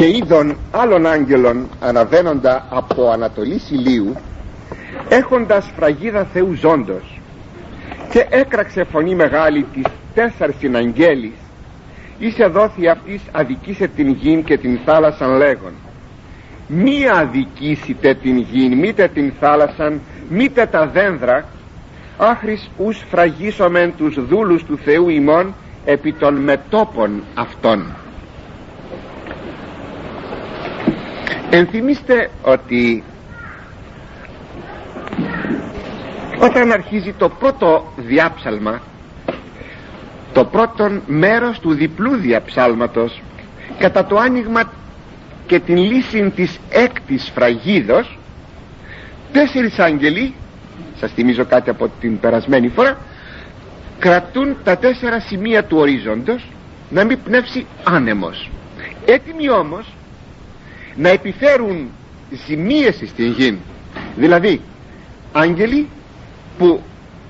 και 0.00 0.08
είδων 0.08 0.56
άλλων 0.70 1.06
άγγελων 1.06 1.68
αναβαίνοντα 1.80 2.66
από 2.70 3.10
Ανατολή 3.10 3.60
Ηλίου 3.70 4.16
έχοντας 5.08 5.72
φραγίδα 5.76 6.24
Θεού 6.32 6.52
ζώντος. 6.54 7.20
Και 8.10 8.26
έκραξε 8.30 8.84
φωνή 8.84 9.14
μεγάλη 9.14 9.66
της 9.74 9.82
τέσσερις 10.14 10.54
συναγγέλης 10.58 11.32
είσαι 12.18 12.46
δόθη 12.46 12.88
αυτής 12.88 13.20
αδικήσε 13.32 13.86
την 13.96 14.08
γην 14.08 14.44
και 14.44 14.58
την 14.58 14.78
θάλασσαν 14.84 15.36
λέγον. 15.36 15.72
Μη 16.66 17.08
αδικήσετε 17.08 18.14
την 18.14 18.38
γην 18.38 18.78
μήτε 18.78 19.08
την 19.08 19.32
θάλασσαν 19.40 20.00
μήτε 20.28 20.66
τα 20.66 20.86
δένδρα. 20.86 21.44
Άχρης 22.16 22.70
ους 22.76 23.04
φραγίσομεν 23.10 23.92
τους 23.96 24.26
δούλους 24.26 24.64
του 24.64 24.78
Θεού 24.84 25.08
ημών 25.08 25.54
επί 25.84 26.12
των 26.12 26.34
μετόπων 26.34 27.22
αυτών 27.34 27.84
ενθυμίστε 31.50 32.30
ότι 32.42 33.02
όταν 36.40 36.72
αρχίζει 36.72 37.12
το 37.12 37.28
πρώτο 37.28 37.92
διάψαλμα 37.96 38.80
το 40.32 40.44
πρώτο 40.44 41.00
μέρος 41.06 41.58
του 41.58 41.72
διπλού 41.74 42.16
διαψάλματος 42.16 43.22
κατά 43.78 44.06
το 44.06 44.16
άνοιγμα 44.18 44.72
και 45.46 45.58
την 45.60 45.76
λύση 45.76 46.30
της 46.36 46.58
έκτης 46.70 47.30
φραγίδος 47.34 48.18
τέσσερις 49.32 49.78
άγγελοι 49.78 50.34
σας 50.98 51.12
θυμίζω 51.12 51.44
κάτι 51.44 51.70
από 51.70 51.90
την 52.00 52.20
περασμένη 52.20 52.68
φορά 52.68 52.98
κρατούν 53.98 54.56
τα 54.64 54.76
τέσσερα 54.76 55.20
σημεία 55.20 55.64
του 55.64 55.76
ορίζοντος 55.76 56.46
να 56.90 57.04
μην 57.04 57.18
πνεύσει 57.24 57.66
άνεμος. 57.84 58.50
Έτοιμοι 59.04 59.50
όμως 59.50 59.94
να 61.00 61.08
επιφέρουν 61.08 61.88
ζημίες 62.46 62.94
στην 63.06 63.32
γη 63.32 63.58
δηλαδή 64.16 64.60
άγγελοι 65.32 65.88
που 66.58 66.80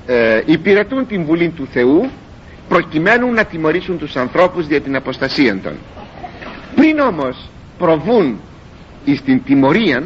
ε, 0.06 0.42
υπηρετούν 0.46 1.06
την 1.06 1.24
Βουλή 1.24 1.48
του 1.48 1.68
Θεού 1.72 2.10
προκειμένου 2.68 3.32
να 3.32 3.44
τιμωρήσουν 3.44 3.98
τους 3.98 4.16
ανθρώπους 4.16 4.66
για 4.66 4.80
την 4.80 4.96
αποστασία 4.96 5.58
των. 5.62 5.72
Πριν 6.74 6.98
όμως 6.98 7.48
προβούν 7.78 8.40
στην 9.16 9.44
τιμωρία 9.44 10.02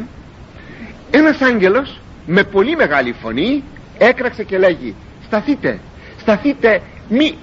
ένας 1.10 1.40
άγγελος 1.40 2.00
με 2.26 2.42
πολύ 2.44 2.76
μεγάλη 2.76 3.14
φωνή 3.22 3.62
έκραξε 3.98 4.44
και 4.44 4.58
λέγει 4.58 4.94
σταθείτε 5.26 5.78
σταθείτε 6.20 6.80
μη 7.08 7.34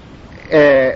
ε, 0.48 0.92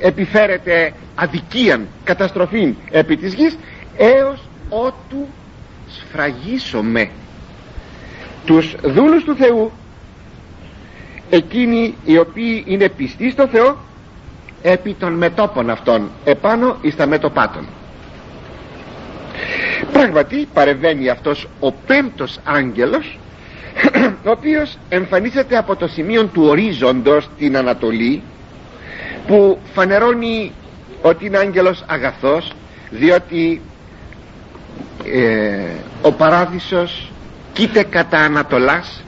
επιφέρετε 0.00 0.92
αδικίαν 1.14 1.86
καταστροφήν 2.04 2.74
επί 2.90 3.16
της 3.16 3.34
γης 3.34 3.56
έως 3.96 4.46
ότου 4.72 5.28
σφραγίσομαι 5.88 7.10
τους 8.44 8.76
δούλους 8.82 9.24
του 9.24 9.36
Θεού 9.36 9.72
εκείνοι 11.30 11.94
οι 12.04 12.18
οποίοι 12.18 12.64
είναι 12.66 12.88
πιστοί 12.88 13.30
στο 13.30 13.46
Θεό 13.46 13.76
επί 14.62 14.94
των 14.98 15.12
μετόπων 15.12 15.70
αυτών 15.70 16.10
επάνω 16.24 16.76
εις 16.80 16.96
τα 16.96 17.06
μέτωπά 17.06 17.50
των 17.50 17.66
πράγματι 19.92 20.48
παρεμβαίνει 20.52 21.08
αυτός 21.08 21.48
ο 21.60 21.72
πέμπτος 21.72 22.38
άγγελος 22.44 23.18
ο 24.26 24.30
οποίος 24.30 24.78
εμφανίζεται 24.88 25.56
από 25.56 25.76
το 25.76 25.88
σημείο 25.88 26.24
του 26.24 26.42
ορίζοντος 26.42 27.28
την 27.38 27.56
Ανατολή 27.56 28.22
που 29.26 29.58
φανερώνει 29.74 30.52
ότι 31.02 31.26
είναι 31.26 31.38
άγγελος 31.38 31.84
αγαθός 31.86 32.52
διότι 32.90 33.60
ε, 35.06 35.64
ο 36.02 36.12
παράδεισος 36.12 37.10
κοίται 37.52 37.82
κατά 37.82 38.18
Ανατολάς 38.18 39.02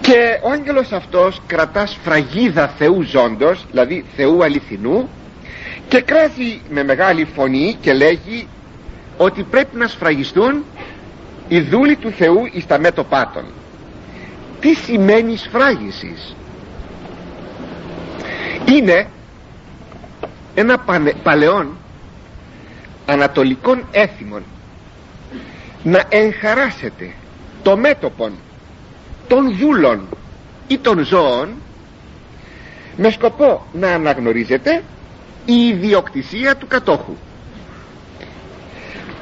και 0.00 0.40
ο 0.42 0.50
άγγελος 0.50 0.92
αυτός 0.92 1.40
κρατάς 1.46 1.90
σφραγίδα 1.90 2.68
Θεού 2.68 3.02
ζώντος 3.02 3.66
δηλαδή 3.70 4.04
Θεού 4.16 4.44
αληθινού 4.44 5.08
και 5.88 6.00
κράζει 6.00 6.60
με 6.70 6.84
μεγάλη 6.84 7.24
φωνή 7.34 7.76
και 7.80 7.92
λέγει 7.92 8.48
ότι 9.16 9.42
πρέπει 9.42 9.76
να 9.76 9.86
σφραγιστούν 9.86 10.64
οι 11.48 11.60
δούλοι 11.60 11.96
του 11.96 12.10
Θεού 12.10 12.48
εις 12.52 12.66
τα 12.66 12.78
μέτωπά 12.78 13.30
των. 13.34 13.44
Τι 14.60 14.74
σημαίνει 14.74 15.36
σφράγισης; 15.36 16.36
Είναι 18.64 19.06
ένα 20.54 20.84
παλαιόν 21.22 21.76
ανατολικών 23.08 23.84
έθιμων. 23.90 24.42
Να 25.82 26.02
εγχαράσετε 26.08 27.12
το 27.62 27.76
μέτωπον 27.76 28.32
των 29.28 29.56
δούλων 29.56 30.08
ή 30.66 30.78
των 30.78 31.04
ζώων 31.04 31.48
με 32.96 33.10
σκοπό 33.10 33.66
να 33.72 33.88
αναγνωρίζετε 33.94 34.82
η 35.44 35.66
ιδιοκτησία 35.68 36.56
του 36.56 36.66
κατόχου. 36.66 37.16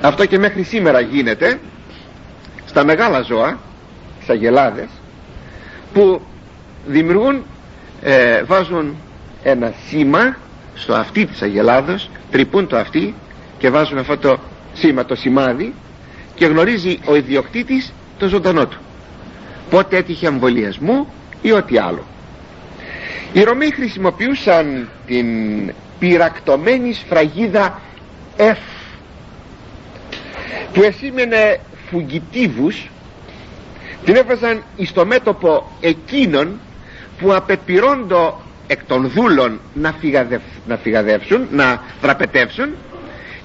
Αυτό 0.00 0.26
και 0.26 0.38
μέχρι 0.38 0.62
σήμερα 0.62 1.00
γίνεται 1.00 1.60
στα 2.66 2.84
μεγάλα 2.84 3.20
ζώα 3.20 3.58
τις 4.18 4.28
αγελάδες 4.28 4.88
που 5.92 6.20
δημιουργούν 6.86 7.42
ε, 8.02 8.42
βάζουν 8.42 8.96
ένα 9.42 9.72
σήμα 9.88 10.36
στο 10.74 10.94
αυτί 10.94 11.26
της 11.26 11.42
αγελάδος 11.42 12.10
τρυπούν 12.30 12.66
το 12.66 12.76
αυτί 12.76 13.14
και 13.58 13.70
βάζουν 13.70 13.98
αυτό 13.98 14.16
το 14.18 14.38
σήμα 14.72 15.04
το 15.04 15.14
σημάδι 15.14 15.74
και 16.34 16.46
γνωρίζει 16.46 16.98
ο 17.04 17.16
ιδιοκτήτης 17.16 17.92
το 18.18 18.28
ζωντανό 18.28 18.66
του. 18.66 18.78
Πότε 19.70 19.96
έτυχε 19.96 20.26
εμβολιασμού 20.26 21.12
ή 21.42 21.52
ό,τι 21.52 21.78
άλλο. 21.78 22.06
Οι 23.32 23.42
Ρωμαίοι 23.42 23.70
χρησιμοποιούσαν 23.70 24.88
την 25.06 25.26
πυρακτωμένη 25.98 26.92
σφραγίδα 26.92 27.80
F 28.36 28.56
που 30.72 30.82
εσήμενε 30.82 31.60
φουγγιτίβους 31.90 32.90
την 34.04 34.16
έβαζαν 34.16 34.62
εις 34.76 34.92
το 34.92 35.06
μέτωπο 35.06 35.70
εκείνων 35.80 36.60
που 37.18 37.34
απεπειρώντο 37.34 38.40
εκ 38.66 38.84
των 38.84 39.08
δούλων 39.10 39.60
να, 39.74 39.92
φυγαδευ, 39.92 40.42
να 40.66 40.76
φυγαδεύσουν, 40.76 41.46
να 41.50 41.82
δραπετεύσουν 42.02 42.74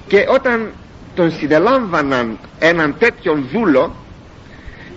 και 0.06 0.26
όταν 0.28 0.72
τον 1.14 1.32
συνελάμβαναν 1.32 2.38
έναν 2.58 2.94
τέτοιον 2.98 3.48
δούλο 3.52 3.94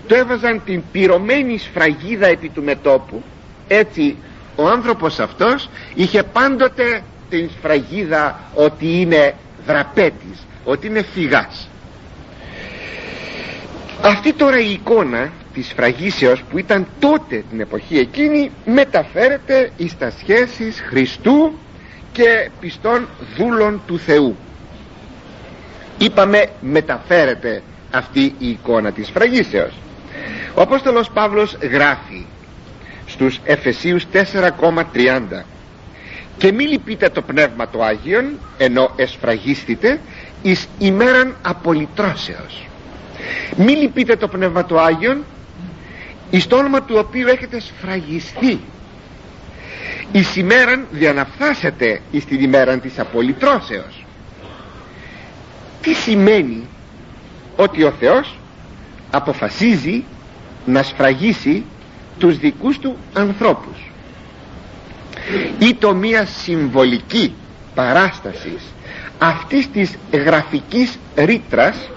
το 0.06 0.14
έβαζαν 0.14 0.62
την 0.64 0.82
πυρωμένη 0.92 1.58
σφραγίδα 1.58 2.26
επί 2.26 2.48
του 2.48 2.62
μετόπου. 2.62 3.22
Έτσι 3.68 4.16
ο 4.56 4.68
άνθρωπος 4.68 5.18
αυτός 5.20 5.68
είχε 5.94 6.22
πάντοτε 6.22 7.02
την 7.30 7.50
σφραγίδα 7.58 8.40
ότι 8.54 9.00
είναι 9.00 9.34
δραπέτης 9.66 10.46
ότι 10.64 10.86
είναι 10.86 11.02
φυγάς. 11.02 11.68
Αυτή 14.02 14.32
τώρα 14.32 14.58
η 14.60 14.70
εικόνα 14.72 15.32
της 15.54 15.72
φραγίσεως 15.76 16.42
που 16.50 16.58
ήταν 16.58 16.86
τότε 16.98 17.44
την 17.50 17.60
εποχή 17.60 17.98
εκείνη 17.98 18.50
μεταφέρεται 18.64 19.70
εις 19.76 19.98
τα 19.98 20.12
σχέσεις 20.18 20.82
Χριστού 20.88 21.52
και 22.12 22.50
πιστών 22.60 23.08
δούλων 23.36 23.80
του 23.86 23.98
Θεού 23.98 24.36
είπαμε 25.98 26.46
μεταφέρεται 26.60 27.62
αυτή 27.90 28.34
η 28.38 28.48
εικόνα 28.48 28.92
της 28.92 29.10
φραγίσεως. 29.10 29.72
Ο 30.54 30.60
Απόστολος 30.60 31.10
Παύλος 31.10 31.56
γράφει 31.60 32.26
στους 33.06 33.40
Εφεσίους 33.44 34.06
4,30 34.12 35.44
και 36.38 36.52
μη 36.52 36.64
λυπείτε 36.64 37.08
το 37.08 37.22
Πνεύμα 37.22 37.68
το 37.68 37.82
Άγιον 37.82 38.24
ενώ 38.58 38.90
εσφραγίστητε 38.96 40.00
εις 40.42 40.68
ημέραν 40.78 41.36
απολυτρώσεως 41.42 42.66
μη 43.56 43.72
λυπείτε 43.72 44.16
το 44.16 44.28
Πνεύμα 44.28 44.64
το 44.64 44.80
Άγιον 44.80 45.24
εις 46.30 46.46
το 46.46 46.56
όνομα 46.56 46.82
του 46.82 46.94
οποίου 46.98 47.28
έχετε 47.28 47.60
σφραγιστεί. 47.60 48.60
Εις 50.12 50.36
ημέραν 50.36 50.86
διαναφθάσετε 50.90 52.00
εις 52.10 52.24
την 52.24 52.42
ημέραν 52.42 52.80
της 52.80 52.98
απολυτρώσεως 52.98 54.05
τι 55.82 55.94
σημαίνει 55.94 56.66
ότι 57.56 57.82
ο 57.82 57.90
Θεός 57.90 58.38
αποφασίζει 59.10 60.04
να 60.66 60.82
σφραγίσει 60.82 61.64
τους 62.18 62.38
δικούς 62.38 62.78
του 62.78 62.96
ανθρώπους; 63.12 63.90
Ή 65.58 65.74
το 65.74 65.94
μία 65.94 66.26
συμβολική 66.26 67.34
παράστασης 67.74 68.62
αυτής 69.18 69.70
της 69.70 69.98
γραφικής 70.12 70.98
ρήτρας 71.14 71.90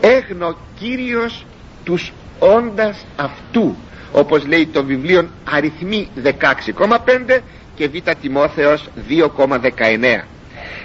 έγνω 0.00 0.56
Κύριος 0.78 1.44
τους 1.84 2.12
όντας 2.38 3.04
αυτού 3.16 3.76
όπως 4.12 4.46
λέει 4.46 4.66
το 4.66 4.84
βιβλίο 4.84 5.28
αριθμοί 5.50 6.08
16,5 6.22 7.38
και 7.74 7.88
β' 7.88 8.10
Τιμόθεος 8.20 8.88
2,19 9.08 10.24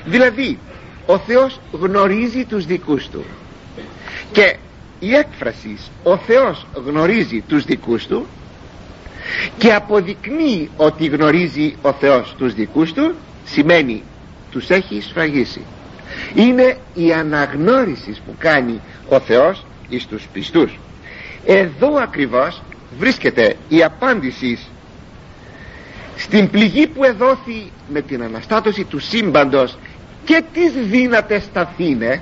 δηλαδή 0.06 0.58
ο 1.06 1.18
Θεός 1.18 1.60
γνωρίζει 1.72 2.46
τους 2.46 2.66
δικούς 2.66 3.10
του. 3.10 3.24
Και 4.32 4.56
η 5.00 5.14
έκφραση 5.16 5.78
ο 6.04 6.18
Θεός 6.18 6.66
γνωρίζει 6.86 7.44
τους 7.48 7.64
δικούς 7.66 8.08
του 8.08 8.28
και 9.58 9.74
αποδεικνύει 9.74 10.70
ότι 10.78 11.06
γνωρίζει 11.06 11.76
ο 11.82 11.92
Θεός 11.94 12.36
τους 12.38 12.54
δικούς 12.54 12.94
του 12.94 13.14
σημαίνει 13.46 14.04
τους 14.52 14.70
έχει 14.70 15.02
σφραγίσει 15.02 15.62
είναι 16.36 16.78
η 16.94 17.14
αναγνώριση 17.14 18.12
που 18.26 18.36
κάνει 18.38 18.82
ο 19.10 19.20
Θεός 19.20 19.66
εις 19.90 20.06
τους 20.06 20.28
πιστούς. 20.34 20.80
Εδώ 21.46 21.96
ακριβώς 21.96 22.62
βρίσκεται 22.98 23.56
η 23.70 23.84
απάντηση 23.84 24.60
στην 26.16 26.50
πληγή 26.50 26.88
που 26.88 27.04
εδόθη 27.04 27.72
με 27.90 28.02
την 28.02 28.24
αναστάτωση 28.24 28.84
του 28.84 29.00
σύμπαντος 29.00 29.78
και 30.26 30.44
τις 30.54 30.72
δύνατες 30.74 31.44
σταθήνε 31.44 32.22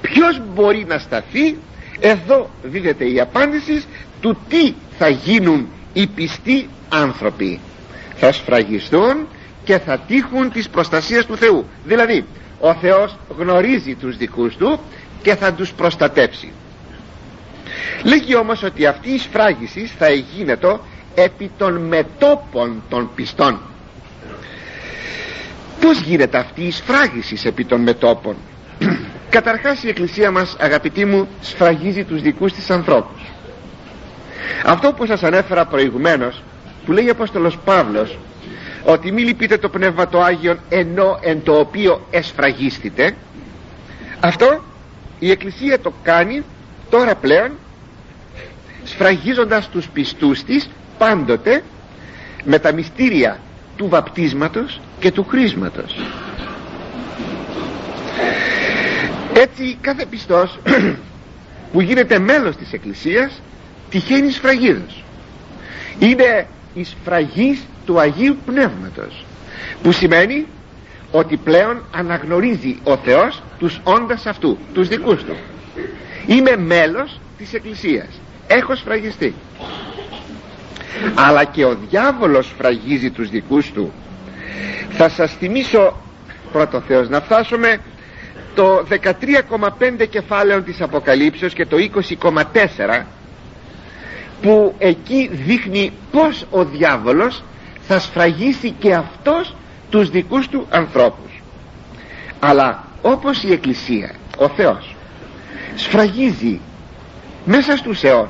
ποιος 0.00 0.40
μπορεί 0.54 0.84
να 0.88 0.98
σταθεί; 0.98 1.56
Εδώ 2.00 2.50
δίδεται 2.62 3.10
η 3.10 3.20
απάντηση 3.20 3.82
του 4.20 4.36
τι 4.48 4.74
θα 4.98 5.08
γίνουν 5.08 5.68
οι 5.92 6.06
πιστοί 6.06 6.68
άνθρωποι. 6.88 7.60
Θα 8.14 8.32
σφραγιστούν 8.32 9.26
και 9.64 9.78
θα 9.78 9.98
τύχουν 9.98 10.52
της 10.52 10.68
προστασίας 10.68 11.26
του 11.26 11.36
Θεού. 11.36 11.66
Δηλαδή 11.84 12.24
ο 12.60 12.74
Θεός 12.74 13.16
γνωρίζει 13.38 13.94
τους 13.94 14.16
δικούς 14.16 14.56
του 14.56 14.80
και 15.22 15.34
θα 15.34 15.52
τους 15.52 15.72
προστατέψει. 15.72 16.52
Λέγει 18.04 18.36
όμως 18.36 18.62
ότι 18.62 18.86
αυτή 18.86 19.10
η 19.10 19.18
σφράγιση 19.18 19.90
θα 19.98 20.08
γίνεται 20.10 20.78
επί 21.14 21.50
των 21.58 21.76
μετόπων 21.76 22.82
των 22.88 23.10
πιστών 23.14 23.60
πως 25.84 26.00
γίνεται 26.00 26.38
αυτή 26.38 26.62
η 26.62 26.70
σφράγιση 26.70 27.36
επί 27.44 27.64
των 27.64 27.80
μετόπων; 27.80 28.36
Καταρχάς 29.36 29.82
η 29.82 29.88
εκκλησία 29.88 30.30
μας 30.30 30.56
αγαπητοί 30.60 31.04
μου 31.04 31.28
σφραγίζει 31.40 32.04
τους 32.04 32.22
δικούς 32.22 32.52
της 32.52 32.70
ανθρώπους. 32.70 33.22
Αυτό 34.64 34.92
που 34.92 35.06
σας 35.06 35.22
ανέφερα 35.22 35.66
προηγουμένως 35.66 36.42
που 36.84 36.92
λέει 36.92 37.08
ο 37.08 37.10
Απόστολος 37.10 37.58
Παύλος 37.64 38.18
ότι 38.84 39.12
μη 39.12 39.22
λυπείτε 39.22 39.58
το 39.58 39.68
Πνεύμα 39.68 40.08
το 40.08 40.22
Άγιον 40.22 40.58
ενώ 40.68 41.18
εν 41.22 41.42
το 41.42 41.58
οποίο 41.58 42.06
εσφραγίστητε 42.10 43.14
αυτό 44.20 44.64
η 45.18 45.30
Εκκλησία 45.30 45.80
το 45.80 45.92
κάνει 46.02 46.42
τώρα 46.90 47.14
πλέον 47.14 47.50
σφραγίζοντας 48.84 49.68
τους 49.68 49.88
πιστούς 49.88 50.44
της 50.44 50.68
πάντοτε 50.98 51.62
με 52.44 52.58
τα 52.58 52.72
μυστήρια 52.72 53.38
του 53.76 53.88
βαπτίσματος 53.88 54.80
και 55.04 55.12
του 55.12 55.26
χρήσματος. 55.28 55.96
Έτσι 59.34 59.78
κάθε 59.80 60.06
πιστός 60.10 60.58
που 61.72 61.80
γίνεται 61.80 62.18
μέλος 62.18 62.56
της 62.56 62.72
Εκκλησίας 62.72 63.42
τυχαίνει 63.90 64.30
σφραγίδος 64.30 65.04
είναι 65.98 66.46
η 66.74 66.84
σφραγής 66.84 67.62
του 67.86 68.00
Αγίου 68.00 68.36
Πνεύματος 68.46 69.24
που 69.82 69.92
σημαίνει 69.92 70.46
ότι 71.10 71.36
πλέον 71.36 71.82
αναγνωρίζει 71.94 72.78
ο 72.84 72.96
Θεός 72.96 73.42
τους 73.58 73.80
όντας 73.82 74.26
αυτού 74.26 74.58
τους 74.74 74.88
δικούς 74.88 75.22
του. 75.22 75.36
Είμαι 76.26 76.56
μέλος 76.56 77.20
της 77.38 77.54
Εκκλησίας. 77.54 78.08
Έχω 78.46 78.74
σφραγιστεί. 78.74 79.34
Αλλά 81.14 81.44
και 81.44 81.64
ο 81.64 81.76
διάβολος 81.88 82.46
σφραγίζει 82.46 83.10
τους 83.10 83.28
δικούς 83.28 83.72
του 83.72 83.92
θα 84.90 85.08
σας 85.08 85.32
θυμίσω 85.32 85.96
πρώτο 86.52 86.80
Θεός 86.80 87.08
να 87.08 87.20
φτάσουμε 87.20 87.78
το 88.54 88.84
13,5 88.90 90.06
κεφάλαιο 90.10 90.62
της 90.62 90.80
Αποκαλύψεως 90.80 91.52
και 91.52 91.66
το 91.66 91.76
20,4 92.20 93.04
που 94.42 94.74
εκεί 94.78 95.30
δείχνει 95.32 95.92
πως 96.10 96.46
ο 96.50 96.64
διάβολος 96.64 97.42
θα 97.86 97.98
σφραγίσει 98.00 98.70
και 98.70 98.94
αυτός 98.94 99.54
τους 99.90 100.10
δικούς 100.10 100.48
του 100.48 100.66
ανθρώπους. 100.70 101.42
Αλλά 102.40 102.84
όπως 103.02 103.42
η 103.42 103.52
Εκκλησία 103.52 104.14
ο 104.38 104.48
Θεός 104.48 104.94
σφραγίζει 105.74 106.60
μέσα 107.44 107.76
στους 107.76 108.02
αιώνας 108.02 108.28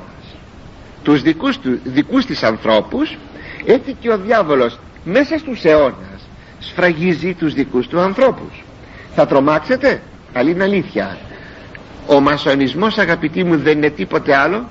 τους 1.03 1.21
δικούς, 1.21 1.57
του, 1.59 1.79
δικούς 1.83 2.25
της 2.25 2.43
ανθρώπους 2.43 3.17
έτσι 3.65 3.95
και 3.99 4.09
ο 4.09 4.17
διάβολος 4.17 4.79
μέσα 5.03 5.37
στους 5.37 5.63
αιώνας 5.63 6.14
σφραγίζει 6.69 7.33
τους 7.33 7.53
δικούς 7.53 7.87
του 7.87 7.99
ανθρώπους. 7.99 8.63
Θα 9.15 9.25
τρομάξετε; 9.27 10.01
Καλή 10.33 10.51
είναι 10.51 10.63
αλήθεια. 10.63 11.17
Ο 12.07 12.19
μασονισμός 12.19 12.97
αγαπητοί 12.97 13.43
μου 13.43 13.57
δεν 13.57 13.77
είναι 13.77 13.89
τίποτε 13.89 14.35
άλλο 14.35 14.69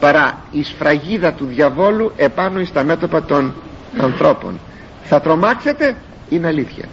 παρά 0.00 0.38
η 0.50 0.62
σφραγίδα 0.62 1.32
του 1.32 1.44
διαβόλου 1.46 2.12
επάνω 2.16 2.64
στα 2.64 2.84
μέτωπα 2.84 3.22
των 3.22 3.54
ανθρώπων. 3.98 4.60
Θα 5.04 5.20
τρομάξετε; 5.20 5.96
Είναι 6.28 6.46
αλήθεια. 6.46 6.84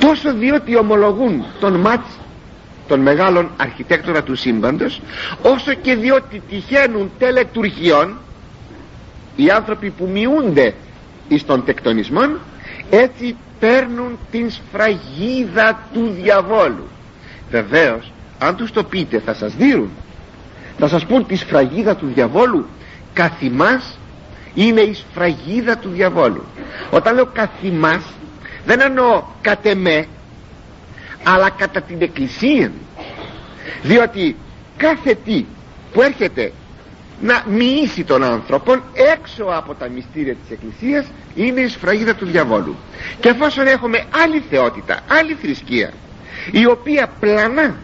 Τόσο 0.00 0.34
διότι 0.34 0.76
ομολογούν 0.76 1.44
τον 1.60 1.74
Μάτς 1.74 2.18
τον 2.88 3.00
μεγάλων 3.00 3.50
αρχιτέκτονα 3.56 4.22
του 4.22 4.34
σύμπαντος 4.34 5.00
όσο 5.42 5.74
και 5.74 5.94
διότι 5.94 6.42
τυχαίνουν 6.48 7.10
τελετουργιών 7.18 8.18
οι 9.36 9.50
άνθρωποι 9.50 9.90
που 9.90 10.08
μειούνται 10.12 10.74
εις 11.30 11.44
των 11.46 11.64
τεκτονισμών 11.64 12.38
έτσι 12.90 13.36
παίρνουν 13.60 14.18
την 14.30 14.50
σφραγίδα 14.50 15.88
του 15.92 16.14
διαβόλου. 16.22 16.88
Βεβαίως 17.50 18.12
αν 18.38 18.56
τους 18.56 18.70
το 18.72 18.84
πείτε 18.84 19.18
θα 19.24 19.34
σας 19.34 19.54
δίνουν. 19.54 19.90
Θα 20.78 20.88
σας 20.88 21.06
πούν 21.06 21.26
τη 21.26 21.36
σφραγίδα 21.36 21.96
του 21.96 22.06
διαβόλου 22.14 22.66
καθημάς 23.12 23.98
είναι 24.54 24.80
η 24.80 24.94
σφραγίδα 24.94 25.76
του 25.76 25.88
διαβόλου 25.88 26.44
όταν 26.90 27.14
λέω 27.14 27.26
καθημάς 27.26 28.02
δεν 28.66 28.80
εννοώ 28.80 29.22
κατ' 29.40 29.66
εμέ 29.66 30.06
αλλά 31.24 31.50
κατά 31.50 31.80
την 31.80 32.02
εκκλησία 32.02 32.72
διότι 33.82 34.36
κάθε 34.76 35.14
τι 35.24 35.44
που 35.92 36.02
έρχεται 36.02 36.52
να 37.20 37.44
μοιήσει 37.48 38.04
τον 38.04 38.22
άνθρωπο 38.24 38.72
έξω 39.12 39.44
από 39.44 39.74
τα 39.74 39.88
μυστήρια 39.88 40.34
της 40.34 40.50
Εκκλησίας 40.50 41.06
είναι 41.34 41.60
η 41.60 41.68
σφραγίδα 41.68 42.14
του 42.14 42.26
διαβόλου. 42.26 42.76
Και 43.20 43.28
εφόσον 43.28 43.66
έχουμε 43.66 44.04
άλλη 44.24 44.42
θεότητα 44.50 45.00
άλλη 45.08 45.36
θρησκεία 45.42 45.92
η 46.50 46.66
οποία 46.66 47.10
πλανά 47.20 47.76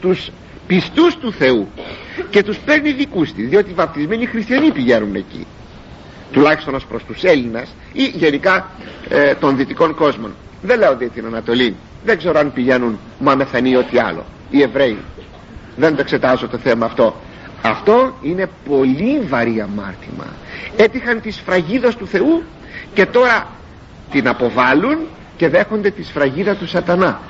τους 0.00 0.30
πιστούς 0.66 1.16
του 1.16 1.32
Θεού 1.32 1.68
και 2.30 2.42
τους 2.42 2.58
παίρνει 2.58 2.92
δικούς 2.92 3.32
της 3.32 3.48
διότι 3.48 3.70
οι 3.70 3.74
βαπτισμένοι 3.74 4.26
χριστιανοί 4.26 4.70
πηγαίνουν 4.70 5.14
εκεί 5.14 5.46
τουλάχιστον 6.32 6.74
ως 6.74 6.86
προς 6.86 7.04
τους 7.04 7.22
Έλληνας 7.22 7.74
ή 7.92 8.04
γενικά 8.04 8.70
ε, 9.08 9.34
των 9.34 9.56
δυτικών 9.56 9.94
κόσμων. 9.94 10.34
Δεν 10.62 10.78
λέω 10.78 10.90
ότι 10.90 11.08
την 11.08 11.26
Ανατολή. 11.26 11.76
Δεν 12.04 12.18
ξέρω 12.18 12.38
αν 12.38 12.52
πηγαίνουν 12.52 12.98
μαμεθανοί 13.18 13.70
ή 13.70 13.76
ό,τι 13.76 13.98
άλλο 13.98 14.24
οι 14.50 14.62
Εβραίοι. 14.62 14.98
Δεν 15.76 15.94
το 15.94 16.00
εξετάζω 16.00 16.48
το 16.48 16.58
θέμα 16.58 16.86
αυτό 16.86 17.16
αυτό 17.66 18.14
είναι 18.22 18.48
πολύ 18.68 19.20
βαρύ 19.20 19.60
αμάρτημα 19.60 20.26
έτυχαν 20.76 21.20
τη 21.20 21.30
φραγίδα 21.30 21.94
του 21.94 22.06
Θεού 22.06 22.42
και 22.94 23.06
τώρα 23.06 23.46
την 24.10 24.28
αποβάλλουν 24.28 24.98
και 25.36 25.48
δέχονται 25.48 25.90
τη 25.90 26.02
σφραγίδα 26.02 26.54
του 26.54 26.66
σατανά. 26.66 27.20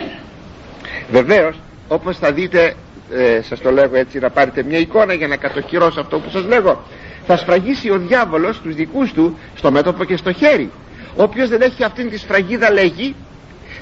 Βεβαίως 1.10 1.56
όπως 1.88 2.18
θα 2.18 2.32
δείτε 2.32 2.74
ε, 3.12 3.40
σας 3.42 3.60
το 3.60 3.70
λέγω 3.70 3.96
έτσι 3.96 4.18
να 4.18 4.30
πάρετε 4.30 4.62
μια 4.62 4.78
εικόνα 4.78 5.12
για 5.14 5.28
να 5.28 5.36
κατοχυρώσω 5.36 6.00
αυτό 6.00 6.18
που 6.18 6.30
σας 6.30 6.44
λέγω. 6.44 6.82
Θα 7.26 7.36
σφραγίσει 7.36 7.90
ο 7.90 7.98
διάβολος 7.98 8.60
τους 8.60 8.74
δικούς 8.74 9.12
του 9.12 9.38
στο 9.56 9.70
μέτωπο 9.70 10.04
και 10.04 10.16
στο 10.16 10.32
χέρι. 10.32 10.70
Όποιος 11.16 11.48
δεν 11.48 11.62
έχει 11.62 11.84
αυτήν 11.84 12.10
τη 12.10 12.18
σφραγίδα 12.18 12.70
λέγει 12.72 13.14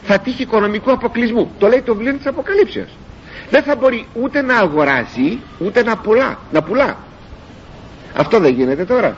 θα 0.02 0.18
τύχει 0.18 0.42
οικονομικού 0.42 0.90
αποκλεισμού. 0.92 1.50
Το 1.58 1.68
λέει 1.68 1.80
το 1.82 1.94
βιβλίο 1.94 2.14
της 2.14 2.26
Αποκαλύψεως 2.26 2.88
δεν 3.50 3.62
θα 3.62 3.76
μπορεί 3.76 4.06
ούτε 4.12 4.42
να 4.42 4.56
αγοράζει 4.56 5.38
ούτε 5.58 5.82
να 5.82 5.96
πουλά, 5.96 6.38
να 6.52 6.62
πουλά. 6.62 6.96
αυτό 8.16 8.38
δεν 8.40 8.54
γίνεται 8.54 8.84
τώρα. 8.84 9.16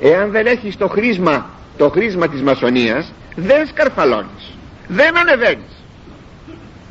Εάν 0.00 0.30
δεν 0.30 0.46
έχεις 0.46 0.76
το 0.76 0.88
χρήσμα 0.88 1.50
το 1.76 1.88
χρήσμα 1.88 2.28
της 2.28 2.42
μασονίας 2.42 3.12
δεν 3.34 3.66
σκαρφαλώνεις 3.66 4.52
δεν 4.88 5.18
ανεβαίνεις. 5.18 5.84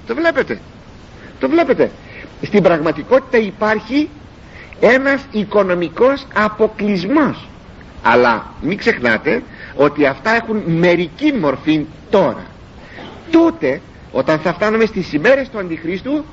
Το 0.08 0.16
βλέπετε. 0.16 0.60
Το 1.40 1.50
βλέπετε. 1.50 1.92
Στην 2.42 2.64
πραγματικότητα 2.64 3.38
υπάρχει 3.38 4.10
ένας 4.80 5.22
οικονομικός 5.32 6.28
αποκλεισμός. 6.34 7.48
Αλλά 8.04 8.46
μην 8.62 8.78
ξεχνάτε 8.78 9.44
ότι 9.76 10.06
αυτά 10.06 10.36
έχουν 10.36 10.64
μερική 10.66 11.34
μορφή 11.34 11.86
τώρα. 12.10 12.46
Τότε 13.32 13.82
όταν 14.12 14.40
θα 14.40 14.54
φτάνουμε 14.54 14.86
στις 14.86 15.14
ημέρες 15.14 15.50
του 15.50 15.60
Αντιχρίστου 15.60 16.26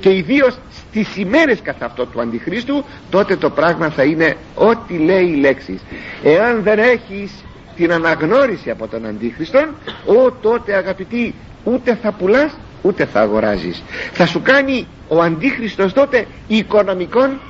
και 0.00 0.14
ιδίως 0.14 0.58
στις 0.72 1.16
ημέρες 1.16 1.60
καθ' 1.62 1.82
αυτό 1.82 2.06
του 2.06 2.20
Αντιχρίστου 2.20 2.84
τότε 3.10 3.36
το 3.36 3.50
πράγμα 3.50 3.90
θα 3.90 4.02
είναι 4.02 4.36
ό,τι 4.54 4.94
λέει 4.98 5.24
η 5.26 5.36
λέξη. 5.36 5.80
Εάν 6.22 6.62
δεν 6.62 6.78
έχεις 6.78 7.44
την 7.76 7.92
αναγνώριση 7.92 8.70
από 8.70 8.86
τον 8.86 9.06
Αντίχριστον 9.06 9.74
ο 10.06 10.30
τότε 10.32 10.74
αγαπητοί 10.74 11.34
ούτε 11.64 11.98
θα 12.02 12.12
πουλάς 12.12 12.52
ούτε 12.82 13.04
θα 13.04 13.20
αγοράζεις. 13.20 13.82
Θα 14.12 14.26
σου 14.26 14.42
κάνει 14.42 14.86
ο 15.08 15.22
Αντίχριστος 15.22 15.92
τότε 15.92 16.26
οικονομικών 16.46 17.40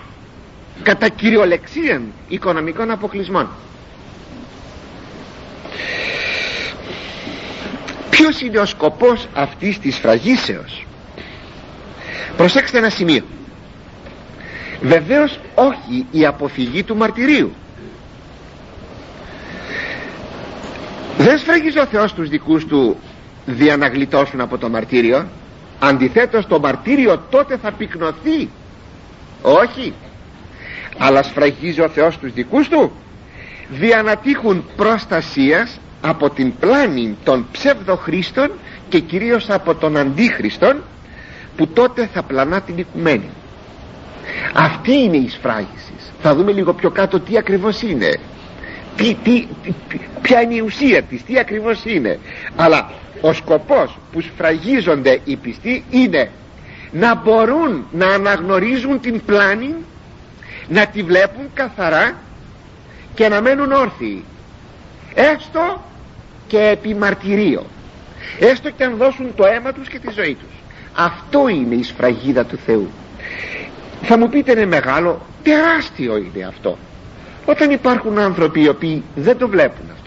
κατά 0.82 1.08
κυριολεξίαν 1.08 2.12
οικονομικών 2.28 2.90
αποκλεισμών. 2.90 3.48
Ποιος 8.10 8.40
είναι 8.40 8.58
ο 8.58 8.64
σκοπός 8.64 9.26
αυτής 9.34 9.78
της 9.78 9.96
φραγίσεως; 9.96 10.86
Προσέξτε 12.36 12.78
ένα 12.78 12.90
σημείο. 12.90 13.22
Βεβαίως 14.80 15.38
όχι 15.54 16.06
η 16.10 16.26
αποφυγή 16.26 16.82
του 16.82 16.96
μαρτυρίου. 16.96 17.52
Δεν 21.18 21.38
σφραγίζει 21.38 21.78
ο 21.78 21.86
Θεός 21.86 22.12
τους 22.12 22.28
δικούς 22.28 22.66
του 22.66 22.96
δια 23.46 23.76
να 23.76 23.88
γλιτώσουν 23.88 24.40
από 24.40 24.58
το 24.58 24.68
μαρτύριο. 24.68 25.26
Αντιθέτως 25.78 26.46
το 26.46 26.60
μαρτύριο 26.60 27.22
τότε 27.30 27.56
θα 27.56 27.72
πυκνωθεί. 27.72 28.48
Όχι. 29.42 29.92
Αλλά 30.98 31.22
σφραγίζει 31.22 31.80
ο 31.80 31.88
Θεός 31.88 32.18
τους 32.18 32.32
δικούς 32.32 32.68
του 32.68 32.92
δια 33.68 34.02
να 34.02 34.16
τύχουν 34.16 34.64
προστασίας 34.76 35.80
από 36.00 36.30
την 36.30 36.52
πλάνη 36.58 37.16
των 37.24 37.46
ψευδοχρήστων 37.52 38.50
και 38.88 38.98
κυρίως 38.98 39.50
από 39.50 39.74
τον 39.74 39.96
αντίχριστον 39.96 40.82
που 41.56 41.66
τότε 41.66 42.08
θα 42.12 42.22
πλανά 42.22 42.60
την 42.60 42.78
οικουμένη. 42.78 43.28
Αυτή 44.54 44.92
είναι 44.92 45.16
η 45.16 45.28
σφράγιση 45.28 45.86
θα 46.22 46.34
δούμε 46.34 46.52
λίγο 46.52 46.72
πιο 46.72 46.90
κάτω 46.90 47.20
τι 47.20 47.38
ακριβώς 47.38 47.82
είναι. 47.82 48.18
Τι, 48.96 49.14
τι, 49.14 49.46
ποια 50.22 50.40
είναι 50.40 50.54
η 50.54 50.60
ουσία 50.60 51.02
της 51.02 51.22
τι 51.24 51.38
ακριβώς 51.38 51.84
είναι. 51.84 52.18
Αλλά 52.56 52.90
ο 53.20 53.32
σκοπός 53.32 53.98
που 54.12 54.20
σφραγίζονται 54.20 55.20
οι 55.24 55.36
πιστοί 55.36 55.84
είναι 55.90 56.30
να 56.92 57.14
μπορούν 57.14 57.86
να 57.92 58.06
αναγνωρίζουν 58.06 59.00
την 59.00 59.24
πλάνη 59.24 59.74
να 60.68 60.86
τη 60.86 61.02
βλέπουν 61.02 61.50
καθαρά 61.54 62.14
και 63.14 63.28
να 63.28 63.40
μένουν 63.40 63.72
όρθιοι. 63.72 64.24
Έστω 65.14 65.84
και 66.46 66.58
επί 66.58 66.94
μαρτυρίο 66.94 67.66
έστω 68.38 68.70
και 68.70 68.84
αν 68.84 68.96
δώσουν 68.96 69.34
το 69.34 69.46
αίμα 69.46 69.72
τους 69.72 69.88
και 69.88 69.98
τη 69.98 70.10
ζωή 70.12 70.34
τους 70.34 70.54
αυτό 70.96 71.48
είναι 71.48 71.74
η 71.74 71.82
σφραγίδα 71.82 72.44
του 72.44 72.58
Θεού. 72.66 72.88
Θα 74.02 74.18
μου 74.18 74.28
πείτε 74.28 74.52
είναι 74.52 74.66
μεγάλο 74.66 75.26
τεράστιο 75.42 76.16
είναι 76.16 76.44
αυτό. 76.46 76.78
Όταν 77.44 77.70
υπάρχουν 77.70 78.18
άνθρωποι 78.18 78.62
οι 78.62 78.68
οποίοι 78.68 79.02
δεν 79.14 79.38
το 79.38 79.48
βλέπουν 79.48 79.90
αυτό 79.92 80.06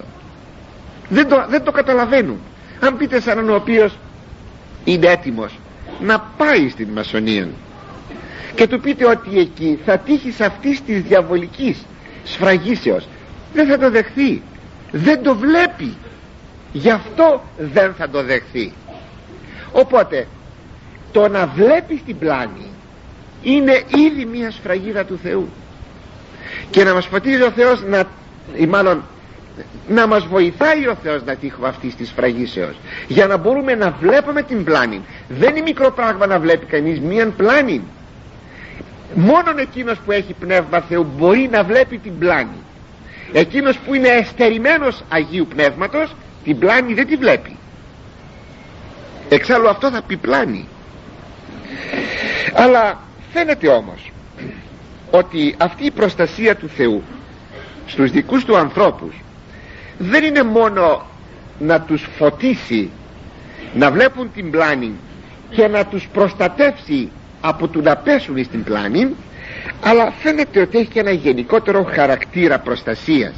δεν 1.10 1.28
το, 1.28 1.46
δεν 1.50 1.64
το 1.64 1.72
καταλαβαίνουν. 1.72 2.40
Αν 2.80 2.98
πείτε 2.98 3.22
σαν 3.22 3.50
ο 3.50 3.56
οποίος 3.56 3.98
είναι 4.84 5.08
έτοιμος 5.08 5.60
να 6.00 6.20
πάει 6.20 6.70
στην 6.70 6.88
μασονία 6.94 7.48
και 8.56 8.68
του 8.68 8.80
πείτε 8.80 9.06
ότι 9.06 9.40
εκεί 9.40 9.80
θα 9.86 9.98
τύχει 9.98 10.44
αυτής 10.44 10.82
της 10.82 11.02
διαβολικής 11.02 11.86
σφραγίσεως 12.24 13.08
δεν 13.54 13.68
θα 13.68 13.78
το 13.78 13.90
δεχθεί. 13.92 14.42
Δεν 14.92 15.24
το 15.24 15.36
βλέπει. 15.36 15.94
Γι' 16.72 16.90
αυτό 16.90 17.44
δεν 17.58 17.94
θα 17.98 18.10
το 18.10 18.24
δεχθεί. 18.24 18.74
Οπότε 19.72 20.28
το 21.12 21.28
να 21.28 21.48
βλέπεις 21.48 22.04
την 22.06 22.18
πλάνη 22.18 22.66
είναι 23.42 23.84
ήδη 23.96 24.26
μια 24.26 24.52
σφραγίδα 24.52 25.06
του 25.06 25.20
Θεού. 25.24 25.50
Και 26.70 26.84
να 26.84 26.94
μας 26.94 27.06
φωτίζει 27.06 27.42
ο 27.42 27.52
Θεός 27.52 27.84
να, 27.84 28.04
ή 28.56 28.66
μάλλον 28.66 29.04
να 29.88 30.08
μας 30.08 30.28
βοηθάει 30.28 30.88
ο 30.88 30.96
Θεός 31.04 31.24
να 31.24 31.36
τύχουμε 31.36 31.68
αυτής 31.68 31.96
της 31.96 32.12
φραγίσεως 32.16 32.76
για 33.08 33.28
να 33.28 33.38
μπορούμε 33.38 33.76
να 33.76 33.92
βλέπουμε 34.00 34.42
την 34.42 34.64
πλάνη. 34.64 35.02
Δεν 35.30 35.50
είναι 35.50 35.62
μικρό 35.62 35.92
πράγμα 35.92 36.26
να 36.26 36.40
βλέπει 36.40 36.66
κανείς 36.66 37.00
μίαν 37.00 37.36
πλάνη. 37.36 37.82
Μόνον 39.14 39.58
εκείνος 39.58 39.98
που 40.06 40.12
έχει 40.12 40.34
πνεύμα 40.40 40.80
Θεού 40.80 41.08
μπορεί 41.18 41.50
να 41.52 41.64
βλέπει 41.64 41.98
την 41.98 42.18
πλάνη. 42.18 42.64
Εκείνος 43.34 43.78
που 43.78 43.94
είναι 43.94 44.08
εστερημένος 44.08 45.04
Αγίου 45.10 45.48
Πνεύματος 45.56 46.16
την 46.44 46.60
πλάνη 46.60 46.94
δεν 46.94 47.08
τη 47.08 47.16
βλέπει. 47.16 47.58
Εξάλλου 49.30 49.70
αυτό 49.70 49.92
θα 49.92 50.02
πει 50.02 50.18
πλάνη 50.18 50.68
αλλά 52.54 53.00
φαίνεται 53.34 53.68
όμως 53.68 54.12
ότι 55.12 55.56
αυτή 55.58 55.86
η 55.86 55.92
προστασία 55.92 56.56
του 56.56 56.70
Θεού 56.70 57.04
στους 57.86 58.12
δικούς 58.12 58.46
του 58.46 58.58
ανθρώπους 58.58 59.16
δεν 59.98 60.24
είναι 60.24 60.44
μόνο 60.44 61.06
να 61.60 61.82
τους 61.82 62.08
φωτίσει 62.18 62.90
να 63.74 63.92
βλέπουν 63.92 64.32
την 64.34 64.52
πλάνη 64.52 64.92
και 65.50 65.68
να 65.68 65.86
τους 65.86 66.08
προστατεύσει 66.14 67.10
από 67.42 67.68
του 67.68 67.82
να 67.82 67.96
πέσουν 67.96 68.44
στην 68.44 68.64
πλάνη 68.64 69.16
αλλά 69.84 70.12
φαίνεται 70.12 70.62
ότι 70.62 70.78
έχει 70.78 70.88
και 70.88 71.00
ένα 71.00 71.12
γενικότερο 71.12 71.84
χαρακτήρα 71.84 72.60
προστασίας. 72.60 73.34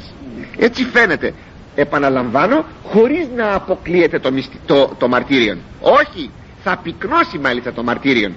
Έτσι 0.58 0.84
φαίνεται 0.84 1.34
επαναλαμβάνω 1.74 2.64
χωρίς 2.84 3.26
να 3.36 3.54
αποκλείεται 3.54 4.18
το, 4.18 4.30
το, 4.66 4.90
το 4.98 5.08
μαρτύριο 5.08 5.56
όχι 5.80 6.30
θα 6.62 6.76
πυκνώσει 6.82 7.38
μάλιστα 7.38 7.72
το 7.72 7.82
μαρτύριο 7.82 8.32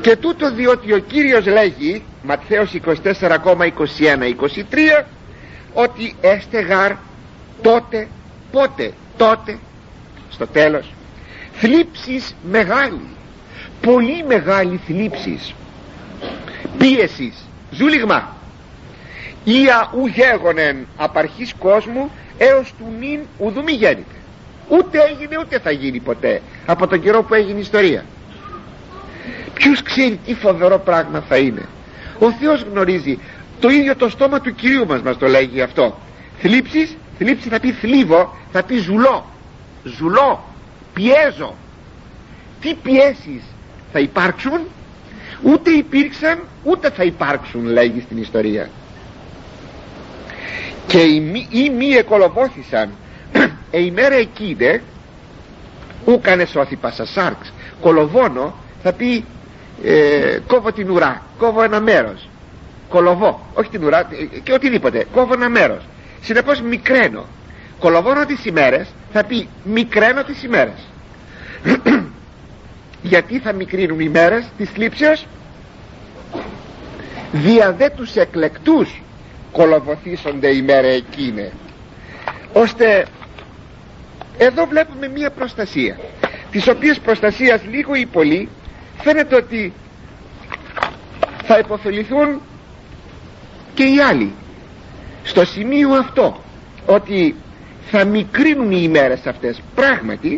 και 0.00 0.16
τούτο 0.16 0.54
διότι 0.54 0.92
ο 0.92 0.98
Κύριος 0.98 1.46
λέγει 1.46 2.02
Ματθαίος 2.22 2.72
24,21-23 2.84 5.04
ότι 5.72 6.14
έστεγαρ 6.20 6.92
τότε 7.62 8.08
πότε 8.50 8.92
τότε 9.16 9.58
στο 10.30 10.46
τέλος 10.46 10.92
θλίψεις 11.52 12.34
μεγάλη 12.50 13.00
πολύ 13.80 14.24
μεγάλη 14.26 14.80
θλίψης 14.86 15.54
πίεσης 16.78 17.34
ζούλιγμα. 17.70 18.34
Ία 19.44 19.90
ου 19.94 20.06
γέγονεν 20.06 20.86
απαρχής 20.96 21.54
κόσμου 21.58 22.10
έως 22.38 22.74
του 22.78 22.92
νυν 22.98 23.20
ουδού 23.38 23.62
μη 23.62 23.72
γέννηται 23.72 24.14
ούτε 24.68 24.98
έγινε 25.10 25.38
ούτε 25.38 25.58
θα 25.58 25.70
γίνει 25.70 25.98
ποτέ 26.00 26.42
από 26.66 26.86
τον 26.86 27.00
καιρό 27.00 27.22
που 27.22 27.34
έγινε 27.34 27.58
η 27.58 27.60
ιστορία. 27.60 28.04
Ποιος 29.54 29.82
ξέρει 29.82 30.20
τι 30.26 30.34
φοβερό 30.34 30.78
πράγμα 30.78 31.24
θα 31.28 31.36
είναι. 31.36 31.68
Ο 32.18 32.32
Θεός 32.32 32.66
γνωρίζει 32.70 33.18
το 33.60 33.68
ίδιο 33.68 33.96
το 33.96 34.08
στόμα 34.08 34.40
του 34.40 34.54
Κυρίου 34.54 34.86
μας 34.86 35.02
μας 35.02 35.16
το 35.18 35.26
λέγει 35.26 35.60
αυτό. 35.62 35.98
Θλίψεις, 36.38 36.96
θλίψη 37.18 37.48
θα 37.48 37.60
πει 37.60 37.72
θλίβω 37.72 38.36
θα 38.52 38.62
πει 38.62 38.76
ζουλώ. 38.76 39.24
Ζουλώ, 39.84 40.44
πιέζω. 40.94 41.54
Τι 42.60 42.74
πιέσεις 42.74 43.42
θα 43.92 43.98
υπάρξουν; 43.98 44.60
Ούτε 45.42 45.70
υπήρξαν 45.70 46.38
ούτε 46.62 46.90
θα 46.90 47.04
υπάρξουν 47.04 47.66
λέγει 47.66 48.00
στην 48.00 48.18
ιστορία. 48.18 48.70
Και 50.86 51.00
οι 51.00 51.20
μη, 51.20 51.46
οι 51.50 51.70
μη 51.70 51.86
εκολοβόθησαν 51.86 52.90
ε 53.76 53.80
ημέρα 53.84 54.14
εκείνε 54.14 54.82
ούκανε 56.04 56.44
σώθη 56.44 56.76
πασασάρξ 56.76 57.52
κολοβώνω 57.80 58.54
θα 58.82 58.92
πει 58.92 59.24
ε, 59.84 60.38
κόβω 60.46 60.72
την 60.72 60.90
ουρά 60.90 61.22
κόβω 61.38 61.62
ένα 61.62 61.80
μέρος. 61.80 62.28
Κολοβώ 62.88 63.46
όχι 63.54 63.68
την 63.70 63.84
ουρά 63.84 63.98
ε, 63.98 64.38
και 64.42 64.52
οτιδήποτε 64.52 65.06
κόβω 65.12 65.32
ένα 65.34 65.48
μέρος. 65.48 65.82
Συνεπώς 66.20 66.60
μικραίνω. 66.60 67.24
Κολοβώνω 67.78 68.24
τις 68.26 68.44
ημέρες 68.44 68.88
θα 69.12 69.24
πει 69.24 69.48
μικραίνω 69.64 70.22
τις 70.24 70.42
ημέρες. 70.42 70.86
Γιατί 73.02 73.38
θα 73.38 73.52
μικρύνουν 73.52 74.00
οι 74.00 74.08
μέρες 74.08 74.44
της 74.56 74.70
θλίψεως; 74.70 75.26
Δια 77.32 77.72
δε 77.72 77.88
τους 77.90 78.14
εκλεκτούς 78.16 79.02
κολοβοθήσονται 79.52 80.48
η 80.48 80.62
μέρα 80.62 80.86
εκείνη 80.86 81.50
ώστε 82.52 83.06
εδώ 84.38 84.66
βλέπουμε 84.66 85.08
μία 85.08 85.30
προστασία 85.30 85.98
της 86.50 86.68
οποίας 86.68 86.98
προστασίας 87.00 87.60
λίγο 87.70 87.94
ή 87.94 88.06
πολύ 88.06 88.48
φαίνεται 89.02 89.36
ότι 89.36 89.72
θα 91.42 91.58
υποφεληθούν 91.58 92.40
και 93.74 93.84
οι 93.84 94.00
άλλοι. 94.00 94.32
Στο 95.22 95.44
σημείο 95.44 95.90
αυτό 95.92 96.40
ότι 96.86 97.34
θα 97.90 98.04
μικρύνουν 98.04 98.70
οι 98.70 98.80
ημέρες 98.82 99.26
αυτές. 99.26 99.60
Πράγματι 99.74 100.28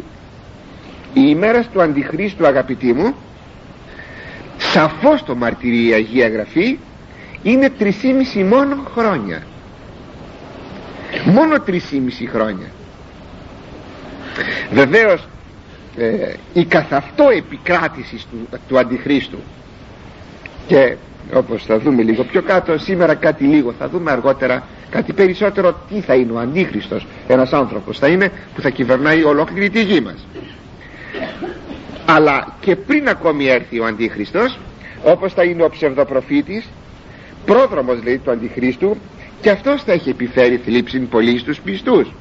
οι 1.12 1.20
ημέρες 1.26 1.66
του 1.72 1.82
Αντιχρίστου 1.82 2.46
αγαπητοί 2.46 2.92
μου 2.92 3.14
σαφώς 4.58 5.22
το 5.24 5.34
μαρτυρεί 5.34 5.86
η 5.88 5.92
Αγία 5.92 6.28
Γραφή 6.28 6.78
είναι 7.42 7.70
τρισήμιση 7.70 8.42
μόνο 8.44 8.76
χρόνια. 8.94 9.42
Μόνο 11.24 11.60
τρισήμιση 11.60 12.26
χρόνια 12.26 12.66
βεβαίως 14.72 15.28
ε, 15.96 16.32
η 16.52 16.64
καθ' 16.64 16.92
αυτό 16.92 17.28
επικράτηση 17.36 18.16
του, 18.30 18.58
του 18.68 18.78
Αντιχρίστου. 18.78 19.38
Και 20.66 20.96
όπως 21.34 21.64
θα 21.64 21.78
δούμε 21.78 22.02
λίγο 22.02 22.24
πιο 22.24 22.42
κάτω 22.42 22.78
σήμερα 22.78 23.14
κάτι 23.14 23.44
λίγο 23.44 23.74
θα 23.78 23.88
δούμε 23.88 24.10
αργότερα 24.10 24.66
κάτι 24.90 25.12
περισσότερο 25.12 25.80
τι 25.88 26.00
θα 26.00 26.14
είναι 26.14 26.32
ο 26.32 26.38
Αντίχριστος. 26.38 27.06
Ένας 27.28 27.52
άνθρωπος 27.52 27.98
θα 27.98 28.08
είναι 28.08 28.32
που 28.54 28.60
θα 28.60 28.70
κυβερνάει 28.70 29.24
ολόκληρη 29.24 29.70
τη 29.70 29.82
γη 29.82 30.00
μας. 30.00 30.26
Αλλά 32.06 32.56
και 32.60 32.76
πριν 32.76 33.08
ακόμη 33.08 33.46
έρθει 33.46 33.80
ο 33.80 33.86
Αντίχριστος 33.86 34.58
όπως 35.04 35.32
θα 35.32 35.42
είναι 35.42 35.62
ο 35.62 35.68
ψευδοπροφήτης 35.70 36.68
πρόδρομος 37.44 38.02
λέει 38.02 38.18
του 38.18 38.30
Αντιχρίστου 38.30 38.96
και 39.40 39.50
αυτός 39.50 39.82
θα 39.82 39.92
έχει 39.92 40.10
επιφέρει 40.10 40.56
θλίψη 40.56 40.98
πολύ 40.98 41.38
στους 41.38 41.60
πιστούς. 41.60 42.12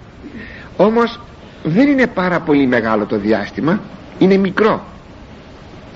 Όμως 0.77 1.19
δεν 1.67 1.87
είναι 1.87 2.07
πάρα 2.07 2.39
πολύ 2.39 2.67
μεγάλο 2.67 3.05
το 3.05 3.17
διάστημα 3.17 3.79
είναι 4.19 4.37
μικρό. 4.37 4.83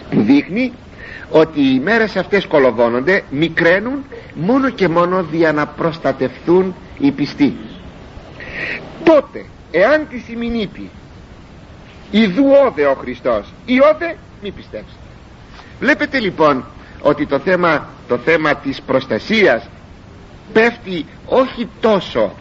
Που 0.09 0.21
δείχνει 0.21 0.73
ότι 1.29 1.61
οι 1.61 1.79
μέρες 1.79 2.15
αυτές 2.15 2.45
κολοβώνονται 2.45 3.23
μικραίνουν 3.29 4.03
μόνο 4.33 4.69
και 4.69 4.87
μόνο 4.87 5.25
για 5.31 5.53
να 5.53 5.65
προστατευθούν 5.67 6.75
οι 6.99 7.11
πιστοί. 7.11 7.55
Τότε 9.03 9.45
εάν 9.71 10.07
τη 10.09 10.23
ημινήπη 10.33 10.89
ιδού 12.11 12.43
όδε 12.67 12.85
ο 12.85 12.93
Χριστός 12.93 13.53
ή 13.65 13.79
όδε 13.93 14.15
μη 14.41 14.51
πιστέψετε 14.51 14.95
βλέπετε 15.79 16.19
λοιπόν 16.19 16.63
ότι 17.01 17.25
το 17.25 17.39
θέμα, 17.39 17.87
το 18.07 18.17
θέμα 18.17 18.55
της 18.55 18.81
προστασίας 18.81 19.69
πέφτει 20.53 21.05
όχι 21.25 21.67
τόσο 21.79 22.33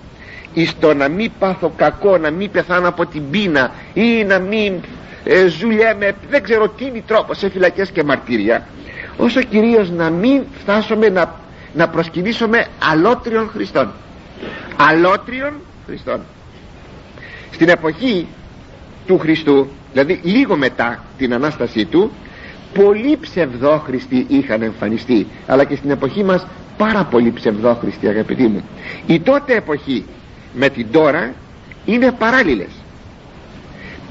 εις 0.55 0.79
το 0.79 0.95
να 0.95 1.09
μην 1.09 1.31
πάθω 1.39 1.73
κακό 1.77 2.19
να 2.19 2.31
μην 2.31 2.51
πεθάνω 2.51 2.89
από 2.89 3.07
την 3.07 3.31
πείνα 3.31 3.73
ή 3.95 4.25
να 4.25 4.39
μην 4.39 4.75
ε, 5.25 5.47
ζουλιέμαι 5.47 6.13
δεν 6.31 6.43
ξέρω 6.43 6.69
τι 6.69 7.03
τρόπος 7.07 7.39
σε 7.39 7.49
φυλακές 7.51 7.91
και 7.91 8.05
μαρτύρια. 8.05 8.67
Όσο 9.17 9.43
κυρίως 9.43 9.91
να 9.91 10.11
μην 10.11 10.43
φτάσουμε 10.61 11.09
να, 11.09 11.35
να 11.75 11.89
προσκυνήσουμε 11.89 12.67
αλότριων 12.91 13.49
Χριστών 13.49 13.91
αλότριων 14.77 15.53
Χριστών 15.87 16.21
στην 17.51 17.69
εποχή 17.69 18.27
του 19.07 19.19
Χριστού 19.19 19.69
δηλαδή 19.93 20.21
λίγο 20.23 20.57
μετά 20.57 21.05
την 21.19 21.35
Ανάστασή 21.35 21.85
του 21.85 22.13
πολλοί 22.75 23.19
ψευδόχριστοι 23.21 24.27
είχαν 24.29 24.63
εμφανιστεί 24.63 25.27
αλλά 25.47 25.65
και 25.65 25.77
στην 25.77 25.91
εποχή 25.91 26.25
μας 26.25 26.47
πάρα 26.77 27.05
πολλοί 27.05 27.33
ψευδόχριστοι 27.33 28.09
αγαπητοί 28.09 28.43
μου. 28.47 28.65
Η 29.07 29.21
τότε 29.21 29.55
εποχή 29.55 30.05
με 30.55 30.69
την 30.69 30.87
τώρα 30.91 31.35
είναι 31.85 32.13
παράλληλες. 32.13 32.71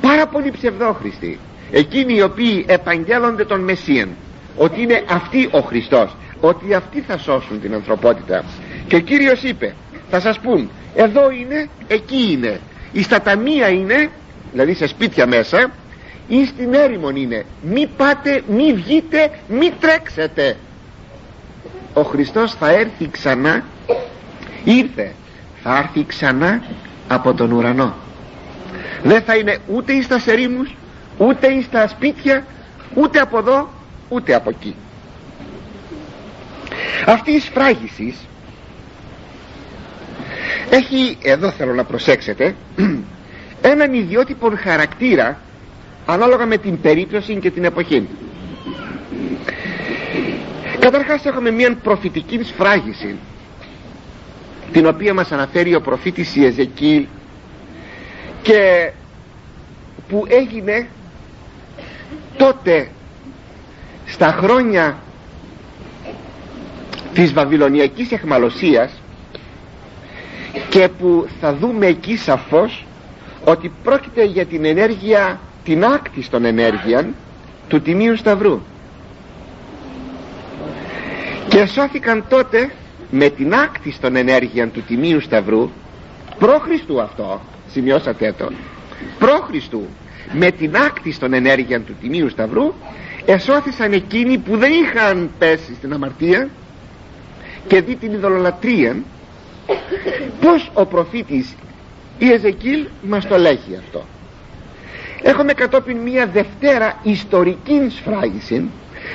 Πάρα 0.01 0.27
πολλοί 0.27 0.51
ψευδόχριστοι 0.51 1.39
εκείνοι 1.71 2.13
οι 2.15 2.21
οποίοι 2.21 2.65
επαγγέλλονται 2.67 3.45
τον 3.45 3.59
Μεσσίαν 3.61 4.09
ότι 4.57 4.81
είναι 4.81 5.03
αυτοί 5.09 5.49
ο 5.51 5.59
Χριστός 5.59 6.15
ότι 6.41 6.73
αυτοί 6.73 7.01
θα 7.01 7.17
σώσουν 7.17 7.61
την 7.61 7.73
ανθρωπότητα. 7.73 8.43
Και 8.87 8.95
ο 8.95 8.99
Κύριος 8.99 9.43
είπε 9.43 9.73
θα 10.09 10.19
σας 10.19 10.39
πούν 10.39 10.69
εδώ 10.95 11.31
είναι 11.31 11.69
εκεί 11.87 12.31
είναι 12.31 12.59
η 12.91 13.01
σταταμία 13.03 13.69
είναι 13.69 14.09
δηλαδή 14.51 14.73
σε 14.73 14.87
σπίτια 14.87 15.27
μέσα 15.27 15.71
ή 16.27 16.45
στην 16.45 16.73
έρημον 16.73 17.15
είναι. 17.15 17.45
Μη 17.61 17.87
πάτε 17.97 18.41
μη 18.47 18.73
βγείτε 18.73 19.31
μη 19.47 19.71
τρέξετε 19.79 20.57
ο 21.93 22.01
Χριστός 22.01 22.53
θα 22.53 22.69
έρθει 22.71 23.07
ξανά 23.11 23.63
ήρθε 24.63 25.13
θα 25.71 25.77
έρθει 25.77 26.05
ξανά 26.05 26.63
από 27.07 27.33
τον 27.33 27.51
ουρανό. 27.51 27.95
Δεν 29.03 29.21
θα 29.21 29.35
είναι 29.35 29.57
ούτε 29.67 29.93
εις 29.93 30.07
τα 30.07 30.19
σερήμους 30.19 30.75
ούτε 31.17 31.47
εις 31.47 31.69
τα 31.69 31.87
σπίτια 31.87 32.45
ούτε 32.93 33.19
από 33.19 33.37
εδώ 33.37 33.69
ούτε 34.09 34.35
από 34.35 34.49
εκεί. 34.49 34.75
Αυτή 37.05 37.31
η 37.31 37.39
σφράγιση 37.39 38.15
έχει 40.69 41.17
εδώ 41.23 41.51
θέλω 41.51 41.73
να 41.73 41.83
προσέξετε 41.83 42.55
έναν 43.73 43.93
ιδιότυπο 43.93 44.51
χαρακτήρα 44.63 45.39
ανάλογα 46.05 46.45
με 46.45 46.57
την 46.57 46.81
περίπτωση 46.81 47.35
και 47.35 47.51
την 47.51 47.63
εποχή. 47.63 48.07
Καταρχάς 50.79 51.25
έχουμε 51.25 51.51
μια 51.51 51.75
προφητική 51.83 52.43
σφράγιση 52.43 53.15
την 54.71 54.85
οποία 54.87 55.13
μας 55.13 55.31
αναφέρει 55.31 55.75
ο 55.75 55.81
προφήτης 55.81 56.35
Ιεζεκίλ 56.35 57.05
και 58.41 58.91
που 60.09 60.25
έγινε 60.27 60.87
τότε 62.37 62.89
στα 64.05 64.31
χρόνια 64.31 64.97
της 67.13 67.33
Βαβυλωνιακής 67.33 68.11
εχμαλωσίας 68.11 68.91
και 70.69 70.89
που 70.99 71.27
θα 71.41 71.53
δούμε 71.55 71.85
εκεί 71.85 72.17
σαφώς 72.17 72.85
ότι 73.45 73.71
πρόκειται 73.83 74.23
για 74.23 74.45
την 74.45 74.65
ενέργεια 74.65 75.39
την 75.63 75.85
άκτη 75.85 76.27
των 76.29 76.45
ενέργειαν 76.45 77.15
του 77.67 77.81
Τιμίου 77.81 78.15
Σταυρού. 78.15 78.59
Και 81.47 81.65
σώθηκαν 81.65 82.25
τότε 82.29 82.69
με 83.11 83.29
την 83.29 83.53
άκτη 83.53 83.95
των 84.01 84.15
ενέργειαν 84.15 84.71
του 84.71 84.81
Τιμίου 84.81 85.19
Σταυρού 85.19 85.69
προ 86.39 86.59
Χριστού 86.59 87.01
αυτό 87.01 87.41
σημειώσατε 87.71 88.33
το 88.37 88.51
προ 89.19 89.39
Χριστού 89.47 89.87
με 90.33 90.51
την 90.51 90.75
άκτη 90.75 91.17
των 91.17 91.33
ενέργειαν 91.33 91.85
του 91.85 91.95
Τιμίου 92.01 92.29
Σταυρού 92.29 92.73
εσώθησαν 93.25 93.91
εκείνοι 93.93 94.37
που 94.37 94.57
δεν 94.57 94.71
είχαν 94.71 95.29
πέσει 95.39 95.75
στην 95.75 95.93
αμαρτία 95.93 96.49
και 97.67 97.81
δει 97.81 97.95
την 97.95 98.13
ειδωλολατρία 98.13 98.95
πως 100.41 100.71
ο 100.73 100.85
προφήτης 100.85 101.55
η 102.19 102.31
Εζεκίλ 102.31 102.87
μας 103.01 103.27
το 103.27 103.37
λέγει 103.37 103.75
αυτό. 103.79 104.05
Έχουμε 105.21 105.53
κατόπιν 105.53 105.97
μία 105.97 106.25
δευτέρα 106.25 106.99
ιστορική 107.03 107.87
σφράγιση 107.89 108.69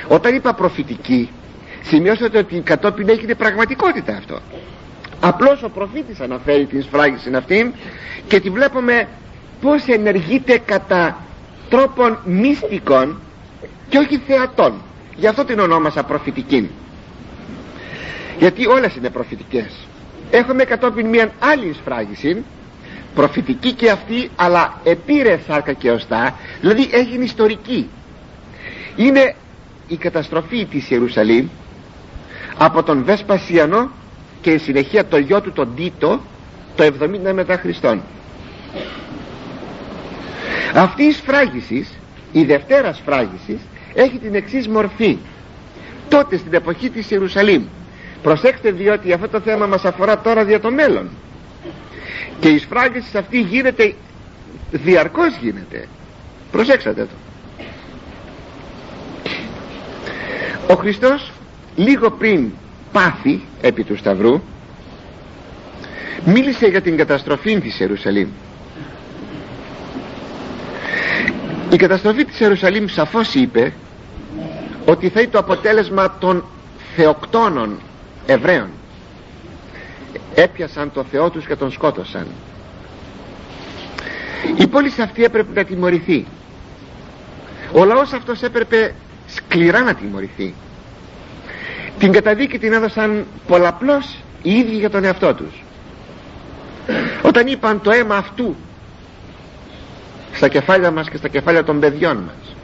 όταν 0.07 0.35
είπα 0.35 0.53
προφητική 0.53 1.29
σημειώσατε 1.87 2.37
ότι 2.37 2.59
κατόπιν 2.59 3.09
έγινε 3.09 3.35
πραγματικότητα 3.35 4.15
αυτό. 4.17 4.39
Απλώς 5.19 5.63
ο 5.63 5.69
προφήτης 5.69 6.19
αναφέρει 6.19 6.65
την 6.65 6.81
σφράγιση 6.83 7.35
αυτή 7.35 7.73
και 8.27 8.39
τη 8.39 8.49
βλέπουμε 8.49 9.07
πως 9.61 9.85
ενεργείται 9.87 10.57
κατά 10.65 11.17
τρόπων 11.69 12.17
μυστικών 12.25 13.19
και 13.89 13.97
όχι 13.97 14.17
θεατών. 14.17 14.81
Γι' 15.15 15.27
αυτό 15.27 15.45
την 15.45 15.59
ονόμασα 15.59 16.03
προφητική. 16.03 16.69
Γιατί 18.39 18.67
όλες 18.67 18.95
είναι 18.95 19.09
προφητικές. 19.09 19.87
Έχουμε 20.31 20.63
κατόπιν 20.63 21.07
μια 21.07 21.31
άλλη 21.39 21.73
σφράγιση 21.73 22.43
προφητική 23.15 23.71
και 23.71 23.89
αυτή 23.91 24.29
αλλά 24.35 24.81
επήρε 24.83 25.39
σάρκα 25.47 25.73
και 25.73 25.91
οστά 25.91 26.35
δηλαδή 26.61 26.89
έγινε 26.91 27.23
ιστορική. 27.23 27.89
Είναι 28.95 29.35
η 29.87 29.95
καταστροφή 29.97 30.65
της 30.65 30.89
Ιερουσαλήμ 30.89 31.47
από 32.57 32.83
τον 32.83 33.03
Βεσπασιανό 33.03 33.91
και 34.41 34.51
η 34.51 34.57
συνεχεία 34.57 35.05
το 35.05 35.17
γιο 35.17 35.41
του 35.41 35.51
τον 35.51 35.75
Τίτο 35.75 36.21
το 36.75 36.83
70 36.83 37.33
μετά 37.33 37.57
Χριστόν. 37.57 38.01
Αυτή 40.73 41.03
η 41.03 41.11
σφράγισης 41.11 41.89
η 42.31 42.43
δευτέρα 42.43 42.93
σφράγισης 42.93 43.59
έχει 43.93 44.17
την 44.17 44.35
εξής 44.35 44.67
μορφή. 44.67 45.17
Τότε 46.09 46.37
στην 46.37 46.53
εποχή 46.53 46.89
της 46.89 47.11
Ιερουσαλήμ. 47.11 47.63
Προσέξτε 48.21 48.71
διότι 48.71 49.13
αυτό 49.13 49.29
το 49.29 49.39
θέμα 49.39 49.65
μας 49.65 49.85
αφορά 49.85 50.19
τώρα 50.19 50.41
για 50.41 50.59
το 50.59 50.71
μέλλον. 50.71 51.09
Και 52.39 52.49
η 52.49 52.57
σφράγισης 52.57 53.15
αυτή 53.15 53.39
γίνεται 53.39 53.93
διαρκώς 54.71 55.37
γίνεται. 55.41 55.87
Προσέξατε 56.51 57.01
το. 57.01 57.13
Ο 60.67 60.75
Χριστός 60.75 61.31
λίγο 61.75 62.11
πριν 62.11 62.51
πάθει 62.91 63.41
επί 63.61 63.83
του 63.83 63.97
Σταυρού 63.97 64.41
μίλησε 66.25 66.67
για 66.67 66.81
την 66.81 66.97
καταστροφή 66.97 67.59
της 67.59 67.79
Ιερουσαλήμ. 67.79 68.27
Η 71.71 71.75
καταστροφή 71.75 72.25
της 72.25 72.39
Ιερουσαλήμ 72.39 72.85
σαφώς 72.87 73.33
είπε 73.33 73.73
ότι 74.85 75.09
θα 75.09 75.21
είναι 75.21 75.29
το 75.31 75.37
αποτέλεσμα 75.37 76.17
των 76.17 76.43
θεοκτόνων 76.95 77.79
Εβραίων. 78.25 78.69
Έπιασαν 80.35 80.91
το 80.91 81.03
Θεό 81.03 81.29
τους 81.29 81.45
και 81.45 81.55
τον 81.55 81.71
σκότωσαν. 81.71 82.27
Η 84.57 84.67
πόλη 84.67 84.93
αυτή 85.01 85.23
έπρεπε 85.23 85.53
να 85.53 85.63
τιμωρηθεί. 85.63 86.25
Ο 87.71 87.85
λαός 87.85 88.13
αυτός 88.13 88.41
έπρεπε 88.41 88.93
σκληρά 89.27 89.81
να 89.81 89.93
τιμωρηθεί 89.93 90.53
την 91.99 92.11
καταδίκη 92.11 92.59
την 92.59 92.73
έδωσαν 92.73 93.25
πολλαπλώς 93.47 94.17
οι 94.41 94.51
ίδιοι 94.57 94.75
για 94.75 94.89
τον 94.89 95.03
εαυτό 95.03 95.33
τους. 95.33 95.63
Όταν 97.21 97.47
είπαν 97.47 97.81
το 97.81 97.91
αίμα 97.91 98.15
αυτού 98.15 98.55
στα 100.33 100.47
κεφάλια 100.47 100.91
μας 100.91 101.09
και 101.09 101.17
στα 101.17 101.27
κεφάλια 101.27 101.63
των 101.63 101.79
παιδιών 101.79 102.17
μας 102.17 102.55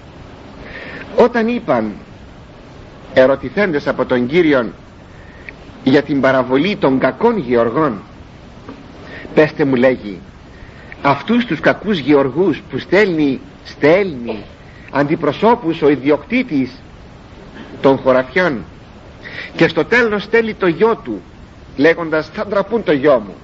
όταν 1.15 1.47
είπαν 1.47 1.93
ερωτηθέντες 3.13 3.87
από 3.87 4.05
τον 4.05 4.27
Κύριον 4.27 4.73
για 5.83 6.01
την 6.01 6.21
παραβολή 6.21 6.75
των 6.75 6.99
κακών 6.99 7.37
γεωργών 7.37 8.01
πέστε 9.33 9.65
μου 9.65 9.75
λέγει 9.75 10.19
αυτούς 11.01 11.45
τους 11.45 11.59
κακούς 11.59 11.97
γεωργούς 11.97 12.61
που 12.69 12.77
στέλνει 12.77 13.39
στέλνει 13.63 14.43
αντιπροσώπους 14.91 15.81
ο 15.81 15.89
ιδιοκτήτης 15.89 16.71
των 17.81 17.97
χωραφιών 17.97 18.63
και 19.55 19.67
στο 19.67 19.85
τέλος 19.85 20.23
στέλνει 20.23 20.53
το 20.53 20.67
γιο 20.67 20.95
του 21.03 21.21
λέγοντας 21.75 22.29
θα 22.33 22.45
ντραπούν 22.47 22.83
το 22.83 22.91
γιο 22.91 23.19
μου 23.19 23.35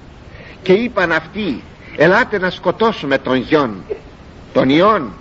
και 0.62 0.72
είπαν 0.72 1.12
αυτοί 1.12 1.62
ελάτε 1.96 2.38
να 2.38 2.50
σκοτώσουμε 2.50 3.18
τον 3.18 3.36
γιον 3.36 3.82
τον 4.52 4.68
ιών 4.68 5.12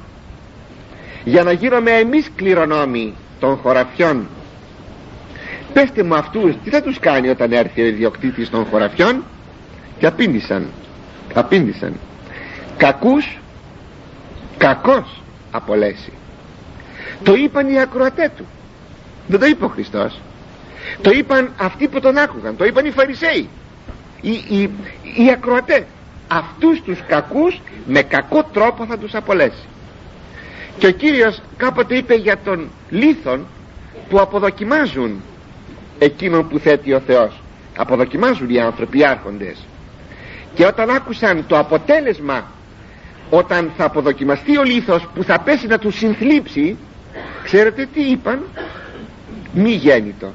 για 1.23 1.43
να 1.43 1.51
γίνουμε 1.51 1.91
εμείς 1.91 2.31
κληρονόμοι 2.35 3.13
των 3.39 3.55
χωραφιών 3.57 4.27
πέστε 5.73 6.03
μου 6.03 6.15
αυτούς 6.15 6.53
τι 6.63 6.69
θα 6.69 6.81
τους 6.81 6.99
κάνει 6.99 7.29
όταν 7.29 7.51
έρθει 7.51 7.81
ο 7.81 7.85
ιδιοκτήτης 7.85 8.49
των 8.49 8.65
χωραφιών; 8.65 9.23
Και 9.99 10.05
απήντησαν 10.05 10.67
απήντησαν. 11.33 11.93
Κακούς 12.77 13.37
κακός 14.57 15.21
απολέσει 15.51 16.11
το 17.23 17.33
είπαν 17.33 17.69
οι 17.69 17.79
ακροατές 17.79 18.29
του. 18.37 18.45
Δεν 19.27 19.39
το 19.39 19.45
είπε 19.45 19.65
ο 19.65 19.67
Χριστός 19.67 20.19
το 21.01 21.09
είπαν 21.09 21.51
αυτοί 21.57 21.87
που 21.87 21.99
τον 21.99 22.17
άκουγαν 22.17 22.55
το 22.55 22.65
είπαν 22.65 22.85
οι 22.85 22.91
Φαρισαίοι. 22.91 23.49
Οι, 24.21 24.31
οι, 24.31 24.69
οι 25.17 25.31
ακροατές. 25.33 25.83
Αυτούς 26.27 26.81
τους 26.81 26.99
κακούς 27.07 27.61
με 27.85 28.01
κακό 28.01 28.43
τρόπο 28.43 28.85
θα 28.85 28.97
τους 28.97 29.15
απολέσει. 29.15 29.65
Και 30.77 30.87
ο 30.87 30.91
Κύριος 30.91 31.41
κάποτε 31.57 31.95
είπε 31.97 32.15
για 32.15 32.37
τον 32.43 32.69
λίθον 32.89 33.45
που 34.09 34.19
αποδοκιμάζουν 34.19 35.21
εκείνον 35.99 36.47
που 36.47 36.59
θέτει 36.59 36.93
ο 36.93 36.99
Θεός. 36.99 37.41
Αποδοκιμάζουν 37.77 38.49
οι 38.49 38.59
άνθρωποι 38.59 38.99
οι 38.99 39.05
άρχοντες. 39.05 39.57
Και 40.53 40.65
όταν 40.65 40.89
άκουσαν 40.89 41.45
το 41.47 41.57
αποτέλεσμα 41.57 42.45
όταν 43.29 43.71
θα 43.77 43.85
αποδοκιμαστεί 43.85 44.57
ο 44.57 44.63
λίθος 44.63 45.07
που 45.15 45.23
θα 45.23 45.39
πέσει 45.39 45.67
να 45.67 45.77
τους 45.77 45.97
συνθλίψει 45.97 46.77
ξέρετε 47.43 47.87
τι 47.93 48.01
είπαν; 48.01 48.41
Μη 49.53 49.71
γέννητο 49.71 50.33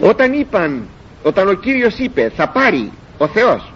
όταν 0.00 0.32
είπαν 0.32 0.88
όταν 1.22 1.48
ο 1.48 1.52
Κύριος 1.52 1.98
είπε 1.98 2.32
θα 2.36 2.48
πάρει 2.48 2.92
ο 3.18 3.26
Θεός 3.26 3.72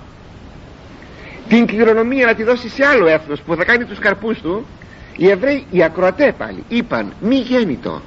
την 1.49 1.67
κληρονομία 1.67 2.27
να 2.27 2.35
τη 2.35 2.43
δώσει 2.43 2.69
σε 2.69 2.85
άλλο 2.87 3.07
έθνος 3.07 3.41
που 3.41 3.55
θα 3.55 3.65
κάνει 3.65 3.85
τους 3.85 3.99
καρπούς 3.99 4.41
του 4.41 4.67
οι 5.17 5.29
Εβραίοι 5.29 5.67
οι 5.71 5.83
ακροατέ 5.83 6.35
πάλι 6.39 6.65
είπαν 6.69 7.13
μη 7.21 7.37
γέννητο 7.37 8.03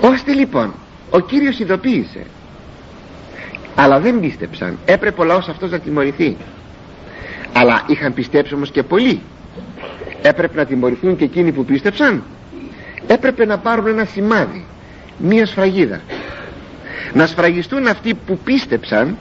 ώστε 0.00 0.32
λοιπόν 0.32 0.74
ο 1.10 1.20
Κύριος 1.20 1.58
ειδοποίησε. 1.58 2.26
Αλλά 3.74 4.00
δεν 4.00 4.20
πίστεψαν. 4.20 4.78
Έπρεπε 4.84 5.20
ο 5.20 5.24
λαός 5.24 5.48
αυτός 5.48 5.70
να 5.70 5.78
τιμωρηθεί. 5.78 6.36
Αλλά 7.52 7.82
είχαν 7.86 8.14
πιστέψει 8.14 8.54
όμως 8.54 8.70
και 8.70 8.82
πολλοί. 8.82 9.20
Έπρεπε 10.22 10.56
να 10.56 10.64
τιμωρηθούν 10.64 11.16
και 11.16 11.24
εκείνοι 11.24 11.52
που 11.52 11.64
πίστεψαν. 11.64 12.22
Έπρεπε 13.06 13.44
να 13.44 13.58
πάρουν 13.58 13.86
ένα 13.86 14.04
σημάδι 14.04 14.64
μία 15.18 15.46
σφραγίδα. 15.46 16.00
Να 17.12 17.26
σφραγιστούν 17.26 17.86
αυτοί 17.86 18.14
που 18.14 18.38
πίστεψαν 18.44 19.16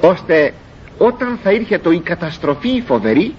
ώστε 0.00 0.52
όταν 0.98 1.38
θα 1.42 1.52
ήρχε 1.52 1.80
η 1.90 1.98
καταστροφή 1.98 2.68
η 2.68 2.80
φοβερή 2.86 3.34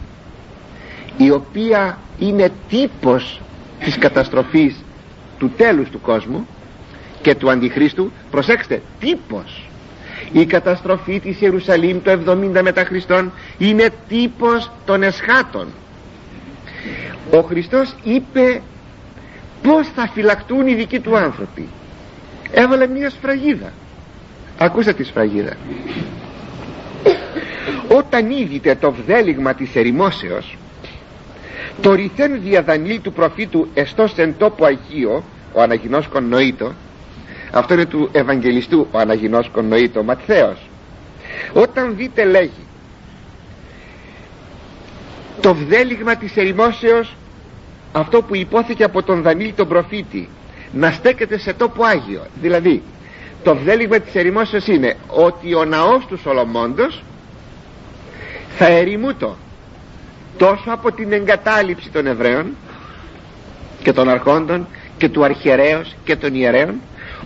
η 1.18 1.32
οποία 1.32 1.98
είναι 2.20 2.52
τύπος 2.70 3.42
της 3.80 3.98
καταστροφής 3.98 4.76
του 5.38 5.52
τέλους 5.58 5.90
του 5.90 6.02
κόσμου 6.02 6.48
και 7.22 7.36
του 7.36 7.50
Αντιχρίστου 7.50 8.12
προσέξτε 8.32 8.82
τύπος. 9.00 9.70
Η 10.32 10.46
καταστροφή 10.46 11.20
της 11.20 11.42
Ιερουσαλήμ 11.42 12.02
το 12.02 12.12
70 12.12 12.62
μετά 12.62 12.86
Χριστόν 12.86 13.32
είναι 13.58 13.90
τύπος 14.08 14.72
των 14.86 15.04
εσχάτων. 15.04 15.68
Ο 17.32 17.42
Χριστός 17.42 17.96
είπε 18.04 18.62
πως 19.66 19.88
θα 19.96 20.08
φυλακτούν 20.14 20.68
οι 20.68 20.74
δικοί 20.74 21.00
του 21.00 21.18
άνθρωποι. 21.18 21.68
Έβαλε 22.52 22.88
μια 22.88 23.10
σφραγίδα. 23.10 23.72
Ακούστε 24.58 24.94
τη 24.94 25.04
σφραγίδα. 25.04 25.54
Όταν 27.88 28.32
είδητε 28.32 28.76
το 28.76 28.92
βδέλιγμα 28.92 29.54
της 29.54 29.76
ερημόσεως 29.76 30.58
το 31.82 31.94
ρηθέν 31.94 32.42
διαδανείλ 32.42 33.02
του 33.02 33.14
προφήτου 33.14 33.68
εστός 33.74 34.14
εν 34.18 34.36
τόπο 34.38 34.66
Αγίο 34.66 35.24
ο 35.54 35.62
Αναγινώσκον 35.62 36.28
Νοήτο 36.28 36.74
αυτό 37.52 37.74
είναι 37.74 37.86
του 37.86 38.10
Ευαγγελιστού 38.12 38.88
ο 38.92 38.98
Αναγινώσκον 38.98 39.68
Νοήτο 39.68 40.04
Ματθαίος 40.04 40.70
όταν 41.54 41.96
δείτε 41.96 42.24
λέγει 42.24 42.66
το 45.42 45.54
βδέλιγμα 45.54 46.16
της 46.16 46.38
ερημόσεως 46.38 47.16
αυτό 47.96 48.22
που 48.22 48.36
υπόθηκε 48.36 48.84
από 48.84 49.04
τον 49.04 49.22
Δανίλ 49.22 49.54
τον 49.56 49.68
προφήτη 49.68 50.30
να 50.72 50.92
στέκεται 50.92 51.38
σε 51.38 51.54
τόπο 51.54 51.84
Άγιο. 51.84 52.22
Δηλαδή 52.42 52.84
το 53.44 53.56
βδέλιγμα 53.56 54.00
της 54.00 54.16
ερημόσεως 54.16 54.68
είναι 54.68 54.96
ότι 55.08 55.54
ο 55.54 55.66
ναός 55.66 56.06
του 56.06 56.18
Σολομώντος 56.18 57.04
θα 58.58 58.66
ερημούτο 58.66 59.38
τόσο 60.38 60.64
από 60.72 60.92
την 60.92 61.12
εγκατάλειψη 61.12 61.90
των 61.90 62.08
Εβραίων 62.08 62.46
και 63.84 63.94
των 63.94 64.10
αρχόντων 64.10 64.68
και 64.98 65.10
του 65.10 65.24
αρχιερέως 65.24 65.96
και 66.04 66.16
των 66.16 66.36
ιερέων 66.36 66.76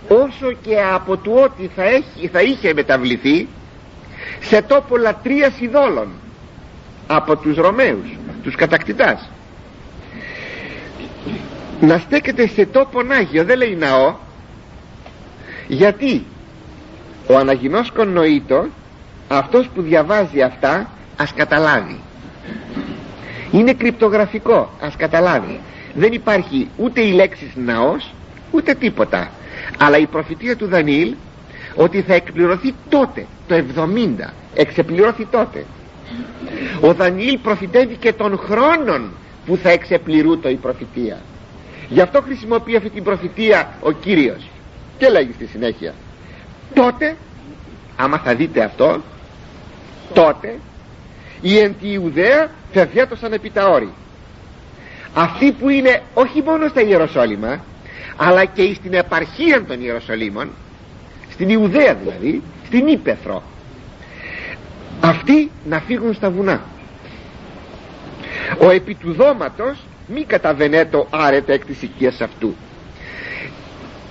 όσο 0.08 0.52
και 0.62 0.76
από 0.94 1.16
του 1.16 1.32
ότι 1.44 1.70
θα, 1.76 1.82
έχει, 1.82 2.28
θα 2.32 2.42
είχε 2.42 2.74
μεταβληθεί 2.74 3.48
σε 4.40 4.62
τόπο 4.62 4.96
λατρείας 4.96 5.60
ειδόλων 5.60 6.08
από 7.06 7.36
τους 7.36 7.56
Ρωμαίους 7.56 8.08
τους 8.42 8.54
κατακτητάς 8.54 9.30
να 11.80 11.98
στέκεται 11.98 12.46
σε 12.46 12.66
τόπο 12.66 13.00
Άγιο 13.08 13.44
δεν 13.44 13.58
λέει 13.58 13.76
ναό. 13.76 14.14
Γιατί; 15.68 16.24
Ο 17.26 17.36
Αναγινός 17.36 17.92
νοήτο 18.06 18.66
αυτός 19.28 19.68
που 19.74 19.82
διαβάζει 19.82 20.42
αυτά 20.42 20.90
ας 21.16 21.32
καταλάβει. 21.34 22.00
Είναι 23.52 23.72
κρυπτογραφικό 23.72 24.70
ας 24.80 24.96
καταλάβει. 24.96 25.60
Δεν 25.94 26.12
υπάρχει 26.12 26.68
ούτε 26.76 27.00
η 27.00 27.12
λέξη 27.12 27.52
ναός 27.54 28.14
ούτε 28.50 28.74
τίποτα. 28.74 29.30
Αλλά 29.78 29.98
η 29.98 30.06
προφητεία 30.06 30.56
του 30.56 30.66
Δανιήλ 30.66 31.14
ότι 31.74 32.02
θα 32.02 32.14
εκπληρωθεί 32.14 32.74
τότε 32.88 33.26
το 33.48 33.54
70 33.54 34.32
εξεπληρώθη 34.54 35.26
τότε. 35.30 35.64
Ο 36.80 36.94
Δανιήλ 36.94 37.38
προφητεύει 37.38 37.94
και 37.94 38.12
των 38.12 38.38
χρόνων 38.38 39.10
που 39.46 39.56
θα 39.56 39.70
εξεπληρούτο 39.70 40.48
η 40.48 40.54
προφητεία 40.54 41.18
γι' 41.90 42.00
αυτό 42.00 42.20
χρησιμοποιεί 42.20 42.76
αυτή 42.76 42.90
την 42.90 43.04
προφητεία 43.04 43.68
ο 43.80 43.90
Κύριος. 43.92 44.48
Και 44.98 45.08
λέγει 45.08 45.32
στη 45.32 45.46
συνέχεια 45.46 45.94
τότε 46.74 47.16
άμα 47.96 48.18
θα 48.18 48.34
δείτε 48.34 48.62
αυτό 48.64 49.00
τότε 50.14 50.58
η 51.40 51.58
εν 51.58 51.74
τη 51.80 51.92
Ιουδαία 51.92 52.50
φευγέτωσαν 52.72 53.32
επί 53.32 53.50
τα 53.50 53.68
όρη. 53.68 53.92
Αυτοί 55.14 55.52
που 55.52 55.68
είναι 55.68 56.02
όχι 56.14 56.42
μόνο 56.42 56.68
στα 56.68 56.80
Ιεροσόλυμα 56.80 57.64
αλλά 58.16 58.44
και 58.44 58.74
στην 58.74 58.94
επαρχία 58.94 59.64
των 59.64 59.80
Ιεροσολύμων 59.82 60.50
στην 61.32 61.48
Ιουδαία 61.48 61.94
δηλαδή 61.94 62.42
στην 62.66 62.86
Ήπεθρο 62.86 63.42
αυτοί 65.00 65.50
να 65.68 65.80
φύγουν 65.80 66.14
στα 66.14 66.30
βουνά. 66.30 66.60
Ο 68.58 68.70
επί 68.70 68.94
του 68.94 69.12
δώματος 69.12 69.78
μη 70.14 70.24
καταβενέτο 70.24 71.06
άρετε 71.10 71.52
εκ 71.52 71.64
της 71.64 71.82
οικίας 71.82 72.20
αυτού. 72.20 72.54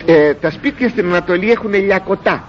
Ε, 0.05 0.33
τα 0.33 0.49
σπίτια 0.51 0.89
στην 0.89 1.05
Ανατολή 1.05 1.51
έχουν 1.51 1.73
λιακωτά 1.73 2.47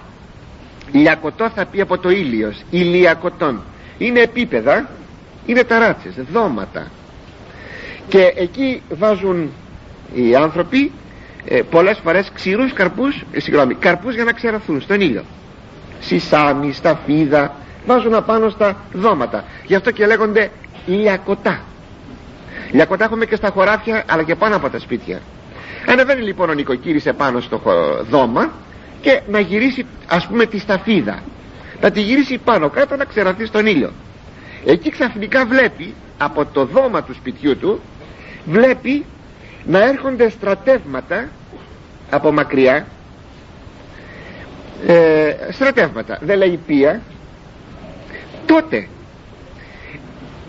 λιακωτό 0.91 1.49
θα 1.55 1.65
πει 1.65 1.81
από 1.81 1.97
το 1.97 2.09
ήλιος 2.09 2.61
ηλιακωτών 2.69 3.61
είναι 3.97 4.19
επίπεδα 4.19 4.89
είναι 5.45 5.63
ταράτσες, 5.63 6.13
δώματα. 6.31 6.91
Και 8.07 8.33
εκεί 8.35 8.81
βάζουν 8.89 9.49
οι 10.13 10.35
άνθρωποι 10.35 10.91
ε, 11.45 11.61
πολλές 11.61 11.97
φορές 12.03 12.31
ξηρούς 12.33 12.73
καρπούς 12.73 13.23
ε, 13.31 13.39
συγγνώμη, 13.39 13.73
καρπούς 13.73 14.15
για 14.15 14.23
να 14.23 14.31
ξερωθούν 14.31 14.81
στον 14.81 15.01
ήλιο. 15.01 15.23
Σισάμι, 15.99 16.73
σταφίδα 16.73 17.55
βάζουν 17.85 18.13
απάνω 18.13 18.49
στα 18.49 18.75
δώματα. 18.93 19.43
Γι' 19.65 19.75
αυτό 19.75 19.91
και 19.91 20.05
λέγονται 20.05 20.51
λιακωτά 20.85 21.61
λιακωτά 22.71 23.03
έχουμε 23.05 23.25
και 23.25 23.35
στα 23.35 23.49
χωράφια 23.49 24.03
αλλά 24.07 24.23
και 24.23 24.35
πάνω 24.35 24.55
από 24.55 24.69
τα 24.69 24.79
σπίτια. 24.79 25.21
Ανεβαίνει 25.87 26.21
λοιπόν 26.21 26.49
ο 26.49 26.53
νοικοκύρης 26.53 27.05
επάνω 27.05 27.39
στο 27.39 27.61
δώμα 28.09 28.51
και 29.01 29.21
να 29.27 29.39
γυρίσει 29.39 29.85
ας 30.07 30.27
πούμε 30.27 30.45
τη 30.45 30.59
σταφίδα. 30.59 31.19
Να 31.81 31.91
τη 31.91 32.01
γυρίσει 32.01 32.37
πάνω 32.37 32.69
κάτω 32.69 32.95
να 32.95 33.05
ξεραθεί 33.05 33.45
στον 33.45 33.65
ήλιο. 33.65 33.91
Εκεί 34.65 34.89
ξαφνικά 34.89 35.45
βλέπει 35.45 35.93
από 36.17 36.45
το 36.45 36.65
δώμα 36.65 37.03
του 37.03 37.13
σπιτιού 37.13 37.57
του 37.57 37.81
βλέπει 38.45 39.05
να 39.65 39.83
έρχονται 39.83 40.29
στρατεύματα 40.29 41.29
από 42.09 42.31
μακριά. 42.31 42.87
Ε, 44.87 45.35
στρατεύματα. 45.51 46.17
Δεν 46.21 46.37
λέει 46.37 46.59
πία. 46.67 47.01
Τότε 48.45 48.87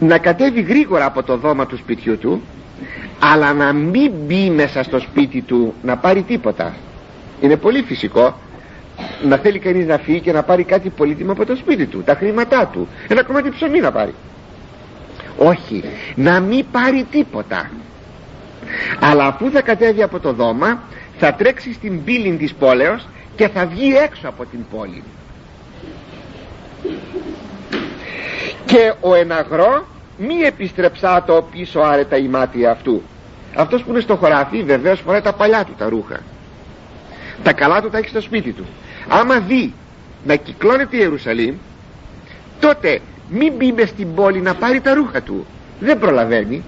να 0.02 0.18
κατέβει 0.18 0.60
γρήγορα 0.60 1.04
από 1.04 1.22
το 1.22 1.36
δώμα 1.36 1.66
του 1.66 1.76
σπιτιού 1.76 2.18
του 2.18 2.42
αλλά 3.18 3.52
να 3.52 3.72
μην 3.72 4.12
μπει 4.12 4.50
μέσα 4.50 4.82
στο 4.82 4.98
σπίτι 4.98 5.40
του 5.40 5.74
να 5.82 5.96
πάρει 5.96 6.22
τίποτα. 6.22 6.74
Είναι 7.40 7.56
πολύ 7.56 7.82
φυσικό 7.82 8.38
να 9.22 9.36
θέλει 9.36 9.58
κανείς 9.58 9.86
να 9.86 9.98
φύγει 9.98 10.20
και 10.20 10.32
να 10.32 10.42
πάρει 10.42 10.64
κάτι 10.64 10.88
πολύτιμο 10.88 11.32
από 11.32 11.46
το 11.46 11.56
σπίτι 11.56 11.86
του 11.86 12.02
τα 12.02 12.14
χρήματά 12.14 12.66
του. 12.66 12.88
Ένα 13.08 13.22
κομμάτι 13.22 13.50
ψωμί 13.50 13.80
να 13.80 13.92
πάρει. 13.92 14.14
Όχι 15.36 15.84
να 16.14 16.40
μην 16.40 16.64
πάρει 16.72 17.06
τίποτα. 17.10 17.70
Αλλά 19.00 19.26
αφού 19.26 19.50
θα 19.50 19.60
κατέβει 19.60 20.02
από 20.02 20.20
το 20.20 20.32
δώμα 20.32 20.82
θα 21.18 21.34
τρέξει 21.34 21.72
στην 21.72 22.04
πύλη 22.04 22.36
της 22.36 22.54
πόλεως 22.54 23.08
και 23.36 23.48
θα 23.48 23.66
βγει 23.66 23.94
έξω 23.96 24.28
από 24.28 24.44
την 24.44 24.60
πόλη. 24.70 25.02
Και 28.64 28.92
ο 29.00 29.14
εναγρός 29.14 29.82
μη 30.18 30.34
επιστρεψά 30.34 31.22
το 31.26 31.46
πίσω 31.52 31.80
άρετα 31.80 32.16
η 32.16 32.28
μάτια 32.28 32.70
αυτού. 32.70 33.02
Αυτός 33.54 33.82
που 33.82 33.90
είναι 33.90 34.00
στο 34.00 34.16
χωράφι 34.16 34.62
βεβαίως 34.62 35.00
φοράει 35.00 35.20
τα 35.20 35.32
παλιά 35.32 35.64
του 35.64 35.74
τα 35.78 35.88
ρούχα. 35.88 36.20
Τα 37.42 37.52
καλά 37.52 37.80
του 37.82 37.90
τα 37.90 37.98
έχει 37.98 38.08
στο 38.08 38.20
σπίτι 38.20 38.52
του. 38.52 38.66
Άμα 39.08 39.40
δει 39.40 39.72
να 40.24 40.36
κυκλώνεται 40.36 40.96
η 40.96 40.98
Ιερουσαλήμ 41.02 41.54
τότε 42.60 43.00
μην 43.28 43.52
μπει 43.56 43.72
μες 43.72 43.88
στην 43.88 44.14
πόλη 44.14 44.40
να 44.40 44.54
πάρει 44.54 44.80
τα 44.80 44.94
ρούχα 44.94 45.22
του. 45.22 45.46
Δεν 45.80 45.98
προλαβαίνει. 45.98 46.62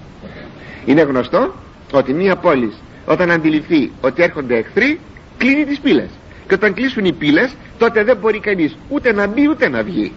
Είναι 0.85 1.01
γνωστό 1.01 1.53
ότι 1.91 2.13
μία 2.13 2.35
πόλη 2.35 2.73
όταν 3.05 3.31
αντιληφθεί 3.31 3.91
ότι 4.01 4.23
έρχονται 4.23 4.57
εχθροί 4.57 4.99
κλείνει 5.37 5.65
τις 5.65 5.79
πύλες. 5.79 6.09
Και 6.47 6.53
όταν 6.53 6.73
κλείσουν 6.73 7.05
οι 7.05 7.13
πύλες 7.13 7.55
τότε 7.77 8.03
δεν 8.03 8.17
μπορεί 8.17 8.39
κανείς 8.39 8.77
ούτε 8.89 9.13
να 9.13 9.27
μπει 9.27 9.49
ούτε 9.49 9.69
να 9.69 9.83
βγει. 9.83 10.13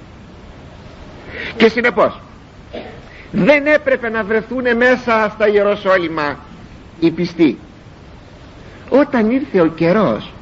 Και 1.56 1.68
συνεπώς 1.68 2.20
δεν 3.32 3.66
έπρεπε 3.66 4.08
να 4.08 4.24
βρεθούν 4.24 4.76
μέσα 4.76 5.30
στα 5.34 5.48
Ιεροσόλυμα 5.48 6.38
οι 7.00 7.10
πιστοί. 7.10 7.58
Όταν 8.88 9.30
ήρθε 9.30 9.60
ο 9.60 9.66
καιρός 9.66 10.32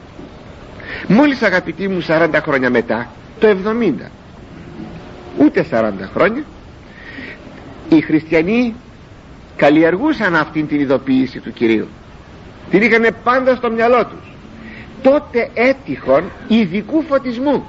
μόλις 1.09 1.42
αγαπητοί 1.42 1.88
μου 1.88 2.05
40 2.09 2.29
χρόνια 2.42 2.70
μετά 2.70 3.09
το 3.38 3.49
70 3.49 3.92
ούτε 5.38 5.66
40 5.70 5.92
χρόνια 6.14 6.42
οι 7.88 8.01
χριστιανοί 8.01 8.75
καλλιεργούσαν 9.57 10.37
αυτήν 10.37 10.66
την 10.68 10.81
ειδοποίηση 10.81 11.40
του 11.40 11.53
Κυρίου. 11.53 11.88
Την 12.70 12.83
είχαν 12.83 13.16
πάντα 13.25 13.55
στο 13.55 13.70
μυαλό 13.70 14.05
τους. 14.07 14.33
Τότε 15.03 15.51
έτυχον 15.55 16.25
ειδικού 16.49 17.03
φωτισμού. 17.03 17.66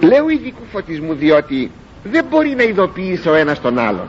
Λέω 0.00 0.28
ειδικού 0.28 0.62
φωτισμού 0.72 1.14
διότι 1.14 1.70
δεν 2.02 2.24
μπορεί 2.30 2.54
να 2.54 2.62
ειδοποιήσει 2.62 3.28
ο 3.28 3.34
ένας 3.34 3.60
τον 3.60 3.78
άλλον. 3.78 4.08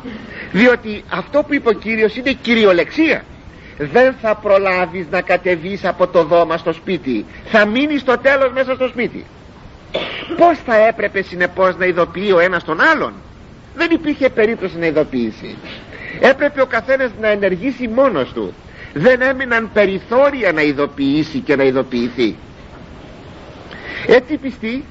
Διότι 0.51 1.03
αυτό 1.09 1.43
που 1.43 1.53
είπε 1.53 1.69
ο 1.69 1.73
Κύριος 1.73 2.15
είναι 2.15 2.31
κυριολεξία. 2.41 3.23
Δεν 3.77 4.15
θα 4.21 4.35
προλάβεις 4.35 5.05
να 5.11 5.21
κατεβείς 5.21 5.85
από 5.85 6.07
το 6.07 6.23
δώμα 6.23 6.57
στο 6.57 6.73
σπίτι. 6.73 7.25
Θα 7.45 7.65
μείνεις 7.65 8.01
στο 8.01 8.17
τέλος 8.17 8.51
μέσα 8.53 8.73
στο 8.75 8.87
σπίτι. 8.87 9.25
Πως 10.37 10.57
θα 10.65 10.75
έπρεπε 10.87 11.21
συνεπώς 11.21 11.77
να 11.77 11.85
ειδοποιεί 11.85 12.31
ο 12.35 12.39
ένας 12.39 12.63
τον 12.63 12.81
άλλον; 12.81 13.13
Δεν 13.75 13.87
υπήρχε 13.91 14.29
περίπτωση 14.29 14.77
να 14.77 14.85
ειδοποιήσει. 14.85 15.55
Έπρεπε 16.19 16.61
ο 16.61 16.65
καθένας 16.65 17.11
να 17.21 17.27
ενεργήσει 17.27 17.87
μόνος 17.87 18.31
του. 18.33 18.53
Δεν 18.93 19.21
έμειναν 19.21 19.69
περιθώρια 19.73 20.51
να 20.51 20.61
ειδοποιήσει 20.61 21.39
και 21.39 21.55
να 21.55 21.63
ειδοποιηθεί. 21.63 22.35
Έτσι 24.07 24.37
πιστοί 24.37 24.83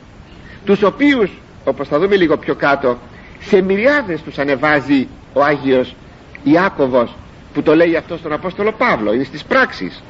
τους 0.64 0.82
οποίους 0.82 1.30
όπως 1.68 1.88
θα 1.88 1.98
δούμε 1.98 2.16
λίγο 2.16 2.36
πιο 2.36 2.54
κάτω 2.54 2.98
σε 3.40 3.60
μυριάδες 3.60 4.22
τους 4.22 4.38
ανεβάζει 4.38 5.08
ο 5.32 5.42
Άγιος 5.42 5.94
Ιάκωβος 6.42 7.14
που 7.54 7.62
το 7.62 7.74
λέει 7.74 7.96
αυτό 7.96 8.16
στον 8.16 8.32
Απόστολο 8.32 8.72
Παύλο 8.72 9.12
είναι 9.12 9.24
στις 9.24 9.44
πράξεις. 9.44 10.02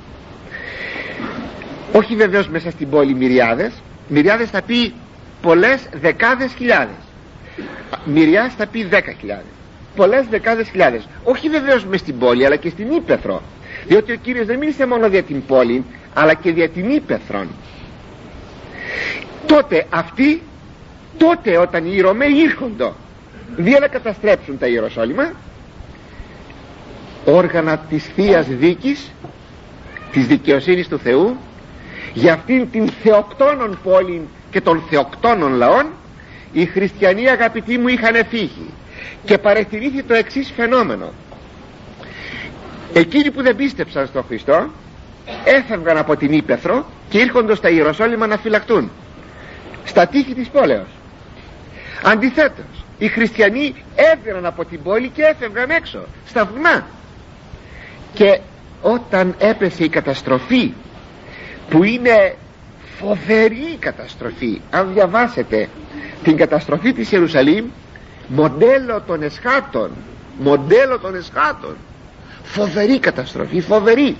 Όχι 1.92 2.16
βεβαίως 2.16 2.48
μέσα 2.48 2.70
στην 2.70 2.90
πόλη 2.90 3.14
μυριάδες. 3.14 3.72
Μυριάδες 4.08 4.50
θα 4.50 4.62
πει 4.62 4.94
πολλές 5.42 5.88
δεκάδες 6.00 6.52
χιλιάδες. 6.52 6.94
Μυριάς 8.04 8.54
θα 8.54 8.66
πει 8.66 8.84
δέκα 8.84 9.12
χιλιάδες. 9.12 9.46
Πολλές 9.96 10.26
δεκάδες 10.30 10.68
χιλιάδες. 10.68 11.08
Όχι 11.24 11.48
βεβαίως 11.48 11.84
μες 11.84 12.00
στην 12.00 12.18
πόλη 12.18 12.46
αλλά 12.46 12.56
και 12.56 12.68
στην 12.68 12.90
Ήπεθρο. 12.90 13.42
Διότι 13.86 14.12
ο 14.12 14.16
Κύριος 14.16 14.46
δεν 14.46 14.58
μίλησε 14.58 14.86
μόνο 14.86 15.06
για 15.06 15.22
την 15.22 15.44
πόλη 15.46 15.84
αλλά 16.14 16.34
και 16.34 16.50
για 16.50 16.68
την 16.68 16.90
Ήπεθρον. 16.90 17.48
Τότε 19.46 19.86
αυτοί 19.90 20.42
τότε 21.18 21.58
όταν 21.58 21.92
οι 21.92 22.00
Ρωμαίοι 22.00 22.32
ήρχοντο 22.32 22.94
για 23.56 23.78
να 23.78 23.88
καταστρέψουν 23.88 24.58
τα 24.58 24.66
Ιεροσόλυμα 24.66 25.32
όργανα 27.24 27.78
της 27.78 28.10
θείας 28.16 28.46
Δίκης 28.46 29.12
της 30.12 30.26
δικαιοσύνης 30.26 30.88
του 30.88 30.98
Θεού 30.98 31.36
για 32.14 32.32
αυτήν 32.32 32.70
την 32.70 32.88
θεοκτόνων 32.88 33.78
πόλη 33.82 34.28
και 34.50 34.60
των 34.60 34.82
θεοκτόνων 34.90 35.52
λαών 35.52 35.86
οι 36.52 36.64
χριστιανοί 36.64 37.28
αγαπητοί 37.28 37.78
μου 37.78 37.88
είχαν 37.88 38.26
φύγει 38.28 38.70
και 39.24 39.38
παρατηρήθη 39.38 40.02
το 40.02 40.14
εξής 40.14 40.52
φαινόμενο. 40.56 41.12
Εκείνοι 42.92 43.30
που 43.30 43.42
δεν 43.42 43.56
πίστεψαν 43.56 44.06
στον 44.06 44.24
Χριστό 44.28 44.66
έφευγαν 45.44 45.96
από 45.96 46.16
την 46.16 46.32
Ήπεθρο 46.32 46.86
και 47.08 47.18
ήρχοντος 47.18 47.58
στα 47.58 47.70
Ιεροσόλυμα 47.70 48.26
να 48.26 48.36
φυλακτούν 48.36 48.90
στα 49.84 50.06
τείχη 50.06 50.34
της 50.34 50.48
πόλεως 50.48 50.86
αντιθέτως 52.04 52.84
οι 52.98 53.08
χριστιανοί 53.08 53.74
έβγαιναν 53.94 54.46
από 54.46 54.64
την 54.64 54.82
πόλη 54.82 55.08
και 55.08 55.22
έφευγαν 55.22 55.70
έξω 55.70 56.00
στα 56.26 56.44
βουνά. 56.44 56.86
Και 58.14 58.40
όταν 58.82 59.34
έπεσε 59.38 59.84
η 59.84 59.88
καταστροφή 59.88 60.72
που 61.70 61.84
είναι 61.84 62.34
φοβερή 62.98 63.76
καταστροφή 63.78 64.60
αν 64.70 64.92
διαβάσετε 64.94 65.68
την 66.22 66.36
καταστροφή 66.36 66.92
της 66.92 67.12
Ιερουσαλήμ 67.12 67.66
μοντέλο 68.28 69.02
των 69.06 69.22
εσχάτων 69.22 69.90
μοντέλο 70.38 70.98
των 70.98 71.14
εσχάτων. 71.14 71.76
Φοβερή 72.42 72.98
καταστροφή 72.98 73.60
φοβερή. 73.60 74.16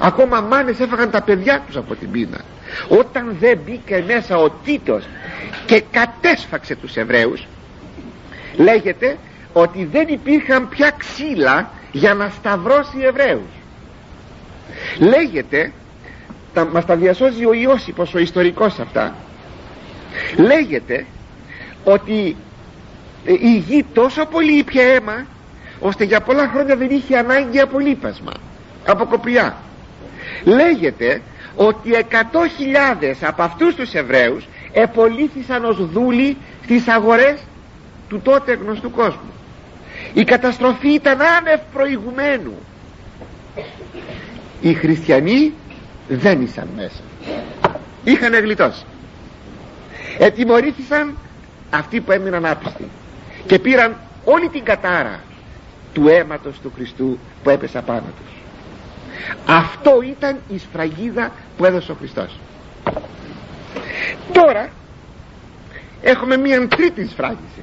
Ακόμα 0.00 0.40
μάνες 0.40 0.80
έφαγαν 0.80 1.10
τα 1.10 1.22
παιδιά 1.22 1.62
τους 1.66 1.76
από 1.76 1.94
την 1.94 2.10
πείνα. 2.10 2.40
Όταν 2.88 3.36
δεν 3.40 3.58
μπήκε 3.64 4.04
μέσα 4.06 4.36
ο 4.36 4.50
Τίτος 4.50 5.04
και 5.66 5.82
κατέσφαξε 5.90 6.76
τους 6.76 6.96
Εβραίους. 6.96 7.46
Λέγεται 8.56 9.16
ότι 9.52 9.84
δεν 9.92 10.08
υπήρχαν 10.08 10.68
πια 10.68 10.92
ξύλα 10.98 11.70
για 11.92 12.14
να 12.14 12.28
σταυρώσει 12.28 12.98
Εβραίους. 13.00 13.50
Λέγεται 14.98 15.72
τα, 16.54 16.64
μας 16.64 16.84
τα 16.86 16.96
διασώζει 16.96 17.44
ο 17.46 17.52
Ιώσυπος 17.52 18.14
ο 18.14 18.18
ιστορικός 18.18 18.78
αυτά. 18.78 19.14
Λέγεται 20.36 21.06
ότι 21.84 22.36
ε, 23.24 23.32
η 23.32 23.64
γη 23.68 23.84
τόσο 23.92 24.26
πολύ 24.26 24.58
ήπια 24.58 24.82
αίμα 24.82 25.26
ώστε 25.80 26.04
για 26.04 26.20
πολλά 26.20 26.48
χρόνια 26.48 26.76
δεν 26.76 26.90
είχε 26.90 27.16
ανάγκη 27.16 27.60
από 27.60 27.78
λίπασμα 27.78 28.32
από 28.86 29.04
κοπιά 29.04 29.56
λέγεται 30.44 31.22
ότι 31.56 31.94
εκατό 31.94 32.48
χιλιάδες 32.56 33.22
από 33.22 33.42
αυτούς 33.42 33.74
τους 33.74 33.94
Εβραίους 33.94 34.46
επολύθησαν 34.72 35.64
ως 35.64 35.86
δούλοι 35.90 36.36
στις 36.64 36.88
αγορές 36.88 37.40
του 38.08 38.20
τότε 38.20 38.52
γνωστού 38.52 38.90
κόσμου. 38.90 39.32
Η 40.14 40.24
καταστροφή 40.24 40.88
ήταν 40.88 41.20
άνευ 41.20 41.60
προηγουμένου. 41.72 42.54
Οι 44.60 44.74
χριστιανοί 44.74 45.52
δεν 46.08 46.42
ήσαν 46.42 46.68
μέσα. 46.76 47.00
Είχαν 48.04 48.34
γλιτώσει. 48.34 48.84
Ετιμωρήθησαν 50.18 51.18
αυτοί 51.70 52.00
που 52.00 52.12
έμειναν 52.12 52.46
άπιστοι 52.46 52.88
και 53.46 53.58
πήραν 53.58 53.96
όλη 54.24 54.48
την 54.48 54.64
κατάρα 54.64 55.20
του 55.92 56.08
αίματος 56.08 56.60
του 56.60 56.72
Χριστού 56.74 57.18
που 57.42 57.50
έπεσε 57.50 57.82
πάνω 57.86 58.00
τους. 58.00 58.36
Αυτό 59.46 60.00
ήταν 60.02 60.38
η 60.48 60.58
σφραγίδα 60.58 61.32
που 61.56 61.64
έδωσε 61.64 61.92
ο 61.92 61.94
Χριστός 61.94 62.38
τώρα 64.32 64.68
έχουμε 66.02 66.36
μία 66.36 66.68
τρίτη 66.68 67.06
σφράγιση. 67.08 67.62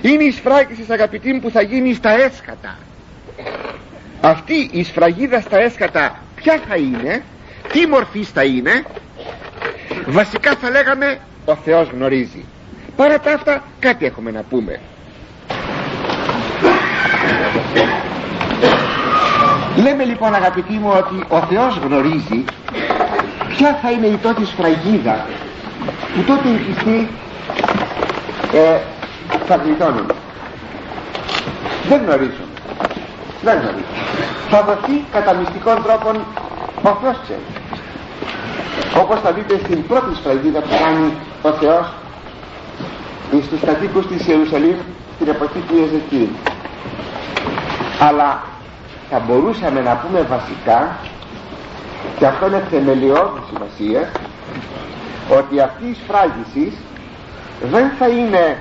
Είναι 0.00 0.24
η 0.24 0.30
σφράγιση 0.30 0.86
αγαπητοί 0.88 1.32
μου 1.32 1.40
που 1.40 1.50
θα 1.50 1.62
γίνει 1.62 1.94
στα 1.94 2.10
έσχατα. 2.10 2.78
Αυτή 4.20 4.68
η 4.72 4.84
σφραγίδα 4.84 5.40
στα 5.40 5.58
έσχατα 5.58 6.18
ποια 6.34 6.60
θα 6.68 6.76
είναι 6.76 7.22
τι 7.72 7.86
μορφή 7.86 8.22
θα 8.22 8.44
είναι; 8.44 8.84
Βασικά 10.06 10.54
θα 10.54 10.70
λέγαμε 10.70 11.18
ο 11.44 11.54
Θεός 11.54 11.88
γνωρίζει 11.88 12.44
παρά 12.96 13.18
τα 13.18 13.32
αυτά 13.32 13.62
κάτι 13.78 14.04
έχουμε 14.06 14.30
να 14.30 14.42
πούμε. 14.42 14.80
Λέμε 19.76 20.04
λοιπόν 20.04 20.34
αγαπητοί 20.34 20.72
μου 20.72 20.92
ότι 20.96 21.24
ο 21.28 21.40
Θεός 21.40 21.76
γνωρίζει 21.84 22.44
ποια 23.56 23.78
θα 23.82 23.90
είναι 23.90 24.06
η 24.06 24.16
τότε 24.16 24.44
σφραγίδα 24.44 25.26
που 26.14 26.22
τότε 26.26 26.48
οι 26.48 26.56
πιστοί 26.56 27.08
ε, 28.52 28.78
θα 29.46 29.56
γλιτώνουν; 29.56 30.06
Δεν 31.88 32.00
γνωρίζουμε 32.04 32.46
δεν 33.42 33.54
γνωρίζουμε 33.54 34.02
θα 34.48 34.62
δοθεί 34.62 35.04
κατά 35.12 35.34
μυστικών 35.34 35.82
τρόπων 35.82 36.16
ο 36.82 36.96
Θεός 37.02 37.16
ξέρει. 37.22 37.46
Όπως 39.02 39.20
θα 39.20 39.32
δείτε 39.32 39.58
στην 39.64 39.86
πρώτη 39.86 40.14
σφραγίδα 40.14 40.60
που 40.60 40.74
κάνει 40.84 41.12
ο 41.42 41.50
Θεός 41.52 41.86
στους 43.46 43.60
κατοίκους 43.60 44.06
της 44.06 44.26
Ιερουσαλήμ 44.26 44.76
την 45.18 45.28
εποχή 45.28 45.58
του 45.68 45.74
Ιεζεκίου 45.76 46.28
αλλά 48.08 48.42
θα 49.10 49.18
μπορούσαμε 49.26 49.80
να 49.80 49.94
πούμε 49.96 50.20
βασικά 50.20 50.96
και 52.22 52.28
αυτό 52.28 52.46
είναι 52.46 52.66
θεμελιώδη 52.70 53.40
σημασία 53.52 54.10
ότι 55.38 55.60
αυτή 55.60 55.84
η 55.84 55.96
σφράγισης 56.02 56.74
δεν 57.72 57.90
θα 57.98 58.08
είναι 58.08 58.58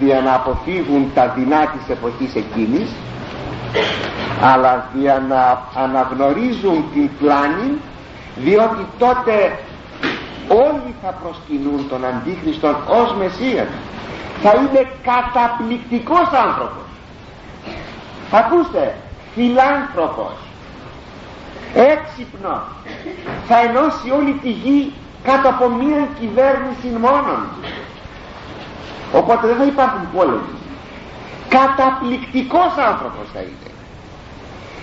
για 0.00 0.20
να 0.20 0.34
αποφύγουν 0.34 1.10
τα 1.14 1.28
δεινά 1.36 1.66
της 1.66 1.88
εποχής 1.88 2.34
εκείνης 2.34 2.88
αλλά 4.42 4.88
για 5.00 5.24
να 5.28 5.62
αναγνωρίζουν 5.82 6.84
την 6.94 7.10
πλάνη 7.18 7.78
διότι 8.36 8.86
τότε 8.98 9.58
όλοι 10.48 10.94
θα 11.02 11.10
προσκυνούν 11.22 11.88
τον 11.88 12.04
Αντίχριστον 12.04 12.76
ως 12.88 13.14
Μεσσίας. 13.18 13.68
Θα 14.42 14.52
είναι 14.56 14.88
καταπληκτικός 15.10 16.28
άνθρωπος. 16.46 16.86
Ακούστε 18.30 18.94
φιλάνθρωπος 19.34 20.43
έξυπνο. 21.74 22.62
Θα 23.48 23.56
ενώσει 23.60 24.10
όλη 24.10 24.32
τη 24.42 24.50
γη 24.50 24.92
κάτω 25.22 25.48
από 25.48 25.68
μία 25.68 26.08
κυβέρνηση 26.20 26.88
μόνον. 27.00 27.46
Οπότε 29.14 29.46
δεν 29.46 29.56
θα 29.56 29.64
υπάρχουν 29.64 30.08
πόλεμοι. 30.16 30.54
Καταπληκτικός 31.48 32.72
άνθρωπος 32.90 33.26
θα 33.32 33.40
είναι. 33.40 33.70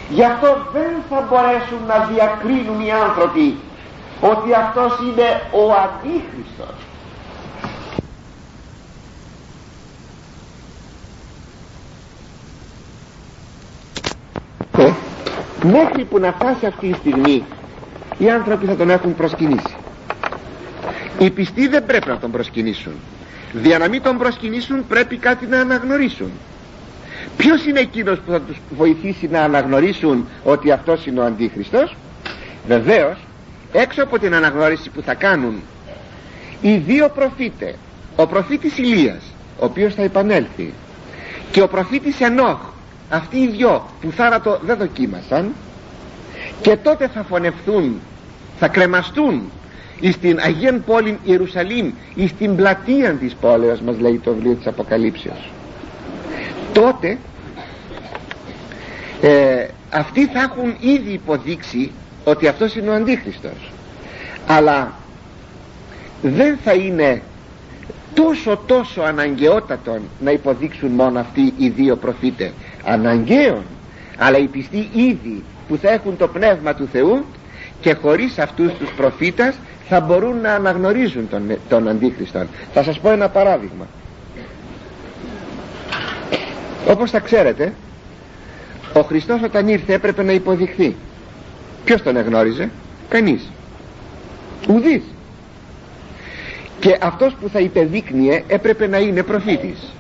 Γι' 0.10 0.24
αυτό 0.24 0.58
δεν 0.74 0.92
θα 1.10 1.28
μπορέσουν 1.30 1.80
να 1.88 1.98
διακρίνουν 2.14 2.80
οι 2.86 2.92
άνθρωποι 2.92 3.58
ότι 4.22 4.54
αυτός 4.54 4.98
είναι 5.00 5.42
ο 5.52 5.64
Αντίχριστος. 5.84 6.76
Ε, 14.78 14.92
μέχρι 15.64 16.04
που 16.04 16.20
να 16.20 16.32
φτάσει 16.32 16.66
αυτή 16.66 16.88
η 16.88 16.94
στιγμή 16.94 17.44
οι 18.18 18.30
άνθρωποι 18.30 18.66
θα 18.66 18.76
τον 18.76 18.90
έχουν 18.90 19.16
προσκυνήσει. 19.16 19.76
Οι 21.20 21.30
πιστοί 21.30 21.68
δεν 21.68 21.86
πρέπει 21.86 22.08
να 22.08 22.18
τον 22.18 22.32
προσκυνήσουν. 22.32 22.94
Για 23.62 23.78
να 23.78 23.88
μην 23.88 24.02
τον 24.02 24.18
προσκυνήσουν 24.18 24.88
πρέπει 24.88 25.18
κάτι 25.18 25.46
να 25.46 25.60
αναγνωρίσουν. 25.60 26.32
Ποιος 27.38 27.66
είναι 27.66 27.80
εκείνος 27.80 28.20
που 28.20 28.32
θα 28.32 28.42
τους 28.42 28.58
βοηθήσει 28.78 29.28
να 29.32 29.42
αναγνωρίσουν 29.42 30.28
ότι 30.44 30.72
αυτός 30.72 31.06
είναι 31.06 31.20
ο 31.20 31.24
Αντίχριστος; 31.24 31.96
Βεβαίως 32.68 33.18
έξω 33.72 34.04
από 34.04 34.20
την 34.20 34.34
αναγνώριση 34.36 34.90
που 34.90 35.02
θα 35.02 35.14
κάνουν 35.14 35.62
οι 36.62 36.76
δύο 36.76 37.10
προφήτε. 37.10 37.76
Ο 38.16 38.28
προφήτης 38.28 38.78
Ηλίας 38.78 39.24
ο 39.60 39.66
οποίος 39.66 39.94
θα 39.94 40.02
επανέλθει 40.02 40.74
και 41.52 41.62
ο 41.62 41.68
προφήτης 41.68 42.20
Ενόχ 42.22 42.58
αυτοί 43.12 43.38
οι 43.38 43.48
δυο 43.48 43.86
που 44.02 44.12
θάνατο 44.12 44.60
δεν 44.66 44.78
δοκίμασαν 44.78 45.54
και 46.62 46.76
τότε 46.78 47.08
θα 47.08 47.24
φωνευθούν 47.24 48.00
θα 48.60 48.68
κρεμαστούν 48.68 49.52
εις 50.00 50.18
την 50.18 50.40
Αγίαν 50.40 50.84
πόλη 50.86 51.20
Ιερουσαλήμ 51.24 51.92
εις 52.16 52.34
την 52.34 52.56
πλατεία 52.56 53.12
της 53.12 53.34
πόλεως 53.42 53.80
μας 53.82 54.00
λέει 54.00 54.20
το 54.24 54.34
βιβλίο 54.34 54.54
της 54.54 54.68
Αποκαλύψεως. 54.68 55.52
Τότε 56.74 57.18
ε, 59.22 59.68
αυτοί 59.90 60.26
θα 60.28 60.40
έχουν 60.42 60.76
ήδη 60.80 61.12
υποδείξει 61.12 61.92
ότι 62.24 62.48
αυτός 62.48 62.76
είναι 62.76 62.90
ο 62.90 62.94
Αντίχριστος. 62.94 63.72
Αλλά 64.48 64.92
δεν 66.22 66.58
θα 66.64 66.74
είναι 66.74 67.22
τόσο 68.14 68.60
τόσο 68.66 69.02
αναγκαιότατον 69.02 70.02
να 70.20 70.32
υποδείξουν 70.32 70.90
μόνο 70.92 71.20
αυτοί 71.20 71.54
οι 71.58 71.70
δύο 71.70 71.96
προφήτες 71.96 72.52
αναγκαίων 72.86 73.64
αλλά 74.18 74.38
οι 74.38 74.48
πιστοί 74.48 74.90
ήδη 74.94 75.44
που 75.68 75.78
θα 75.78 75.92
έχουν 75.92 76.18
το 76.18 76.28
πνεύμα 76.28 76.74
του 76.74 76.88
Θεού 76.92 77.26
και 77.82 77.94
χωρίς 77.94 78.40
αυτούς 78.40 78.74
τους 78.74 78.92
προφήτας 78.92 79.56
θα 79.88 80.00
μπορούν 80.00 80.40
να 80.42 80.54
αναγνωρίζουν 80.54 81.30
τον, 81.30 81.58
τον 81.70 81.88
Αντίχριστον. 81.88 82.48
Θα 82.74 82.84
σας 82.84 83.00
πω 83.00 83.10
ένα 83.12 83.30
παράδειγμα. 83.30 83.88
Όπως 86.88 87.12
θα 87.12 87.20
ξέρετε 87.20 87.74
ο 88.94 89.02
Χριστός 89.02 89.42
όταν 89.44 89.68
ήρθε 89.68 89.94
έπρεπε 89.94 90.24
να 90.24 90.32
υποδειχθεί. 90.32 90.96
Ποιος 91.86 92.02
τον 92.02 92.18
εγνώριζε; 92.18 92.70
Κανείς. 93.10 93.50
Ουδής 94.70 95.02
και 96.80 96.98
αυτός 97.02 97.34
που 97.42 97.50
θα 97.50 97.60
υπεδείκνυε 97.60 98.44
έπρεπε 98.48 98.88
να 98.88 98.98
είναι 98.98 99.24
προφήτης. 99.24 99.94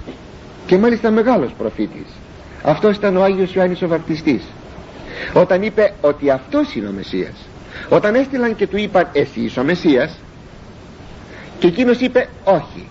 Και 0.65 0.78
μάλιστα 0.78 1.12
μεγάλος 1.12 1.52
προφήτης 1.58 2.06
αυτός 2.63 2.95
ήταν 2.95 3.17
ο 3.17 3.24
Άγιος 3.24 3.54
Ιωάννης 3.54 3.82
ο 3.82 3.88
Βαπτιστής. 3.88 4.43
Όταν 5.34 5.62
είπε 5.63 5.93
ότι 6.02 6.30
αυτός 6.30 6.76
είναι 6.76 6.88
ο 6.88 6.91
Μεσσίας 6.91 7.34
όταν 7.89 8.15
έστειλαν 8.15 8.56
και 8.56 8.67
του 8.67 8.78
είπαν 8.78 9.08
εσύ 9.12 9.39
είσαι 9.39 9.60
ο 9.60 9.63
Μεσσίας 9.63 10.17
και 11.60 11.67
εκείνος 11.67 12.00
είπε 12.00 12.30
όχι 12.43 12.88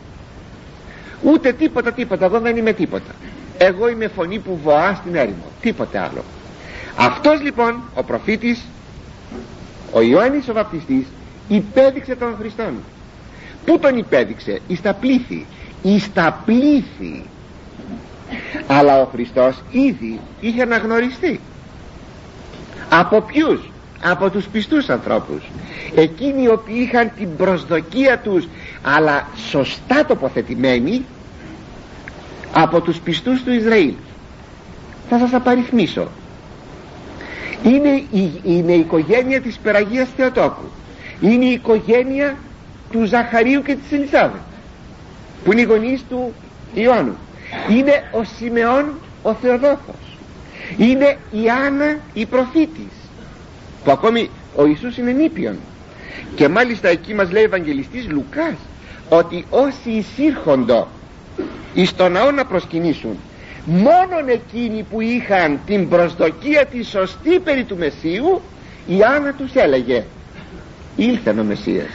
ούτε 1.23 1.53
τίποτα 1.53 1.93
τίποτα 1.93 2.25
εγώ 2.25 2.41
δεν 2.41 2.57
είμαι 2.57 2.73
τίποτα. 2.73 3.15
Εγώ 3.59 3.89
είμαι 3.89 4.09
φωνή 4.09 4.39
που 4.39 4.59
βοά 4.63 4.95
στην 4.95 5.15
έρημο 5.15 5.45
τίποτε 5.61 5.99
άλλο 5.99 6.25
αυτός 6.97 7.41
λοιπόν 7.43 7.81
ο 7.95 8.03
προφήτης 8.03 8.61
ο 9.93 10.01
Ιωάννης 10.01 10.49
ο 10.49 10.53
Βαπτιστής 10.53 11.07
υπέδειξε 11.49 12.17
τον 12.17 12.37
Χριστόν. 12.39 12.73
Πού 13.65 13.79
τον 13.79 13.99
υπέδειξε; 13.99 14.61
Εις 14.69 14.81
τα 14.81 14.93
πλήθη 14.95 15.47
εις 15.83 16.13
τα 16.13 16.41
πλήθη 16.45 17.23
αλλά 18.67 19.01
ο 19.01 19.05
Χριστός 19.05 19.63
ήδη 19.71 20.21
είχε 20.41 20.63
αναγνωριστεί. 20.63 21.41
Από 22.89 23.21
ποιους; 23.21 23.71
Από 24.03 24.31
τους 24.31 24.47
πιστούς 24.47 24.89
ανθρώπους. 24.89 25.43
Εκείνοι 25.95 26.43
οι 26.43 26.49
οποίοι 26.49 26.89
είχαν 26.89 27.11
την 27.17 27.37
προσδοκία 27.37 28.19
τους 28.19 28.49
αλλά 28.83 29.29
σωστά 29.49 30.05
τοποθετημένοι 30.07 31.05
από 32.53 32.81
τους 32.81 32.99
πιστούς 32.99 33.43
του 33.43 33.53
Ισραήλ. 33.53 33.95
Θα 35.09 35.19
σας 35.19 35.33
απαριθμίσω. 35.33 36.09
Είναι 37.63 38.03
η, 38.11 38.41
είναι 38.45 38.73
η 38.73 38.79
οικογένεια 38.79 39.41
της 39.41 39.59
Περαγίας 39.63 40.09
Θεοτόκου. 40.17 40.65
Είναι 41.21 41.45
η 41.45 41.53
οικογένεια 41.53 42.37
του 42.91 43.05
Ζαχαρίου 43.05 43.63
και 43.63 43.75
της 43.75 43.93
Ελισάβετ 43.99 44.41
που 45.45 45.53
είναι 45.53 45.61
οι 45.61 45.65
γονείς 45.65 46.05
του 46.09 46.35
Ιωάννου 46.75 47.17
είναι 47.71 48.05
ο 48.13 48.25
Σιμεών 48.25 48.85
ο 49.23 49.35
Θεοδόχος 49.35 50.11
είναι 50.77 51.17
η 51.31 51.51
Άννα 51.67 51.99
η 52.13 52.27
προφήτης 52.27 52.93
που 53.85 53.91
ακόμη 53.91 54.31
ο 54.57 54.67
Ιησούς 54.67 54.97
είναι 54.97 55.13
νήπιον. 55.13 55.57
Και 56.35 56.49
μάλιστα 56.49 56.89
εκεί 56.89 57.15
μας 57.15 57.31
λέει 57.31 57.43
ο 57.43 57.47
Ευαγγελιστής 57.47 58.09
Λουκάς 58.09 58.55
ότι 59.09 59.45
όσοι 59.51 59.91
εισήρχοντο 59.91 60.89
εις 61.75 61.95
το 61.95 62.09
ναό 62.09 62.31
να 62.31 62.45
προσκυνήσουν 62.45 63.19
μόνον 63.65 64.29
εκείνοι 64.29 64.83
που 64.91 65.01
είχαν 65.01 65.59
την 65.67 65.89
προσδοκία 65.89 66.65
τη 66.67 66.85
σωστή 66.85 67.39
περί 67.39 67.65
του 67.65 67.77
Μεσσίου 67.77 68.41
η 68.87 69.03
Άννα 69.03 69.33
τους 69.33 69.55
έλεγε 69.55 70.05
ήλθε 70.97 71.31
ο 71.31 71.43
Μεσσίας 71.43 71.91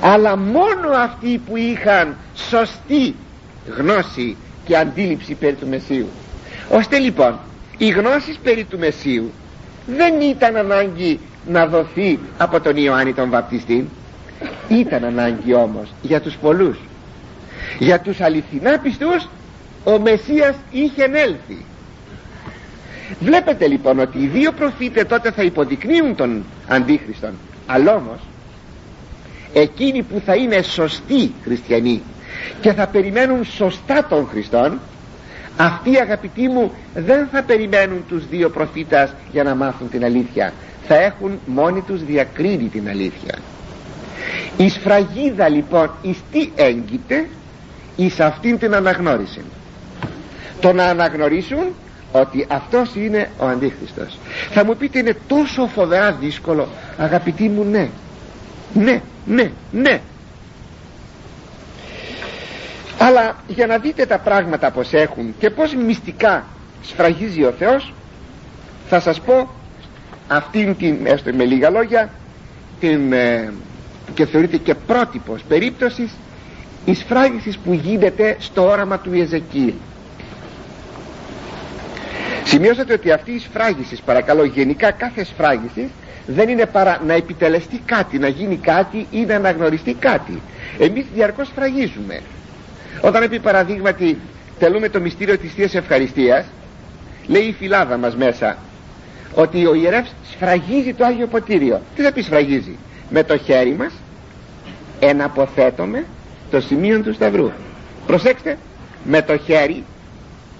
αλλά 0.00 0.36
μόνο 0.36 0.88
αυτοί 0.94 1.40
που 1.46 1.56
είχαν 1.56 2.16
σωστή 2.34 3.14
γνώση 3.76 4.36
και 4.64 4.76
αντίληψη 4.76 5.34
περί 5.34 5.54
του 5.54 5.68
Μεσσίου. 5.68 6.08
Ώστε 6.70 6.98
λοιπόν 6.98 7.38
οι 7.78 7.88
γνώσεις 7.88 8.38
περί 8.42 8.64
του 8.64 8.78
Μεσσίου 8.78 9.30
δεν 9.86 10.20
ήταν 10.20 10.56
ανάγκη 10.56 11.20
να 11.46 11.66
δοθεί 11.66 12.18
από 12.38 12.60
τον 12.60 12.76
Ιωάννη 12.76 13.12
τον 13.12 13.30
Βαπτιστή. 13.30 13.88
Ήταν 14.68 15.04
ανάγκη 15.04 15.54
όμως 15.54 15.92
για 16.02 16.20
τους 16.20 16.36
πολλούς. 16.36 16.78
Για 17.78 18.00
τους 18.00 18.20
αληθινά 18.20 18.78
πιστούς 18.78 19.28
ο 19.84 19.98
Μεσσίας 19.98 20.54
είχε 20.70 21.02
έλθει 21.04 21.64
βλέπετε 23.20 23.66
λοιπόν 23.66 23.98
ότι 23.98 24.18
οι 24.18 24.26
δύο 24.26 24.52
προφήτες 24.52 25.06
τότε 25.06 25.30
θα 25.30 25.42
υποδεικνύουν 25.42 26.14
τον 26.16 26.44
Αντίχριστον. 26.68 27.32
Αλλά 27.66 27.94
όμως 27.94 28.18
εκείνοι 29.52 30.02
που 30.02 30.22
θα 30.24 30.34
είναι 30.34 30.62
σωστοί 30.62 31.32
χριστιανοί 31.44 32.02
και 32.60 32.72
θα 32.72 32.86
περιμένουν 32.86 33.44
σωστά 33.44 34.06
τον 34.08 34.26
Χριστόν 34.30 34.78
αυτοί 35.56 35.96
αγαπητοί 36.00 36.48
μου 36.48 36.72
δεν 36.94 37.28
θα 37.32 37.42
περιμένουν 37.42 38.04
τους 38.08 38.26
δύο 38.28 38.48
προφήτας 38.50 39.14
για 39.32 39.42
να 39.42 39.54
μάθουν 39.54 39.90
την 39.90 40.04
αλήθεια. 40.04 40.52
Θα 40.86 40.94
έχουν 40.94 41.38
μόνοι 41.46 41.80
τους 41.80 42.04
διακρίνει 42.04 42.68
την 42.68 42.88
αλήθεια. 42.88 43.38
Η 44.56 44.68
σφραγίδα 44.68 45.48
λοιπόν 45.48 45.90
εις 46.02 46.18
τι 46.32 46.50
έγκυται; 46.54 47.26
Εις 47.96 48.20
αυτήν 48.20 48.58
την 48.58 48.74
αναγνώριση. 48.74 49.40
Το 50.60 50.72
να 50.72 50.84
αναγνωρίσουν 50.84 51.64
ότι 52.12 52.46
αυτός 52.50 52.94
είναι 52.94 53.30
ο 53.38 53.46
Αντίχριστος. 53.46 54.18
Θα 54.50 54.64
μου 54.64 54.76
πείτε 54.76 54.98
είναι 54.98 55.16
τόσο 55.26 55.66
φοβερά 55.66 56.12
δύσκολο 56.12 56.68
αγαπητοί 56.98 57.48
μου 57.48 57.64
ναι. 57.64 57.88
Ναι 58.74 59.00
ναι 59.26 59.50
ναι 59.72 60.00
αλλά 63.02 63.36
για 63.48 63.66
να 63.66 63.78
δείτε 63.78 64.06
τα 64.06 64.18
πράγματα 64.18 64.70
πως 64.70 64.92
έχουν 64.92 65.34
και 65.38 65.50
πως 65.50 65.74
μυστικά 65.74 66.44
σφραγίζει 66.82 67.44
ο 67.44 67.52
Θεός 67.58 67.92
θα 68.88 69.00
σας 69.00 69.20
πω 69.20 69.48
αυτήν 70.28 70.76
την 70.76 70.96
έστω 71.06 71.32
με 71.32 71.44
λίγα 71.44 71.70
λόγια 71.70 72.10
την, 72.80 73.12
ε, 73.12 73.52
και 74.14 74.26
θεωρείται 74.26 74.56
και 74.56 74.74
πρότυπος 74.74 75.42
περίπτωσης 75.48 76.10
η 76.84 76.94
σφράγισης 76.94 77.58
που 77.58 77.72
γίνεται 77.72 78.36
στο 78.38 78.68
όραμα 78.68 78.98
του 78.98 79.14
Ιεζεκίλ. 79.14 79.72
Σημειώσατε 82.44 82.92
ότι 82.92 83.12
αυτή 83.12 83.30
η 83.30 83.38
σφράγιση 83.38 83.98
παρακαλώ 84.04 84.44
γενικά 84.44 84.90
κάθε 84.90 85.24
σφράγιση 85.24 85.88
δεν 86.26 86.48
είναι 86.48 86.66
παρά 86.66 87.00
να 87.06 87.12
επιτελεστεί 87.14 87.80
κάτι 87.84 88.18
να 88.18 88.28
γίνει 88.28 88.56
κάτι 88.56 89.06
ή 89.10 89.20
να 89.24 89.34
αναγνωριστεί 89.34 89.94
κάτι. 89.94 90.40
Εμείς 90.78 91.04
διαρκώς 91.14 91.46
σφραγίζουμε 91.46 92.20
όταν 93.00 93.22
επί 93.22 93.38
παραδείγματι 93.38 94.18
τελούμε 94.58 94.88
το 94.88 95.00
μυστήριο 95.00 95.38
της 95.38 95.52
Θείας 95.52 95.74
Ευχαριστίας 95.74 96.44
λέει 97.26 97.42
η 97.42 97.52
φυλάδα 97.52 97.96
μας 97.96 98.16
μέσα 98.16 98.56
ότι 99.34 99.66
ο 99.66 99.74
ιερεύς 99.74 100.14
σφραγίζει 100.30 100.94
το 100.94 101.04
Άγιο 101.04 101.26
Ποτήριο. 101.26 101.80
Τι 101.96 102.02
θα 102.02 102.12
πει 102.12 102.22
σφραγίζει; 102.22 102.76
Με 103.10 103.22
το 103.22 103.38
χέρι 103.38 103.76
μας 103.76 103.92
εναποθέτουμε 105.00 106.04
το 106.50 106.60
σημείο 106.60 107.00
του 107.00 107.12
Σταυρού. 107.12 107.50
Προσέξτε 108.06 108.58
με 109.04 109.22
το 109.22 109.36
χέρι 109.36 109.84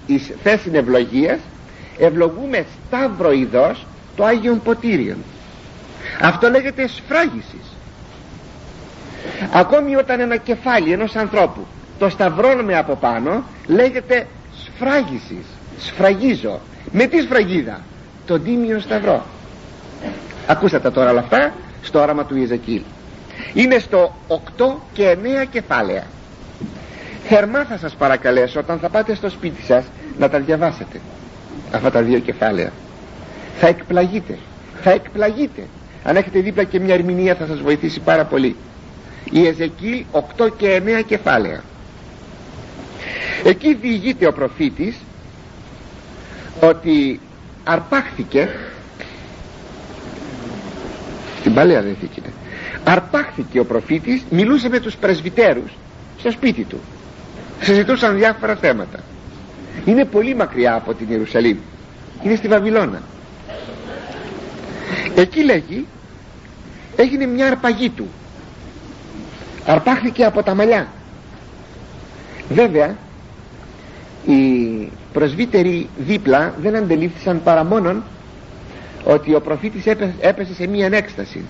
εις 0.05 0.31
θέση 0.43 0.71
ευλογίας 0.73 1.39
ευλογούμε 1.97 2.65
σταύρο 2.87 3.31
ειδός 3.31 3.85
το 4.15 4.25
Άγιον 4.25 4.61
Ποτήριον. 4.61 5.17
Αυτό 6.21 6.49
λέγεται 6.49 6.87
σφράγισης. 6.87 7.75
Ακόμη 9.53 9.95
όταν 9.95 10.19
ένα 10.19 10.37
κεφάλι 10.37 10.91
ενός 10.91 11.15
ανθρώπου 11.15 11.65
το 12.01 12.09
σταυρώνουμε 12.09 12.77
από 12.77 12.95
πάνω 12.95 13.43
λέγεται 13.67 14.27
σφράγισης. 14.63 15.45
Σφραγίζω. 15.79 16.59
Με 16.91 17.05
τι 17.05 17.21
σφραγίδα; 17.21 17.79
Τον 18.25 18.43
τίμιο 18.43 18.79
σταυρό. 18.79 19.25
Ακούσατε 20.47 20.91
τώρα 20.91 21.09
όλα 21.11 21.19
αυτά 21.19 21.53
στο 21.81 21.99
όραμα 21.99 22.25
του 22.25 22.37
Ιεζεκίλ. 22.37 22.81
Είναι 23.53 23.79
στο 23.79 24.15
8 24.27 24.65
και 24.93 25.17
9 25.43 25.45
κεφάλαια. 25.51 26.03
Θερμά 27.23 27.63
θα 27.65 27.77
σας 27.77 27.93
παρακαλέσω 27.93 28.59
όταν 28.59 28.79
θα 28.79 28.89
πάτε 28.89 29.15
στο 29.15 29.29
σπίτι 29.29 29.61
σας 29.63 29.83
να 30.17 30.29
τα 30.29 30.39
διαβάσετε 30.39 30.99
αυτά 31.71 31.91
τα 31.91 32.01
δύο 32.01 32.19
κεφάλαια. 32.19 32.71
Θα 33.59 33.67
εκπλαγείτε 33.67 34.37
θα 34.83 34.91
εκπλαγείτε. 34.91 35.67
Αν 36.03 36.15
έχετε 36.15 36.39
δίπλα 36.39 36.63
και 36.63 36.79
μια 36.79 36.93
ερμηνεία 36.93 37.35
θα 37.35 37.45
σας 37.45 37.59
βοηθήσει 37.59 37.99
πάρα 37.99 38.25
πολύ. 38.25 38.55
Η 39.31 39.47
Εζεκίλ 39.47 40.03
8 40.11 40.49
και 40.57 40.81
9 40.99 41.01
κεφάλαια 41.05 41.63
εκεί 43.43 43.73
διηγείται 43.73 44.27
ο 44.27 44.33
προφήτης 44.33 44.95
ότι 46.61 47.19
αρπάχθηκε 47.63 48.49
στην 51.39 51.53
Παλαιά 51.53 51.81
Διαθήκη 51.81 52.21
αρπάχθηκε 52.83 53.59
ο 53.59 53.65
προφήτης 53.65 54.23
μιλούσε 54.29 54.69
με 54.69 54.79
τους 54.79 54.95
πρεσβυτέρους 54.95 55.71
στο 56.19 56.31
σπίτι 56.31 56.63
του. 56.63 56.79
Συζητούσαν 57.61 58.17
διάφορα 58.17 58.55
θέματα. 58.55 58.99
Είναι 59.85 60.05
πολύ 60.05 60.35
μακριά 60.35 60.73
από 60.75 60.93
την 60.93 61.07
Ιερουσαλήμ. 61.09 61.57
Είναι 62.23 62.35
στη 62.35 62.47
Βαβυλώνα. 62.47 63.01
Εκεί 65.15 65.43
λέγει 65.43 65.85
έγινε 66.95 67.25
μια 67.25 67.47
αρπαγή 67.47 67.89
του. 67.89 68.07
Αρπάχθηκε 69.65 70.25
από 70.25 70.43
τα 70.43 70.55
μαλλιά 70.55 70.87
βέβαια 72.53 72.95
οι 74.25 74.91
πρεσβύτεροι 75.13 75.89
δίπλα 75.97 76.53
δεν 76.61 76.75
αντελήφθησαν 76.75 77.41
παρά 77.43 77.63
μόνον 77.63 78.03
ότι 79.03 79.35
ο 79.35 79.41
προφήτης 79.41 79.85
έπεσε 80.19 80.53
σε 80.53 80.67
μία 80.67 80.85
ανέκσταση 80.85 81.45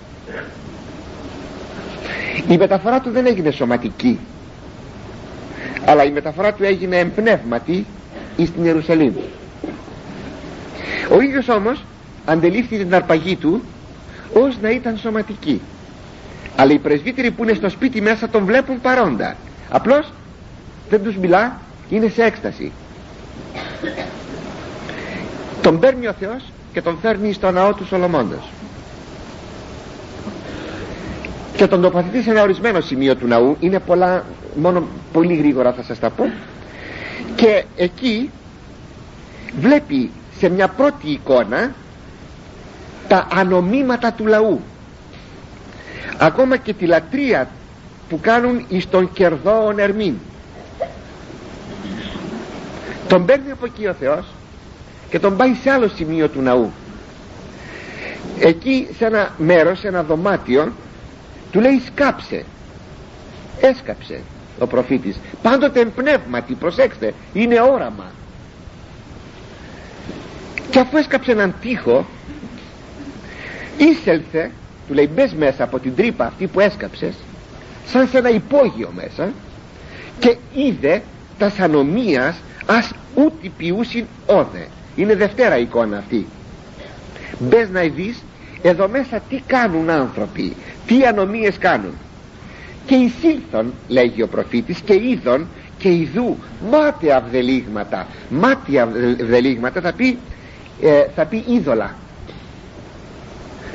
η 2.47 2.57
μεταφορά 2.57 2.99
του 2.99 3.09
δεν 3.11 3.25
έγινε 3.25 3.51
σωματική 3.51 4.19
αλλά 5.85 6.03
η 6.03 6.11
μεταφορά 6.11 6.53
του 6.53 6.63
έγινε 6.63 6.97
εμπνεύματη 6.97 7.85
εις 8.37 8.51
την 8.51 8.65
Ιερουσαλήμ. 8.65 9.13
Ο 11.11 11.21
ίδιος 11.21 11.49
όμως 11.49 11.83
αντελήφθη 12.25 12.77
την 12.77 12.95
αρπαγή 12.95 13.35
του 13.35 13.63
ως 14.33 14.57
να 14.61 14.69
ήταν 14.69 14.97
σωματική. 14.97 15.61
Αλλά 16.55 16.73
οι 16.73 16.79
πρεσβύτεροι 16.79 17.31
που 17.31 17.43
είναι 17.43 17.53
στο 17.53 17.69
σπίτι 17.69 18.01
μέσα 18.01 18.29
τον 18.29 18.45
βλέπουν 18.45 18.81
παρόντα. 18.81 19.35
Απλώς 19.69 20.11
δεν 20.91 21.03
τους 21.03 21.15
μιλά 21.15 21.59
είναι 21.89 22.07
σε 22.07 22.23
έκσταση. 22.23 22.71
Τον 25.61 25.79
παίρνει 25.79 26.07
ο 26.07 26.13
Θεός 26.19 26.43
και 26.73 26.81
τον 26.81 26.97
φέρνει 27.01 27.33
στο 27.33 27.51
ναό 27.51 27.73
του 27.73 27.85
Σολομώντος. 27.85 28.49
Και 31.55 31.67
τον 31.67 31.81
τοποθετεί 31.81 32.21
σε 32.21 32.29
ένα 32.29 32.41
ορισμένο 32.41 32.81
σημείο 32.81 33.15
του 33.15 33.27
ναού. 33.27 33.57
Είναι 33.59 33.79
πολλά, 33.79 34.25
μόνο 34.55 34.87
πολύ 35.13 35.35
γρήγορα 35.35 35.73
θα 35.73 35.83
σας 35.83 35.99
τα 35.99 36.09
πω. 36.09 36.31
Και 37.35 37.63
εκεί 37.75 38.29
βλέπει 39.59 40.11
σε 40.37 40.49
μια 40.49 40.67
πρώτη 40.67 41.09
εικόνα 41.09 41.73
τα 43.07 43.27
ανομήματα 43.33 44.11
του 44.13 44.25
λαού. 44.25 44.61
Ακόμα 46.17 46.57
και 46.57 46.73
τη 46.73 46.85
λατρεία 46.85 47.49
που 48.09 48.19
κάνουν 48.19 48.65
εις 48.69 48.89
τον 48.89 49.11
κερδόον 49.13 49.79
Ερμήν 49.79 50.15
τον 53.11 53.25
παίρνει 53.25 53.51
από 53.51 53.65
εκεί 53.65 53.87
ο 53.87 53.93
Θεός 53.93 54.25
και 55.09 55.19
τον 55.19 55.37
πάει 55.37 55.53
σε 55.53 55.69
άλλο 55.69 55.87
σημείο 55.87 56.29
του 56.29 56.41
ναού. 56.41 56.71
Εκεί 58.39 58.87
σε 58.97 59.05
ένα 59.05 59.33
μέρος, 59.37 59.79
σε 59.79 59.87
ένα 59.87 60.03
δωμάτιο 60.03 60.71
του 61.51 61.59
λέει 61.59 61.81
σκάψε. 61.85 62.45
Έσκαψε 63.61 64.19
ο 64.59 64.67
προφήτης. 64.67 65.19
Πάντοτε 65.41 65.79
εμπνεύματι 65.79 66.53
προσέξτε 66.53 67.13
είναι 67.33 67.61
όραμα. 67.61 68.11
Και 70.69 70.79
αφού 70.79 70.97
έσκαψε 70.97 71.31
έναν 71.31 71.53
τοίχο 71.61 72.05
ήσελθε 73.77 74.51
του 74.87 74.93
λέει 74.93 75.09
μπες 75.13 75.33
μέσα 75.33 75.63
από 75.63 75.79
την 75.79 75.95
τρύπα 75.95 76.25
αυτή 76.25 76.47
που 76.47 76.59
έσκαψες 76.59 77.15
σαν 77.87 78.07
σε 78.07 78.17
ένα 78.17 78.29
υπόγειο 78.29 78.91
μέσα 78.95 79.31
και 80.19 80.37
είδε 80.53 81.01
τα 81.37 81.49
σανομίας 81.49 82.35
ας 82.65 82.91
ούτι 83.15 83.51
ποιούσιν 83.57 84.05
όδε 84.25 84.67
είναι 84.95 85.15
δευτέρα 85.15 85.57
εικόνα 85.57 85.97
αυτή. 85.97 86.27
Μπες 87.39 87.69
να 87.69 87.81
δεις 87.81 88.23
εδώ 88.61 88.87
μέσα 88.87 89.21
τι 89.29 89.41
κάνουν 89.47 89.89
άνθρωποι 89.89 90.55
τι 90.87 91.05
ανομίες 91.05 91.57
κάνουν. 91.57 91.93
Και 92.85 92.95
εισήλθον 92.95 93.73
λέγει 93.87 94.21
ο 94.21 94.27
προφήτης 94.27 94.79
και 94.79 94.93
είδον 94.93 95.47
και 95.77 95.89
ειδού 95.89 96.37
μάτια 96.71 97.23
βδελίγματα 97.27 98.07
μάτια 98.29 98.89
βδελίγματα 99.17 99.81
θα 99.81 99.93
πει, 99.93 100.17
ε, 100.81 101.05
θα 101.15 101.25
πει 101.25 101.43
είδωλα. 101.47 101.95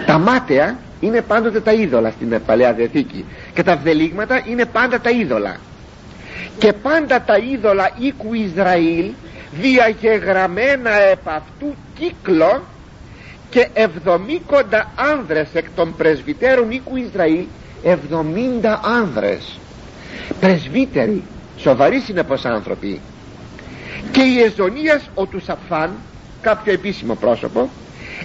Τα 0.06 0.18
μάτια 0.18 0.78
είναι 1.00 1.20
πάντοτε 1.20 1.60
τα 1.60 1.72
είδωλα 1.72 2.10
στην 2.10 2.40
Παλαιά 2.46 2.72
Διαθήκη. 2.72 3.24
Και 3.54 3.62
τα 3.62 3.76
βδελίγματα 3.76 4.42
είναι 4.46 4.64
πάντα 4.64 5.00
τα 5.00 5.10
είδωλα 5.10 5.56
και 6.58 6.72
πάντα 6.72 7.22
τα 7.22 7.36
είδωλα 7.36 7.90
οίκου 7.98 8.34
Ισραήλ 8.34 9.10
διαγεγραμμένα 9.50 10.90
επ' 10.90 11.28
αυτού 11.28 11.74
κύκλο 11.98 12.62
και 13.50 13.68
εβδομήκοντα 13.72 14.92
άνδρες 14.96 15.48
εκ 15.52 15.66
των 15.74 15.96
πρεσβυτέρων 15.96 16.70
οίκου 16.70 16.96
Ισραήλ 16.96 17.44
εβδομήντα 17.82 18.80
άνδρες. 18.84 19.58
Πρεσβύτεροι 20.40 21.22
σοβαροί 21.58 22.00
συνεπώς 22.00 22.44
άνθρωποι. 22.44 23.00
Και 24.12 24.22
η 24.22 24.40
Εζωνίας 24.42 25.10
ο 25.14 25.26
του 25.26 25.40
Σαφάν 25.40 25.90
κάποιο 26.40 26.72
επίσημο 26.72 27.14
πρόσωπο 27.14 27.70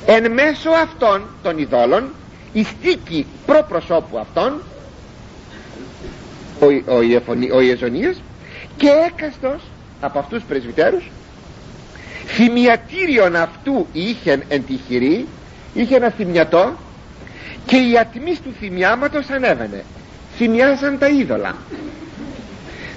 εν 0.05 0.31
μέσω 0.31 0.69
αυτών 0.69 1.21
των 1.43 1.57
ειδόλων 1.57 2.09
η 2.53 2.63
στίκη 2.63 3.25
προπροσώπου 3.45 4.17
αυτών 4.19 4.61
ο, 6.61 6.65
ο, 6.65 7.55
ο 7.55 7.61
Ιεζωνίας 7.61 8.21
και 8.77 8.87
έκαστος 9.07 9.61
από 10.01 10.19
αυτούς 10.19 10.43
πρεσβυτέρους 10.43 11.11
θυμιατήριον 12.27 13.35
αυτού 13.35 13.87
είχεν 13.93 14.43
εν 14.47 14.65
τη 14.65 14.73
χειρή 14.87 15.27
είχε 15.73 15.95
ένα 15.95 16.09
θυμιατό 16.09 16.73
και 17.65 17.75
η 17.77 17.97
ατμής 17.97 18.41
του 18.41 18.53
θυμιάματος 18.59 19.29
ανέβαινε. 19.29 19.83
Θυμιάζαν 20.37 20.97
τα 20.97 21.07
είδωλα. 21.07 21.55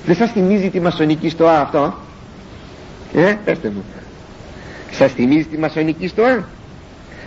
Δεν 0.07 0.17
σας 0.17 0.31
θυμίζει 0.33 0.71
τη 0.71 0.81
μασονική 0.81 1.29
στοά 1.29 1.61
αυτό; 1.61 1.95
Ε, 3.15 3.35
πέστε 3.45 3.69
μου. 3.75 3.85
Σας 4.91 5.13
θυμίζει 5.13 5.45
τη 5.47 5.59
μασονική 5.59 6.09
στοά; 6.09 6.49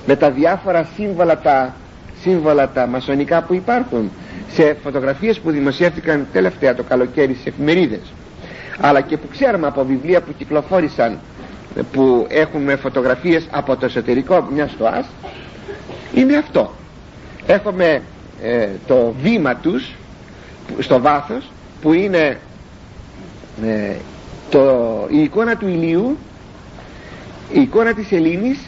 Με 0.06 0.16
τα 0.16 0.32
διάφορα 0.32 0.88
σύμβολα 0.96 1.38
τα, 1.38 1.76
σύμβολα 2.22 2.70
τα 2.70 2.88
μασονικά 2.88 3.42
που 3.42 3.54
υπάρχουν 3.54 4.12
σε 4.52 4.78
φωτογραφίες 4.84 5.40
που 5.40 5.52
δημοσιεύτηκαν 5.52 6.28
τελευταία 6.34 6.76
το 6.76 6.84
καλοκαίρι 6.84 7.34
στις 7.34 7.46
εφημερίδες. 7.46 8.14
Αλλά 8.80 9.02
και 9.02 9.18
που 9.18 9.28
ξέρουμε 9.32 9.68
από 9.68 9.84
βιβλία 9.86 10.22
που 10.22 10.34
κυκλοφόρησαν 10.38 11.20
που 11.92 12.26
έχουν 12.30 12.78
φωτογραφίες 12.78 13.48
από 13.52 13.76
το 13.76 13.86
εσωτερικό 13.86 14.48
μια 14.54 14.68
στοάς 14.68 15.06
είναι 16.14 16.36
αυτό. 16.38 16.72
Έχουμε 17.48 18.02
ε, 18.42 18.68
το 18.88 19.14
βήμα 19.22 19.56
τους 19.56 19.94
στο 20.80 21.00
βάθος 21.02 21.52
που 21.82 21.94
είναι 21.94 22.40
ε, 23.66 23.96
το, 24.50 25.08
η 25.10 25.22
εικόνα 25.22 25.56
του 25.58 25.68
ηλίου 25.68 26.18
η 27.54 27.62
εικόνα 27.62 27.94
της 27.94 28.12
Ελλήνης 28.12 28.60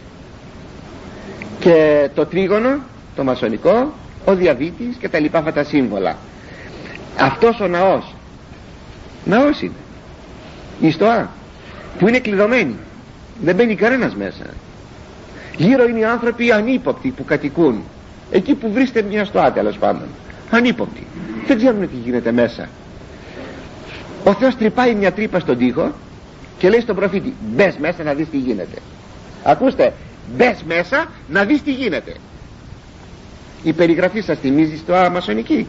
και 1.59 2.09
το 2.15 2.25
τρίγωνο 2.25 2.79
το 3.15 3.23
μασονικό 3.23 3.93
ο 4.25 4.35
διαβήτης 4.35 4.95
και 4.99 5.09
τα 5.09 5.19
λοιπά 5.19 5.39
αυτά 5.39 5.53
τα 5.53 5.63
σύμβολα. 5.63 6.17
Αυτός 7.19 7.59
ο 7.59 7.67
ναός 7.67 8.15
ναός 9.25 9.61
είναι. 9.61 9.73
Η 10.79 10.91
στοά 10.91 11.29
που 11.99 12.07
είναι 12.07 12.19
κλειδωμένη. 12.19 12.75
Δεν 13.41 13.55
μπαίνει 13.55 13.75
κανένας 13.75 14.15
μέσα. 14.15 14.45
Γύρω 15.57 15.87
είναι 15.87 15.99
οι 15.99 16.03
άνθρωποι 16.03 16.51
ανύποπτοι 16.51 17.09
που 17.09 17.25
κατοικούν. 17.25 17.83
Εκεί 18.31 18.53
που 18.53 18.71
βρίσκεται 18.71 19.07
μια 19.07 19.25
στοά 19.25 19.51
τέλος 19.51 19.77
πάντων. 19.77 20.07
Ανύποπτοι. 20.51 21.07
Δεν 21.47 21.57
ξέρουν 21.57 21.81
τι 21.81 21.95
γίνεται 21.95 22.31
μέσα. 22.31 22.69
Ο 24.23 24.33
Θεός 24.33 24.55
τρυπάει 24.55 24.95
μια 24.95 25.11
τρύπα 25.11 25.39
στον 25.39 25.57
τοίχο 25.57 25.91
και 26.57 26.69
λέει 26.69 26.79
στον 26.79 26.95
προφήτη 26.95 27.33
μπες 27.55 27.77
μέσα 27.77 28.03
να 28.03 28.13
δεις 28.13 28.29
τι 28.29 28.37
γίνεται 28.37 28.77
ακούστε 29.43 29.93
μπες 30.35 30.63
μέσα 30.67 31.05
να 31.27 31.43
δεις 31.43 31.63
τι 31.63 31.71
γίνεται 31.71 32.13
η 33.63 33.73
περιγραφή 33.73 34.21
σας 34.21 34.39
θυμίζει 34.39 34.77
στο 34.77 34.93
αμασονική 34.93 35.67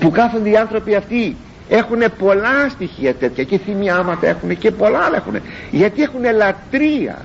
που 0.00 0.10
κάθονται 0.10 0.50
οι 0.50 0.56
άνθρωποι 0.56 0.94
αυτοί 0.94 1.36
έχουν 1.68 2.02
πολλά 2.18 2.68
στοιχεία 2.70 3.14
τέτοια 3.14 3.44
και 3.44 3.58
θυμιάματα 3.58 4.26
έχουν 4.26 4.58
και 4.58 4.70
πολλά 4.70 4.98
άλλα 4.98 5.16
έχουν 5.16 5.40
γιατί 5.70 6.02
έχουν 6.02 6.22
λατρεία. 6.36 7.24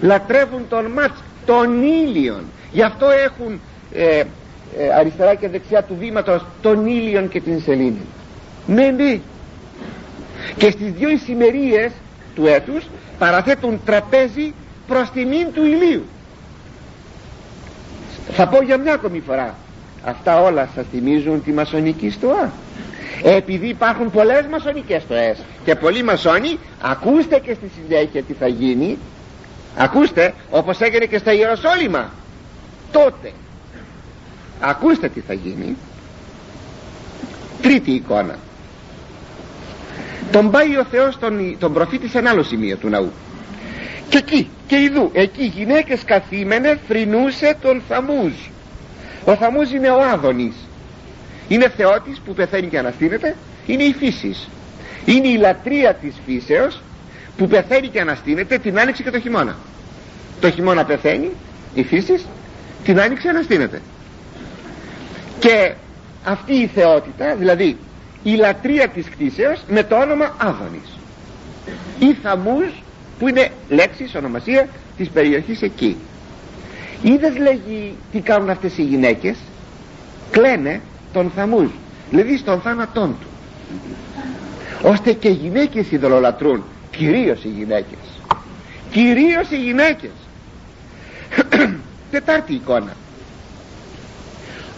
Λατρεύουν 0.00 0.68
τον 0.68 0.84
μάτς 0.86 1.22
των 1.46 1.82
ήλιων 1.82 2.44
γι' 2.72 2.82
αυτό 2.82 3.06
έχουν 3.10 3.60
ε, 3.92 4.18
ε, 4.18 4.24
αριστερά 4.98 5.34
και 5.34 5.48
δεξιά 5.48 5.82
του 5.82 5.96
βήματος 5.98 6.44
τον 6.62 6.86
ήλιον 6.86 7.28
και 7.28 7.40
την 7.40 7.60
σελήνη. 7.60 8.00
Ναι 8.66 8.90
ναι. 8.90 9.18
Και 10.56 10.70
στις 10.70 10.92
δύο 10.92 11.08
ησημερίες 11.08 11.92
του 12.34 12.46
έτους 12.46 12.84
παραθέτουν 13.18 13.80
τραπέζι 13.84 14.54
προς 14.86 15.10
τιμήν 15.10 15.46
του 15.54 15.64
ηλίου 15.64 16.04
θα 18.32 18.48
πω 18.48 18.62
για 18.62 18.76
μια 18.76 18.92
ακόμη 18.94 19.22
φορά. 19.26 19.54
Αυτά 20.04 20.40
όλα 20.40 20.68
σας 20.74 20.86
θυμίζουν 20.90 21.42
τη 21.42 21.52
μασονική 21.52 22.10
στοά. 22.10 22.52
Επειδή 23.22 23.68
υπάρχουν 23.68 24.10
πολλές 24.10 24.46
μασονικές 24.50 25.02
στοές 25.02 25.38
και 25.64 25.74
πολλοί 25.74 26.02
μασόνοι 26.02 26.58
ακούστε 26.80 27.38
και 27.38 27.54
στη 27.54 27.70
συνέχεια 27.74 28.22
τι 28.22 28.32
θα 28.32 28.46
γίνει. 28.46 28.98
Ακούστε 29.76 30.34
όπως 30.50 30.80
έγινε 30.80 31.04
και 31.04 31.18
στα 31.18 31.32
Ιεροσόλυμα. 31.32 32.10
Τότε. 32.92 33.32
Ακούστε 34.60 35.08
τι 35.08 35.20
θα 35.20 35.32
γίνει. 35.32 35.76
Τρίτη 37.62 37.90
εικόνα. 37.90 38.34
Τον 40.30 40.50
πάει 40.50 40.76
ο 40.76 40.84
Θεός 40.90 41.18
τον, 41.18 41.56
τον 41.58 41.72
προφήτη 41.72 42.08
σε 42.08 42.18
ένα 42.18 42.30
άλλο 42.30 42.42
σημείο 42.42 42.76
του 42.76 42.88
ναού 42.88 43.12
και 44.08 44.18
εκεί 44.18 44.50
και 44.66 44.76
ειδού 44.76 45.10
εκεί 45.12 45.42
οι 45.42 45.46
γυναίκες 45.46 46.04
καθήμενε 46.04 46.78
φρυνούσε 46.88 47.56
τον 47.62 47.82
Θαμούζ. 47.88 48.32
Ο 49.24 49.34
Θαμούζ 49.36 49.70
είναι 49.70 49.90
ο 49.90 50.02
Άδωνης. 50.12 50.54
Είναι 51.48 51.68
θεότης 51.76 52.20
που 52.24 52.34
πεθαίνει 52.34 52.66
και 52.66 52.78
αναστήνεται 52.78 53.36
είναι 53.66 53.82
η 53.82 53.92
φύσης. 53.92 54.48
Είναι 55.04 55.28
η 55.28 55.36
λατρεία 55.36 55.94
της 55.94 56.14
φύσεως 56.26 56.82
που 57.36 57.46
πεθαίνει 57.46 57.88
και 57.88 58.00
αναστήνεται 58.00 58.58
την 58.58 58.78
άνοιξη 58.78 59.02
και 59.02 59.10
το 59.10 59.20
χειμώνα. 59.20 59.56
Το 60.40 60.50
χειμώνα 60.50 60.84
πεθαίνει 60.84 61.30
η 61.74 61.82
φύσης 61.82 62.26
την 62.84 63.00
άνοιξη 63.00 63.28
αναστήνεται 63.28 63.80
και 65.38 65.72
αυτή 66.24 66.52
η 66.52 66.66
θεότητα 66.66 67.34
δηλαδή 67.34 67.76
η 68.22 68.34
λατρεία 68.34 68.88
της 68.88 69.08
κτήσεως 69.08 69.60
με 69.68 69.82
το 69.82 69.96
όνομα 69.96 70.34
Άδωνης. 70.38 70.98
Ή 71.98 72.14
Θαμούζ 72.22 72.70
που 73.18 73.28
είναι 73.28 73.50
λέξης, 73.68 74.14
ονομασία 74.14 74.68
της 74.96 75.08
περιοχής 75.08 75.62
εκεί. 75.62 75.96
Είδες 77.02 77.36
λέγει 77.36 77.94
τι 78.12 78.20
κάνουν 78.20 78.50
αυτές 78.50 78.78
οι 78.78 78.82
γυναίκες; 78.82 79.36
Κλαίνε 80.30 80.80
τον 81.12 81.30
Θαμούζ 81.36 81.68
δηλαδή 82.10 82.36
στον 82.36 82.60
θάνατόν 82.60 83.16
του. 83.20 83.26
Ώστε 84.82 85.12
και 85.12 85.28
οι 85.28 85.32
γυναίκες 85.32 85.90
ειδωλολατρούν 85.90 86.62
κυρίως 86.90 87.44
οι 87.44 87.48
γυναίκες. 87.48 87.98
Κυρίως 88.90 89.50
οι 89.50 89.56
γυναίκες. 89.56 90.10
Τετάρτη 92.10 92.54
εικόνα. 92.54 92.92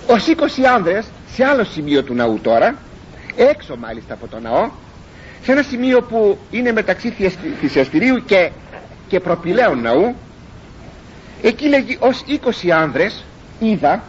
Ως 0.06 0.26
20 0.26 0.62
άνδρες 0.74 1.06
σε 1.34 1.44
άλλο 1.44 1.64
σημείο 1.64 2.02
του 2.02 2.14
ναού 2.14 2.38
τώρα 2.42 2.74
έξω 3.36 3.76
μάλιστα 3.76 4.14
από 4.14 4.26
το 4.26 4.40
ναό 4.40 4.70
σε 5.42 5.52
ένα 5.52 5.62
σημείο 5.62 6.02
που 6.02 6.38
είναι 6.50 6.72
μεταξύ 6.72 7.14
θυσιαστηρίου 7.60 8.24
και, 8.24 8.50
και 9.08 9.20
προπηλαίων 9.20 9.80
ναού 9.80 10.14
εκεί 11.42 11.68
λέγει 11.68 11.96
ως 12.00 12.24
20 12.66 12.68
άνδρες 12.70 13.24
είδα 13.60 14.02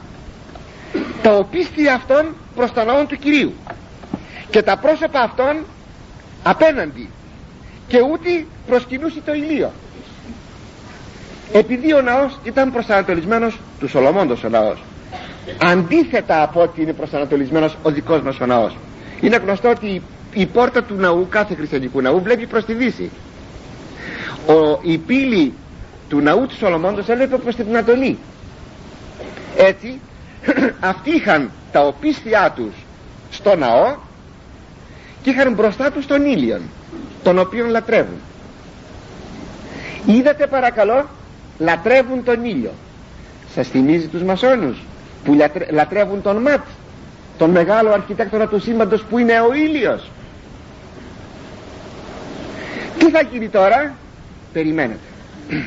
τα 1.21 1.35
οπίστια 1.35 1.93
αυτών 1.93 2.35
προς 2.55 2.71
το 2.73 2.83
ναό 2.83 3.05
του 3.05 3.15
Κυρίου 3.17 3.53
και 4.49 4.61
τα 4.61 4.77
πρόσωπα 4.77 5.19
αυτών 5.19 5.55
απέναντι 6.43 7.09
και 7.87 8.01
ούτε 8.01 8.45
προσκυνούσε 8.67 9.21
το 9.25 9.33
ηλίο. 9.33 9.71
Επειδή 11.53 11.93
ο 11.93 12.01
ναός 12.01 12.39
ήταν 12.43 12.71
προσανατολισμένος 12.71 13.59
του 13.79 13.87
Σολομώντος 13.87 14.43
ο 14.43 14.49
ναός 14.49 14.83
αντίθετα 15.57 16.41
από 16.43 16.61
ότι 16.61 16.81
είναι 16.81 16.93
προσανατολισμένος 16.93 17.77
ο 17.83 17.91
δικός 17.91 18.21
μας 18.21 18.39
ο 18.39 18.45
ναός. 18.45 18.77
Είναι 19.21 19.35
γνωστό 19.37 19.69
ότι 19.69 20.01
η 20.33 20.45
πόρτα 20.45 20.83
του 20.83 20.95
ναού 20.95 21.27
κάθε 21.29 21.55
χριστιανικού 21.55 22.01
ναού 22.01 22.21
βλέπει 22.21 22.47
προς 22.47 22.65
τη 22.65 22.73
δύση. 22.73 23.09
Ο, 24.47 24.79
η 24.81 24.97
πύλη 24.97 25.53
του 26.09 26.19
ναού 26.19 26.45
του 26.47 26.55
Σολομώντος 26.55 27.07
έλεπε 27.09 27.37
προς 27.37 27.55
την 27.55 27.65
Ανατολή. 27.69 28.17
Έτσι 29.57 29.99
αυτοί 30.79 31.09
είχαν 31.15 31.51
τα 31.71 31.81
οπίστια 31.85 32.53
τους 32.55 32.73
στο 33.31 33.55
ναό 33.55 33.95
και 35.21 35.29
είχαν 35.29 35.53
μπροστά 35.53 35.91
τους 35.91 36.05
τον 36.05 36.25
ήλιον 36.25 36.61
τον 37.23 37.39
οποίον 37.39 37.69
λατρεύουν. 37.69 38.17
Είδατε 40.05 40.47
παρακαλώ 40.47 41.05
λατρεύουν 41.57 42.23
τον 42.23 42.45
ήλιο. 42.45 42.71
Σας 43.55 43.67
θυμίζει 43.67 44.07
τους 44.07 44.23
μασόνους 44.23 44.77
που 45.23 45.37
λατρεύουν 45.71 46.21
τον 46.21 46.37
Ματ 46.37 46.61
τον 47.37 47.49
μεγάλο 47.49 47.91
αρχιτέκτονα 47.91 48.47
του 48.47 48.59
σύμπαντος 48.59 49.03
που 49.03 49.17
είναι 49.17 49.39
ο 49.39 49.53
ήλιος 49.53 50.09
τι 52.99 53.09
θα 53.09 53.21
γίνει 53.31 53.49
τώρα; 53.49 53.95
Περιμένετε. 54.53 55.07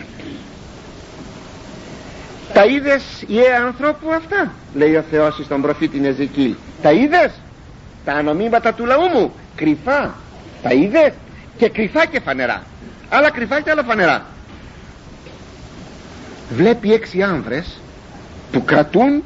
Τα 2.55 2.64
είδες 2.64 3.03
ιέ 3.26 3.55
ανθρώπου 3.66 4.12
αυτά 4.12 4.55
λέει 4.74 4.95
ο 4.95 5.05
Θεός 5.11 5.41
στον 5.45 5.62
προφήτη 5.62 6.07
Εζεκίλ 6.07 6.55
τα 6.83 6.93
είδες; 6.93 7.41
Τα 8.05 8.12
ανομήματα 8.12 8.74
του 8.74 8.85
λαού 8.85 9.09
μου 9.14 9.33
κρυφά. 9.57 10.14
Τα 10.62 10.72
είδες; 10.72 11.12
Και 11.57 11.68
κρυφά 11.68 12.07
και 12.07 12.20
φανερά. 12.20 12.62
Άλλα 13.09 13.30
κρυφά 13.30 13.61
και 13.61 13.70
άλλα 13.70 13.83
φανερά. 13.83 14.26
Βλέπει 16.49 16.93
έξι 16.93 17.22
άνδρες 17.22 17.80
που 18.53 18.64
κρατούν 18.64 19.22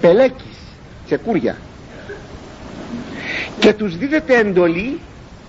πελέκις 0.00 0.58
τσεκούρια. 1.06 1.56
Και 3.58 3.72
τους 3.72 3.96
δίδεται 3.96 4.38
εντολή 4.38 5.00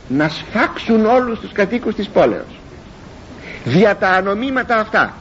να 0.07 0.29
σφάξουν 0.29 1.05
όλους 1.05 1.39
τους 1.39 1.51
κατοίκους 1.51 1.95
της 1.95 2.07
πόλεως. 2.07 2.59
Δια 3.63 3.95
τα 3.95 4.09
ανομήματα 4.09 4.77
αυτά. 4.77 5.13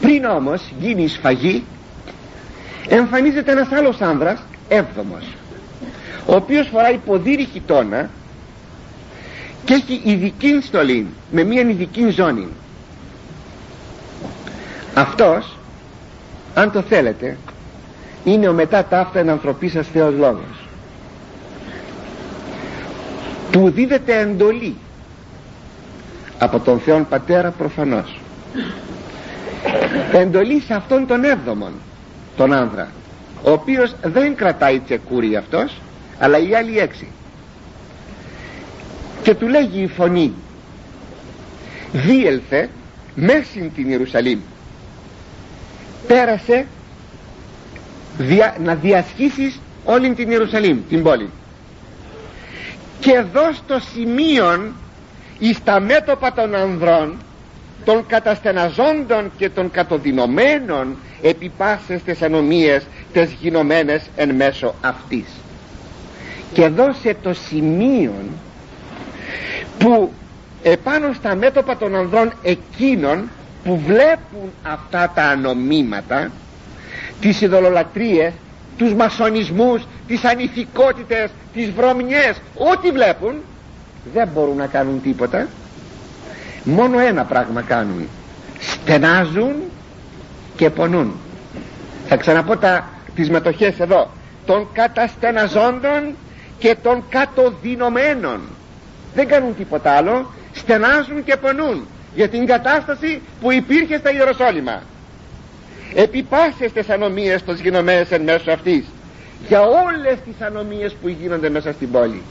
Πριν 0.00 0.24
όμως 0.24 0.72
γίνει 0.78 1.02
η 1.02 1.08
σφαγή 1.08 1.64
εμφανίζεται 2.88 3.52
ένας 3.52 3.72
άλλος 3.72 4.00
άνδρας 4.00 4.42
έβδομος 4.68 5.24
ο 6.26 6.34
οποίος 6.34 6.68
φοράει 6.68 6.96
ποδήρι 7.06 7.44
χιτώνα 7.44 8.10
και 9.64 9.74
έχει 9.74 10.00
ειδική 10.04 10.60
στολή 10.62 11.06
με 11.30 11.42
μια 11.44 11.60
ειδική 11.60 12.10
ζώνη. 12.10 12.48
Αυτός 14.94 15.56
αν 16.54 16.72
το 16.72 16.82
θέλετε 16.82 17.36
είναι 18.24 18.48
ο 18.48 18.52
μετά 18.52 18.84
ταύτα 18.84 19.18
εν 19.18 19.28
ανθρωπή 19.30 19.68
σας 19.68 19.86
Θεός 19.92 20.14
Λόγος 20.14 20.63
του 23.54 23.70
δίδεται 23.70 24.18
εντολή 24.18 24.74
από 26.38 26.60
τον 26.60 26.78
Θεόν 26.78 27.08
Πατέρα 27.08 27.50
προφανώς. 27.50 28.20
Εντολή 30.12 30.60
σε 30.60 30.74
αυτόν 30.74 31.06
τον 31.06 31.24
έβδομον 31.24 31.72
τον 32.36 32.52
άνδρα 32.52 32.88
ο 33.42 33.50
οποίος 33.50 33.94
δεν 34.02 34.34
κρατάει 34.34 34.78
τσεκούρι 34.78 35.36
αυτός 35.36 35.80
αλλά 36.18 36.38
οι 36.38 36.54
άλλοι 36.54 36.78
έξι. 36.78 37.08
Και 39.22 39.34
του 39.34 39.48
λέγει 39.48 39.82
η 39.82 39.86
φωνή 39.86 40.32
δίελθε 41.92 42.68
μέσιν 43.14 43.74
την 43.74 43.88
Ιερουσαλήμ. 43.90 44.38
Πέρασε 46.06 46.66
δια, 48.18 48.56
να 48.64 48.74
διασχίσεις 48.74 49.60
όλη 49.84 50.14
την 50.14 50.30
Ιερουσαλήμ 50.30 50.78
την 50.88 51.02
πόλη 51.02 51.30
και 53.04 53.12
εδώ 53.12 53.52
στο 53.52 53.78
σημείο 53.94 54.72
εις 55.38 55.62
τα 55.64 55.80
μέτωπα 55.80 56.32
των 56.32 56.54
ανδρών 56.54 57.16
των 57.84 58.06
καταστεναζόντων 58.06 59.30
και 59.36 59.48
των 59.48 59.70
κατοδυνωμένων 59.70 60.96
επί 61.22 61.52
πάσες 61.56 62.02
τις 62.02 62.22
ανομίες 62.22 62.86
τες 63.12 63.30
γινωμένες 63.40 64.02
εν 64.16 64.34
μέσω 64.34 64.74
αυτής. 64.80 65.26
Και 66.52 66.68
δώσε 66.68 67.16
το 67.22 67.34
σημείο 67.34 68.12
που 69.78 70.12
επάνω 70.62 71.12
στα 71.12 71.34
μέτωπα 71.34 71.76
των 71.76 71.94
ανδρών 71.96 72.32
εκείνων 72.42 73.28
που 73.64 73.78
βλέπουν 73.86 74.52
αυτά 74.62 75.12
τα 75.14 75.22
ανομήματα 75.22 76.30
τις 77.20 77.40
ειδωλολατρίες 77.40 78.32
τους 78.76 78.94
μασονισμούς 78.94 79.86
τις 80.06 80.24
ανηθικότητες 80.24 81.30
τις 81.54 81.70
βρωμιές. 81.70 82.40
Ό,τι 82.54 82.90
βλέπουν 82.90 83.34
δεν 84.12 84.28
μπορούν 84.34 84.56
να 84.56 84.66
κάνουν 84.66 85.02
τίποτα. 85.02 85.46
Μόνο 86.64 86.98
ένα 86.98 87.24
πράγμα 87.24 87.62
κάνουν. 87.62 88.08
Στενάζουν 88.60 89.54
και 90.56 90.70
πονούν. 90.70 91.12
Θα 92.08 92.16
ξαναπώ 92.16 92.56
τα, 92.56 92.88
τις 93.14 93.30
μετοχές 93.30 93.80
εδώ. 93.80 94.10
Των 94.46 94.68
καταστεναζόντων 94.72 96.14
και 96.58 96.76
των 96.82 97.04
κατοδυνωμένων. 97.08 98.40
Δεν 99.14 99.28
κάνουν 99.28 99.56
τίποτα 99.56 99.90
άλλο. 99.92 100.30
Στενάζουν 100.52 101.24
και 101.24 101.36
πονούν 101.36 101.86
για 102.14 102.28
την 102.28 102.46
κατάσταση 102.46 103.20
που 103.40 103.52
υπήρχε 103.52 103.96
στα 103.98 104.12
Ιεροσόλυμα 104.12 104.82
επί 105.94 106.22
πάσες 106.22 106.72
τις 106.72 106.88
ανομίες 106.88 107.44
των 107.44 107.54
γινωμένες 107.56 108.10
εν 108.10 108.22
μέσω 108.22 108.50
αυτής. 108.50 108.84
Για 109.48 109.60
όλες 109.62 110.18
τις 110.24 110.40
ανομίες 110.40 110.92
που 111.02 111.08
γίνονται 111.08 111.48
μέσα 111.48 111.72
στην 111.72 111.90
πόλη. 111.90 112.22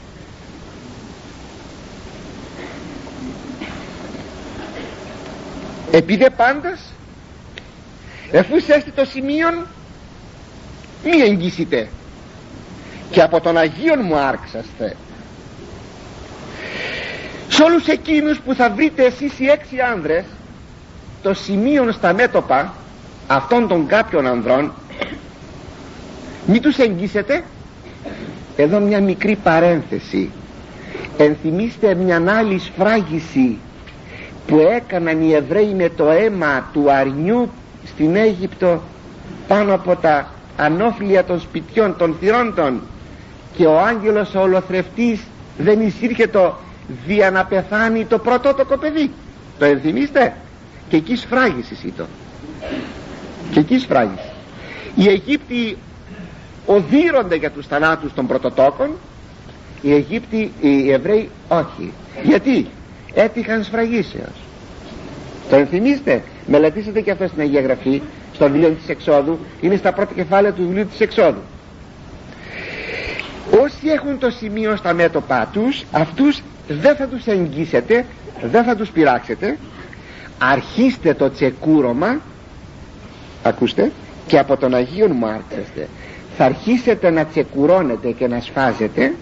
Επειδή 5.90 6.30
πάντας 6.36 6.92
εφού 8.30 8.60
σέστη 8.60 8.90
το 8.90 9.04
σημείο 9.04 9.48
μη 11.04 11.20
εγγύσετε. 11.22 11.88
Και 13.10 13.22
από 13.22 13.40
τον 13.40 13.56
Αγίον 13.58 14.00
μου 14.02 14.16
άρξαστε. 14.16 14.96
Σε 17.48 17.62
όλους 17.62 17.86
εκείνους 17.86 18.38
που 18.40 18.54
θα 18.54 18.70
βρείτε 18.70 19.04
εσείς 19.04 19.38
οι 19.38 19.46
έξι 19.46 19.80
άνδρες 19.80 20.24
το 21.22 21.34
σημείο 21.34 21.92
στα 21.92 22.12
μέτωπα 22.12 22.74
αυτών 23.26 23.68
των 23.68 23.86
κάποιων 23.86 24.26
ανδρών 24.26 24.72
μη 26.46 26.60
τους 26.60 26.78
εγγύσετε. 26.78 27.44
Εδώ 28.56 28.80
μια 28.80 29.00
μικρή 29.00 29.36
παρένθεση. 29.42 30.30
Ενθυμίστε 31.16 31.94
μια 31.94 32.22
άλλη 32.28 32.58
σφράγιση 32.58 33.58
που 34.46 34.58
έκαναν 34.58 35.22
οι 35.22 35.32
Εβραίοι 35.32 35.74
με 35.74 35.88
το 35.88 36.10
αίμα 36.10 36.68
του 36.72 36.90
αρνιού 36.92 37.50
στην 37.86 38.16
Αίγυπτο 38.16 38.82
πάνω 39.48 39.74
από 39.74 39.96
τα 39.96 40.30
ανώφλια 40.56 41.24
των 41.24 41.40
σπιτιών 41.40 41.96
των 41.96 42.16
θυρόντων 42.20 42.80
και 43.56 43.66
ο 43.66 43.80
άγγελος 43.80 44.34
ο 44.34 44.40
ολοθρευτής 44.40 45.20
δεν 45.58 45.80
εισήρχε 45.80 46.26
το 46.26 46.54
δια 47.06 47.30
να 47.30 47.44
πεθάνει 47.44 48.04
το 48.04 48.18
πρωτότοκο 48.18 48.76
παιδί 48.76 49.10
το 49.58 49.64
ενθυμίστε. 49.64 50.36
Και 50.88 50.96
εκεί 50.96 51.16
σφράγιση 51.16 51.76
ήταν 51.86 52.06
και 53.54 53.60
εκεί 53.60 53.78
σφράγιση 53.78 54.32
οι 54.94 55.08
Αιγύπτιοι 55.08 55.76
οδύρονται 56.66 57.36
για 57.36 57.50
τους 57.50 57.66
θανάτους 57.66 58.12
των 58.14 58.26
πρωτοτόκων. 58.26 58.90
Οι 59.82 59.92
Αιγύπτιοι 59.94 60.52
οι 60.60 60.92
Εβραίοι 60.92 61.30
όχι. 61.48 61.92
Γιατί; 62.22 62.66
Έτυχαν 63.14 63.64
σφραγίσεως 63.64 64.42
το 65.50 65.56
ενθυμίστε 65.56 66.22
μελετήσετε 66.46 67.00
και 67.00 67.10
αυτό 67.10 67.26
στην 67.26 67.40
Αγία 67.40 67.60
Γραφή 67.60 68.02
στο 68.34 68.44
βιβλίο 68.50 68.68
της 68.70 68.88
Εξόδου. 68.88 69.38
Είναι 69.60 69.76
στα 69.76 69.92
πρώτα 69.92 70.14
κεφάλαια 70.14 70.52
του 70.52 70.62
βιβλίου 70.62 70.86
της 70.86 71.00
Εξόδου. 71.00 71.40
Όσοι 73.62 73.88
έχουν 73.88 74.18
το 74.18 74.30
σημείο 74.30 74.76
στα 74.76 74.92
μέτωπά 74.92 75.48
τους 75.52 75.84
αυτούς 75.92 76.42
δεν 76.68 76.96
θα 76.96 77.06
τους 77.06 77.26
εγγύσετε 77.26 78.04
δεν 78.42 78.64
θα 78.64 78.76
τους 78.76 78.90
πειράξετε. 78.90 79.58
Αρχίστε 80.38 81.14
το 81.14 81.30
τσεκούρωμα 81.30 82.20
ακούστε 83.44 83.92
και 84.26 84.38
από 84.38 84.56
τον 84.56 84.74
Αγίον 84.74 85.10
μου 85.14 85.26
άρξεστε 85.26 85.88
θα 86.36 86.44
αρχίσετε 86.44 87.10
να 87.10 87.24
τσεκουρώνετε 87.24 88.10
και 88.10 88.26
να 88.28 88.40
σφάζετε 88.40 89.14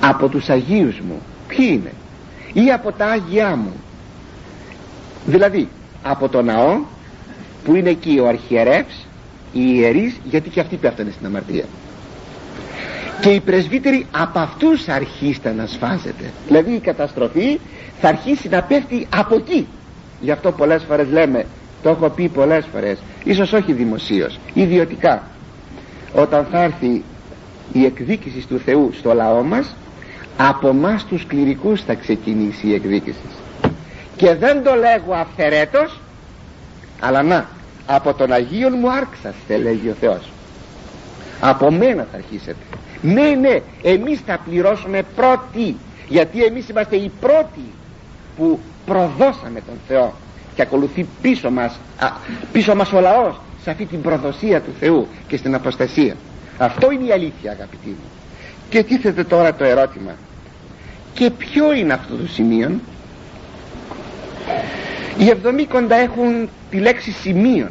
από 0.00 0.28
τους 0.28 0.48
Αγίους 0.48 1.00
μου. 1.00 1.22
Ποιοι 1.48 1.66
είναι; 1.70 1.92
Ή 2.66 2.72
από 2.72 2.92
τα 2.92 3.06
Άγιά 3.06 3.56
μου. 3.56 3.72
Δηλαδή 5.26 5.68
από 6.02 6.28
το 6.28 6.42
ναό 6.42 6.78
που 7.64 7.74
είναι 7.74 7.90
εκεί 7.90 8.18
ο 8.22 8.26
αρχιερεύς 8.28 9.06
οι 9.52 9.60
ιερείς 9.74 10.20
γιατί 10.24 10.48
και 10.48 10.60
αυτοί 10.60 10.76
πέφτανε 10.76 11.10
στην 11.10 11.26
αμαρτία. 11.26 11.64
Και 13.20 13.30
οι 13.30 13.40
πρεσβύτεροι 13.40 14.06
από 14.10 14.38
αυτούς 14.38 14.88
αρχίστε 14.88 15.52
να 15.52 15.66
σφάζετε. 15.66 16.32
Δηλαδή 16.46 16.72
η 16.72 16.78
καταστροφή 16.78 17.58
θα 18.00 18.08
αρχίσει 18.08 18.48
να 18.48 18.62
πέφτει 18.62 19.06
από 19.16 19.34
εκεί. 19.34 19.66
Γι' 20.20 20.30
αυτό 20.30 20.52
πολλές 20.52 20.82
φορές 20.88 21.06
λέμε 21.10 21.46
το 21.82 21.88
έχω 21.88 22.08
πει 22.08 22.28
πολλές 22.28 22.66
φορές. 22.72 22.98
Ίσως 23.24 23.52
όχι 23.52 23.72
δημοσίως 23.72 24.38
ιδιωτικά. 24.54 25.22
Όταν 26.14 26.46
θα 26.50 26.62
έρθει 26.62 27.04
η 27.72 27.84
εκδίκηση 27.84 28.46
του 28.46 28.58
Θεού 28.58 28.90
στο 28.98 29.14
λαό 29.14 29.42
μας 29.42 29.76
από 30.36 30.72
μας 30.72 31.04
τους 31.04 31.26
κληρικούς 31.26 31.82
θα 31.82 31.94
ξεκινήσει 31.94 32.66
η 32.66 32.74
εκδίκηση. 32.74 33.20
Και 34.16 34.34
δεν 34.34 34.62
το 34.62 34.74
λέγω 34.74 35.12
αυθερέτως 35.12 36.00
αλλά 37.00 37.22
να 37.22 37.48
από 37.86 38.14
τον 38.14 38.32
Αγίον 38.32 38.72
μου 38.78 38.92
άρξαστε 38.92 39.56
λέγει 39.56 39.88
ο 39.88 39.94
Θεός. 40.00 40.30
Από 41.40 41.70
μένα 41.70 42.06
θα 42.10 42.16
αρχίσετε. 42.16 42.64
Ναι 43.02 43.28
ναι 43.40 43.60
εμείς 43.82 44.20
θα 44.26 44.38
πληρώσουμε 44.44 45.02
πρώτοι 45.16 45.76
γιατί 46.08 46.44
εμείς 46.44 46.68
είμαστε 46.68 46.96
οι 46.96 47.10
πρώτοι 47.20 47.72
που 48.36 48.60
προδώσαμε 48.86 49.60
τον 49.60 49.78
Θεό 49.88 50.14
και 50.56 50.62
ακολουθεί 50.62 51.06
πίσω 51.22 51.50
μας, 51.50 51.78
α, 51.98 52.08
πίσω 52.52 52.74
μας 52.74 52.92
ο 52.92 53.00
λαός 53.00 53.40
σε 53.62 53.70
αυτή 53.70 53.84
την 53.84 54.00
προδοσία 54.02 54.60
του 54.60 54.70
Θεού 54.80 55.06
και 55.28 55.36
στην 55.36 55.54
αποστασία. 55.54 56.16
Αυτό 56.58 56.90
είναι 56.90 57.04
η 57.04 57.12
αλήθεια 57.12 57.50
αγαπητοί 57.50 57.88
μου. 57.88 58.10
Και 58.68 58.82
τίθεται 58.82 59.24
τώρα 59.24 59.54
το 59.54 59.64
ερώτημα. 59.64 60.12
Και 61.14 61.30
ποιο 61.30 61.72
είναι 61.72 61.92
αυτό 61.92 62.14
το 62.14 62.26
σημείο; 62.26 62.70
Οι 65.18 65.28
εβδομήκοντα 65.28 65.94
έχουν 65.96 66.48
τη 66.70 66.78
λέξη 66.78 67.10
σημείων. 67.10 67.70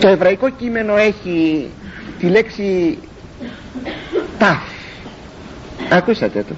Το 0.00 0.08
εβραϊκό 0.08 0.48
κείμενο 0.48 0.96
έχει 0.96 1.68
τη 2.18 2.26
λέξη 2.26 2.98
ταφ 4.38 4.58
ακούσατε 5.90 6.44
το. 6.48 6.54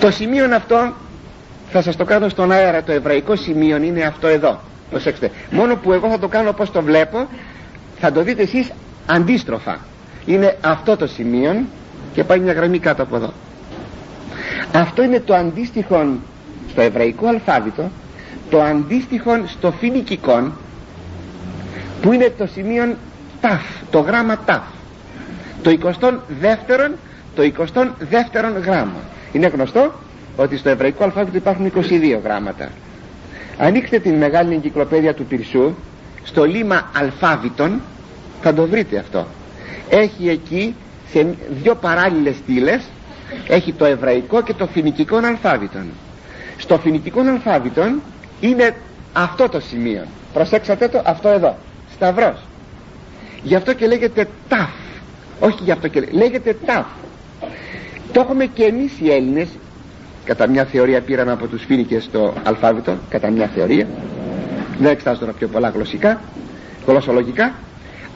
Το 0.00 0.10
σημείο 0.10 0.54
αυτό 0.54 0.92
θα 1.70 1.82
σας 1.82 1.96
το 1.96 2.04
κάνω 2.04 2.28
στον 2.28 2.52
αέρα. 2.52 2.82
Το 2.82 2.92
εβραϊκό 2.92 3.36
σημείο 3.36 3.76
είναι 3.76 4.02
αυτό 4.02 4.26
εδώ. 4.26 4.60
Προσέξτε. 4.90 5.30
Μόνο 5.50 5.76
που 5.76 5.92
εγώ 5.92 6.08
θα 6.08 6.18
το 6.18 6.28
κάνω 6.28 6.48
όπως 6.48 6.70
το 6.70 6.82
βλέπω 6.82 7.26
θα 8.00 8.12
το 8.12 8.22
δείτε 8.22 8.42
εσείς 8.42 8.70
αντίστροφα. 9.06 9.78
Είναι 10.26 10.56
αυτό 10.60 10.96
το 10.96 11.06
σημείο 11.06 11.62
και 12.14 12.24
πάει 12.24 12.38
μια 12.38 12.52
γραμμή 12.52 12.78
κάτω 12.78 13.02
από 13.02 13.16
εδώ. 13.16 13.32
Αυτό 14.72 15.02
είναι 15.02 15.20
το 15.20 15.34
αντίστοιχο 15.34 16.06
στο 16.70 16.80
εβραϊκό 16.80 17.26
αλφάβητο 17.26 17.90
το 18.50 18.62
αντίστοιχο 18.62 19.30
στο 19.46 19.70
φινικικό 19.72 20.52
που 22.02 22.12
είναι 22.12 22.32
το 22.38 22.46
σημείο 22.46 22.96
ταφ 23.40 23.62
το 23.90 23.98
γράμμα 24.00 24.36
ταφ. 24.44 24.62
Το 25.62 25.78
22ο 25.82 26.90
το 27.34 27.42
22ο 27.58 28.62
γράμμα. 28.64 29.00
Είναι 29.32 29.46
γνωστό 29.46 29.92
ότι 30.42 30.56
στο 30.56 30.68
εβραϊκό 30.68 31.04
αλφάβητο 31.04 31.36
υπάρχουν 31.36 31.72
22 31.76 32.18
γράμματα. 32.24 32.68
Ανοίξτε 33.58 33.98
την 33.98 34.14
μεγάλη 34.14 34.54
εγκυκλοπαίδεια 34.54 35.14
του 35.14 35.24
Πυρσού 35.24 35.74
στο 36.24 36.44
λίμα 36.44 36.90
αλφάβητων 36.96 37.80
θα 38.42 38.54
το 38.54 38.66
βρείτε 38.66 38.98
αυτό. 38.98 39.26
Έχει 39.88 40.28
εκεί 40.28 40.74
σε 41.10 41.26
δύο 41.62 41.74
παράλληλες 41.74 42.36
στήλες 42.36 42.82
έχει 43.48 43.72
το 43.72 43.84
εβραϊκό 43.84 44.42
και 44.42 44.54
το 44.54 44.66
φοινικικό 44.66 45.16
αλφάβητο 45.16 45.78
στο 46.56 46.78
φοινικικό 46.78 47.20
αλφάβητο 47.20 47.82
είναι 48.40 48.74
αυτό 49.12 49.48
το 49.48 49.60
σημείο. 49.60 50.02
Προσέξατε 50.32 50.88
το 50.88 51.02
αυτό 51.04 51.28
εδώ 51.28 51.56
σταυρός. 51.94 52.38
Γι' 53.42 53.54
αυτό 53.54 53.72
και 53.72 53.86
λέγεται 53.86 54.28
ταφ 54.48 54.70
όχι 55.40 55.58
γι' 55.62 55.70
αυτό 55.70 55.88
και 55.88 56.08
λέγεται 56.10 56.56
ταφ 56.66 56.86
το 58.12 58.20
έχουμε 58.20 58.46
και 58.46 58.64
εμείς 58.64 58.92
οι 59.00 59.10
Έλληνες 59.12 59.48
κατά 60.30 60.46
μια 60.48 60.64
θεωρία 60.64 61.00
πήραμε 61.00 61.32
από 61.32 61.46
τους 61.46 61.64
φοινικές 61.64 62.08
το 62.12 62.34
αλφάβητο 62.42 62.96
κατά 63.08 63.30
μια 63.30 63.50
θεωρία. 63.54 63.86
Δεν 64.78 64.90
εξετάζω 64.90 65.20
τώρα 65.20 65.32
πιο 65.32 65.48
πολλά 65.48 65.68
γλωσσικά 65.68 66.20
γλωσσολογικά 66.86 67.52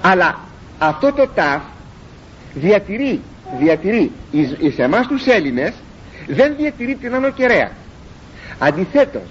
αλλά 0.02 0.38
αυτό 0.78 1.12
το 1.12 1.28
ταφ 1.34 1.62
διατηρεί 2.54 3.20
διατηρεί 3.58 4.10
εις 4.60 4.78
εμάς 4.78 5.06
τους 5.06 5.26
Έλληνες 5.26 5.72
δεν 6.26 6.54
διατηρεί 6.56 6.94
την 6.94 7.14
ανωκεραία 7.14 7.70
αντιθέτως 8.58 9.22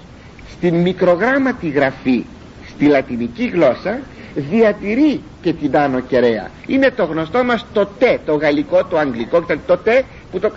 στην 0.52 0.76
μικρογράμματη 0.76 1.68
γραφή 1.70 2.24
στη 2.70 2.86
λατινική 2.86 3.46
γλώσσα 3.54 4.00
διατηρεί 4.36 5.22
και 5.42 5.54
την 5.54 5.78
άνω 5.78 6.00
κεραία 6.00 6.50
είναι 6.68 6.92
το 6.92 7.04
γνωστό 7.06 7.44
μας 7.44 7.66
το 7.74 7.86
τε 8.00 8.18
το 8.26 8.36
γαλλικό, 8.36 8.86
το 8.86 8.98
αγγλικό 8.98 9.46
το 9.66 9.78
τε 9.78 10.02
που 10.34 10.40
το 10.40 10.52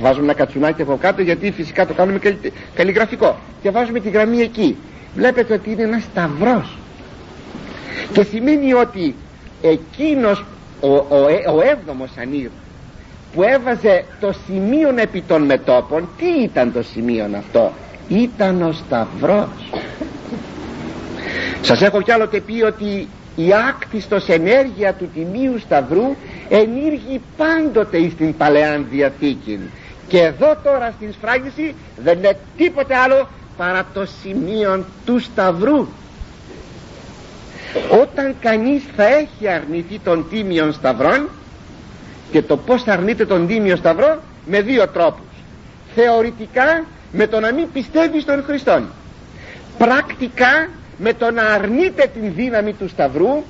βάζουμε 0.00 0.24
ένα 0.24 0.34
κατσουνάκι 0.34 0.82
από 0.82 0.96
κάτω 1.00 1.22
γιατί 1.22 1.50
φυσικά 1.50 1.86
το 1.86 1.94
κάνουμε 1.94 2.20
καλλιγραφικό. 2.74 3.36
Και 3.62 3.70
βάζουμε 3.70 4.00
τη 4.00 4.08
γραμμή 4.10 4.40
εκεί. 4.40 4.76
Βλέπετε 5.14 5.54
ότι 5.54 5.70
είναι 5.70 5.82
ένας 5.82 6.02
σταυρός. 6.02 6.78
Και 8.12 8.22
σημαίνει 8.22 8.72
ότι 8.72 9.14
εκείνος 9.62 10.44
ο, 10.80 10.88
ο, 10.88 11.16
ο 11.56 11.60
έβδομος 11.70 12.10
ανήρ 12.20 12.48
που 13.34 13.42
έβαζε 13.42 14.04
το 14.20 14.32
σημείο 14.46 14.94
επί 14.96 15.22
των 15.22 15.42
μετόπων 15.42 16.08
τι 16.18 16.42
ήταν 16.42 16.72
το 16.72 16.82
σημείο 16.82 17.28
αυτό; 17.38 17.72
Ήταν 18.08 18.62
ο 18.62 18.72
Σταυρός. 18.72 19.70
Σας 21.62 21.82
έχω 21.82 22.02
κι 22.02 22.12
άλλοτε 22.12 22.40
πει 22.40 22.62
ότι 22.62 23.08
η 23.36 23.52
άκτιστος 23.68 24.28
ενέργεια 24.28 24.92
του 24.92 25.08
Τιμίου 25.14 25.58
Σταυρού 25.58 26.16
ενήργει 26.50 27.20
πάντοτε 27.36 28.08
στην 28.10 28.36
Παλαιάν 28.36 28.86
Διαθήκη. 28.90 29.60
Και 30.08 30.18
εδώ 30.18 30.56
τώρα 30.64 30.92
στην 30.96 31.12
σφράγιση 31.12 31.74
δεν 32.04 32.18
είναι 32.18 32.36
τίποτε 32.56 32.96
άλλο 32.96 33.28
παρά 33.56 33.86
το 33.94 34.06
σημείο 34.22 34.84
του 35.04 35.18
Σταυρού. 35.18 35.86
Όταν 38.02 38.34
κανείς 38.40 38.82
θα 38.96 39.04
έχει 39.04 39.48
αρνηθεί 39.48 39.98
τον 39.98 40.26
Τίμιον 40.30 40.72
Σταυρών 40.72 41.28
και 42.32 42.42
το 42.42 42.56
πως 42.56 42.82
θα 42.82 42.92
αρνείται 42.92 43.26
τον 43.26 43.46
Τίμιο 43.46 43.76
Σταυρό 43.76 44.22
με 44.46 44.60
δύο 44.60 44.88
τρόπους. 44.88 45.26
Θεωρητικά 45.94 46.84
με 47.12 47.26
το 47.26 47.40
να 47.40 47.52
μην 47.52 47.72
πιστεύει 47.72 48.20
στον 48.20 48.42
Χριστό 48.42 48.80
πρακτικά 49.78 50.68
με 50.98 51.12
το 51.12 51.30
να 51.30 51.42
αρνείται 51.42 52.10
την 52.14 52.32
δύναμη 52.34 52.72
του 52.72 52.88
Σταυρού 52.88 53.42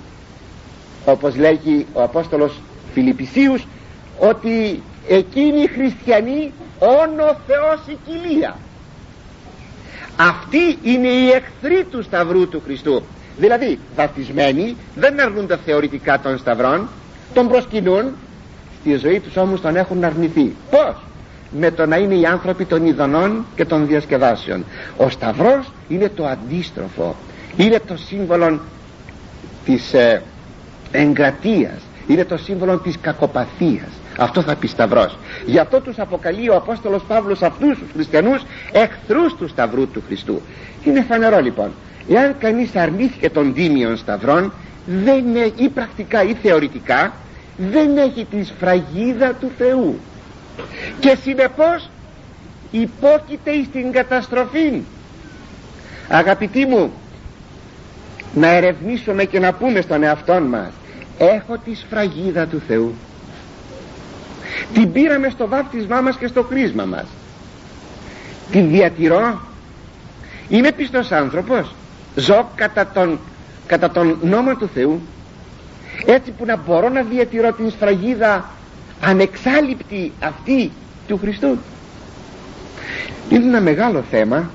όπως 1.04 1.36
λέγει 1.36 1.86
ο 1.92 2.02
Απόστολος 2.02 2.60
Φιλιππισίους 2.92 3.66
ότι 4.18 4.82
εκείνοι 5.08 5.62
οι 5.62 5.66
χριστιανοί 5.66 6.52
όνο 6.78 7.36
Θεός 7.46 7.80
η 7.86 7.96
κοιλία. 8.06 8.56
Αυτοί 10.16 10.78
είναι 10.82 11.08
οι 11.08 11.28
εχθροί 11.28 11.84
του 11.84 12.02
Σταυρού 12.02 12.48
του 12.48 12.62
Χριστού. 12.64 13.02
Δηλαδή 13.38 13.78
βαπτισμένοι 13.96 14.76
δεν 14.94 15.20
αρνούνται 15.20 15.58
θεωρητικά 15.64 16.20
των 16.20 16.38
Σταυρών 16.38 16.88
τον 17.34 17.48
προσκυνούν 17.48 18.04
στη 18.80 18.96
ζωή 18.96 19.20
τους 19.20 19.36
όμως 19.36 19.60
τον 19.60 19.76
έχουν 19.76 20.04
αρνηθεί. 20.04 20.54
Πως 20.70 20.96
με 21.50 21.70
το 21.70 21.86
να 21.86 21.96
είναι 21.96 22.14
οι 22.14 22.26
άνθρωποι 22.26 22.64
των 22.64 22.86
ειδονών 22.86 23.44
και 23.56 23.64
των 23.64 23.86
διασκεδάσεων. 23.86 24.64
Ο 24.96 25.08
Σταυρός 25.08 25.72
είναι 25.88 26.08
το 26.08 26.26
αντίστροφο. 26.26 27.16
Είναι 27.56 27.80
το 27.86 27.96
σύμβολο 27.96 28.60
της 29.64 29.92
ε, 29.92 30.22
εγκρατείας 30.92 31.80
είναι 32.12 32.24
το 32.24 32.36
σύμβολο 32.36 32.78
της 32.78 32.98
κακοπαθίας. 33.00 33.88
Αυτό 34.18 34.42
θα 34.42 34.54
πει 34.54 34.66
Σταυρός. 34.66 35.18
Γι' 35.46 35.58
αυτό 35.58 35.80
τους 35.80 35.98
αποκαλεί 35.98 36.48
ο 36.50 36.56
Απόστολος 36.56 37.02
Παύλος 37.02 37.42
αυτούς 37.42 37.78
τους 37.78 37.88
χριστιανούς 37.92 38.42
εχθρούς 38.72 39.34
του 39.34 39.48
Σταυρού 39.48 39.88
του 39.88 40.02
Χριστού. 40.06 40.40
Είναι 40.84 41.04
φανερό 41.08 41.40
λοιπόν. 41.40 41.70
Εάν 42.08 42.34
κανείς 42.38 42.76
αρνήθηκε 42.76 43.30
των 43.30 43.54
τίμιων 43.54 43.96
Σταυρών 43.96 44.52
δεν 44.86 45.18
είναι 45.18 45.52
ή 45.56 45.68
πρακτικά 45.68 46.22
ή 46.22 46.34
θεωρητικά 46.34 47.12
δεν 47.56 47.96
έχει 47.96 48.26
τη 48.30 48.44
σφραγίδα 48.44 49.32
του 49.32 49.50
Θεού. 49.58 49.98
Και 51.00 51.16
συνεπώς 51.22 51.90
υπόκειται 52.70 53.50
στην 53.64 53.92
καταστροφή. 53.92 54.82
Αγαπητοί 56.08 56.66
μου 56.66 56.92
να 58.34 58.48
ερευνήσουμε 58.48 59.24
και 59.24 59.38
να 59.38 59.52
πούμε 59.52 59.80
στον 59.80 60.02
εαυτό 60.02 60.40
μας 60.40 60.70
έχω 61.26 61.58
τη 61.64 61.74
σφραγίδα 61.74 62.46
του 62.46 62.62
Θεού. 62.66 62.94
Την 64.72 64.92
πήραμε 64.92 65.28
στο 65.28 65.48
βάπτισμά 65.48 66.00
μας 66.00 66.16
και 66.16 66.26
στο 66.26 66.42
κρίσμα 66.42 66.84
μας. 66.84 67.04
Την 68.50 68.68
διατηρώ. 68.68 69.40
Είμαι 70.48 70.72
πιστός 70.72 71.12
άνθρωπος. 71.12 71.74
Ζω 72.16 72.50
κατά 72.54 72.86
τον, 72.86 73.18
κατά 73.66 73.90
τον 73.90 74.18
νόμο 74.22 74.54
του 74.56 74.70
Θεού. 74.74 75.00
Έτσι 76.06 76.30
που 76.30 76.44
να 76.44 76.56
μπορώ 76.56 76.88
να 76.88 77.02
διατηρώ 77.02 77.52
την 77.52 77.70
σφραγίδα 77.70 78.50
ανεξάλληπτη 79.00 80.12
αυτή 80.20 80.70
του 81.06 81.18
Χριστού. 81.18 81.58
Είναι 83.28 83.44
ένα 83.44 83.60
μεγάλο 83.60 84.04
θέμα. 84.10 84.50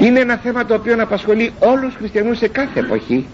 Είναι 0.00 0.20
ένα 0.20 0.36
θέμα 0.36 0.64
το 0.64 0.74
οποίο 0.74 1.02
απασχολεί 1.02 1.52
όλους 1.58 1.84
τους 1.84 1.94
χριστιανούς 1.94 2.38
σε 2.38 2.48
κάθε 2.48 2.80
εποχή. 2.80 3.26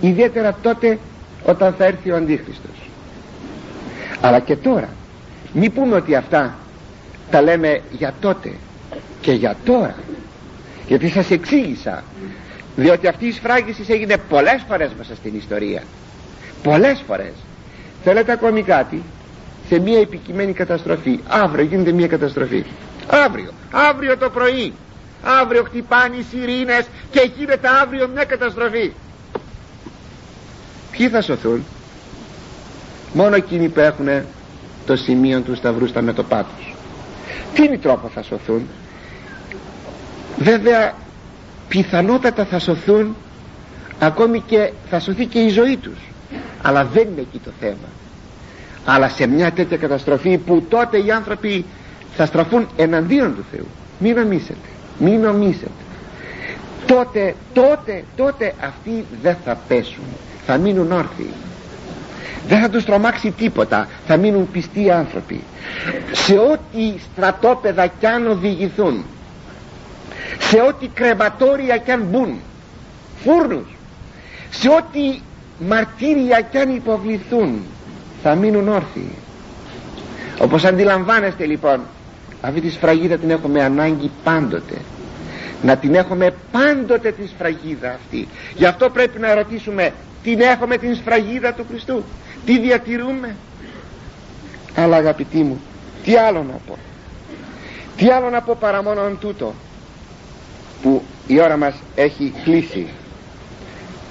Ιδιαίτερα 0.00 0.56
τότε 0.62 0.98
όταν 1.44 1.72
θα 1.78 1.84
έρθει 1.84 2.10
ο 2.10 2.16
Αντίχριστος. 2.16 2.90
Αλλά 4.20 4.40
και 4.40 4.56
τώρα 4.56 4.88
μη 5.52 5.70
πούμε 5.70 5.94
ότι 5.96 6.14
αυτά 6.14 6.54
τα 7.30 7.42
λέμε 7.42 7.80
για 7.90 8.14
τότε 8.20 8.52
και 9.20 9.32
για 9.32 9.56
τώρα. 9.64 9.94
Γιατί 10.86 11.08
σας 11.08 11.30
εξήγησα 11.30 12.02
διότι 12.76 13.06
αυτή 13.08 13.26
η 13.26 13.32
σφράγιση 13.32 13.84
έγινε 13.88 14.16
πολλές 14.28 14.64
φορές 14.68 14.90
μέσα 14.98 15.14
στην 15.14 15.36
ιστορία. 15.36 15.82
Πολλές 16.62 17.02
φορές. 17.06 17.32
Θέλετε 18.04 18.32
ακόμη 18.32 18.62
κάτι; 18.62 19.02
Σε 19.68 19.78
μια 19.78 19.98
επικειμένη 20.00 20.52
καταστροφή. 20.52 21.20
Αύριο 21.28 21.64
γίνεται 21.64 21.92
μια 21.92 22.06
καταστροφή. 22.06 22.64
Αύριο, 23.26 23.50
αύριο 23.70 24.16
το 24.16 24.30
πρωί. 24.30 24.72
Αύριο 25.40 25.62
χτυπάνε 25.62 26.16
οι 26.16 26.24
σιρήνες 26.30 26.86
και 27.10 27.30
γίνεται 27.36 27.68
αύριο 27.82 28.08
μια 28.14 28.24
καταστροφή 28.24 28.92
ποιοι 30.96 31.08
θα 31.08 31.20
σωθούν; 31.20 31.64
Μόνο 33.12 33.36
εκείνοι 33.36 33.68
που 33.68 33.80
έχουν 33.80 34.08
το 34.86 34.96
σημείο 34.96 35.40
του 35.40 35.54
σταυρού 35.54 35.86
στα 35.86 36.02
μέτωπά 36.02 36.44
τους. 36.44 36.74
Τι 37.54 37.62
είναι 37.64 37.78
τρόπο 37.78 38.08
θα 38.08 38.22
σωθούν; 38.22 38.66
Βέβαια 40.38 40.94
πιθανότατα 41.68 42.44
θα 42.44 42.58
σωθούν 42.58 43.16
ακόμη 43.98 44.40
και 44.40 44.72
θα 44.90 45.00
σωθεί 45.00 45.26
και 45.26 45.38
η 45.40 45.48
ζωή 45.48 45.76
τους. 45.76 45.98
Αλλά 46.62 46.84
δεν 46.84 47.08
είναι 47.08 47.20
εκεί 47.20 47.38
το 47.38 47.50
θέμα. 47.60 47.88
Αλλά 48.84 49.08
σε 49.08 49.26
μια 49.26 49.52
τέτοια 49.52 49.76
καταστροφή 49.76 50.38
που 50.38 50.62
τότε 50.68 50.98
οι 51.02 51.10
άνθρωποι 51.10 51.64
θα 52.16 52.26
στραφούν 52.26 52.68
εναντίον 52.76 53.34
του 53.34 53.44
Θεού. 53.50 53.66
Μην 53.98 54.14
νομίσετε 54.14 54.68
μην 54.98 55.20
νομίσετε 55.20 55.70
τότε 56.86 57.34
τότε 57.52 58.04
τότε 58.16 58.54
αυτοί 58.60 59.06
δεν 59.22 59.36
θα 59.44 59.58
πέσουν 59.68 60.04
θα 60.46 60.56
μείνουν 60.56 60.92
όρθιοι. 60.92 61.30
Δεν 62.48 62.60
θα 62.60 62.68
τους 62.68 62.84
τρομάξει 62.84 63.30
τίποτα. 63.30 63.88
Θα 64.06 64.16
μείνουν 64.16 64.50
πιστοί 64.50 64.90
άνθρωποι. 64.90 65.40
Σε 66.12 66.34
ό,τι 66.34 66.94
στρατόπεδα 67.12 67.86
κι 67.86 68.06
αν 68.06 68.26
οδηγηθούν 68.30 69.04
σε 70.38 70.60
ό,τι 70.60 70.88
κρεματόρια 70.88 71.76
κι 71.76 71.90
αν 71.90 72.02
μπουν 72.10 72.38
φούρνους 73.24 73.76
σε 74.50 74.68
ό,τι 74.68 75.20
μαρτύρια 75.58 76.40
κι 76.50 76.58
αν 76.58 76.74
υποβληθούν 76.74 77.62
θα 78.22 78.34
μείνουν 78.34 78.68
όρθιοι. 78.68 79.10
Όπως 80.40 80.64
αντιλαμβάνεστε 80.64 81.46
λοιπόν 81.46 81.80
αυτή 82.40 82.60
τη 82.60 82.70
σφραγίδα 82.70 83.16
την 83.16 83.30
έχουμε 83.30 83.62
ανάγκη 83.62 84.10
πάντοτε. 84.24 84.74
Να 85.62 85.76
την 85.76 85.94
έχουμε 85.94 86.34
πάντοτε 86.52 87.10
τη 87.12 87.26
σφραγίδα 87.26 87.88
αυτή. 87.90 88.28
Γι' 88.54 88.66
αυτό 88.66 88.90
πρέπει 88.90 89.18
να 89.18 89.34
ρωτήσουμε 89.34 89.92
την 90.22 90.40
έχουμε 90.40 90.76
την 90.76 90.94
σφραγίδα 90.94 91.52
του 91.52 91.64
Χριστού. 91.68 92.04
Τι 92.46 92.58
διατηρούμε. 92.58 93.36
Αλλά 94.76 94.96
αγαπητοί 94.96 95.42
μου 95.42 95.60
τι 96.04 96.16
άλλο 96.16 96.42
να 96.42 96.58
πω. 96.66 96.76
Τι 97.96 98.10
άλλο 98.10 98.30
να 98.30 98.40
πω 98.40 98.56
παρά 98.60 98.82
μόνο 98.82 99.00
τούτο 99.20 99.54
που 100.82 101.02
η 101.26 101.40
ώρα 101.40 101.56
μας 101.56 101.74
έχει 101.94 102.32
κλείσει. 102.44 102.86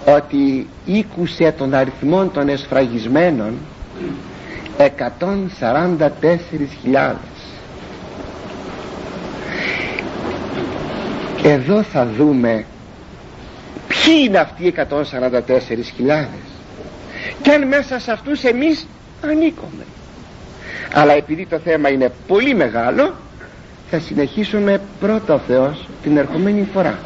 Ότι 0.05 0.67
ήκουσε 0.85 1.51
των 1.57 1.73
αριθμών 1.73 2.31
των 2.31 2.49
εσφραγισμένων 2.49 3.57
144.000 4.77 7.13
εδώ 11.43 11.83
θα 11.83 12.07
δούμε 12.17 12.65
ποιοι 14.05 14.15
είναι 14.27 14.37
αυτοί 14.37 14.65
οι 14.65 14.73
144.000 14.77 16.25
και 17.41 17.51
αν 17.51 17.67
μέσα 17.67 17.99
σε 17.99 18.11
αυτούς 18.11 18.43
εμείς 18.43 18.87
ανήκουμε. 19.23 19.83
Αλλά 20.93 21.13
επειδή 21.13 21.45
το 21.45 21.59
θέμα 21.59 21.89
είναι 21.89 22.11
πολύ 22.27 22.55
μεγάλο 22.55 23.13
θα 23.89 23.99
συνεχίσουμε 23.99 24.81
πρώτα 24.99 25.33
ο 25.33 25.39
Θεός 25.47 25.87
την 26.03 26.17
ερχομένη 26.17 26.67
φορά. 26.73 26.99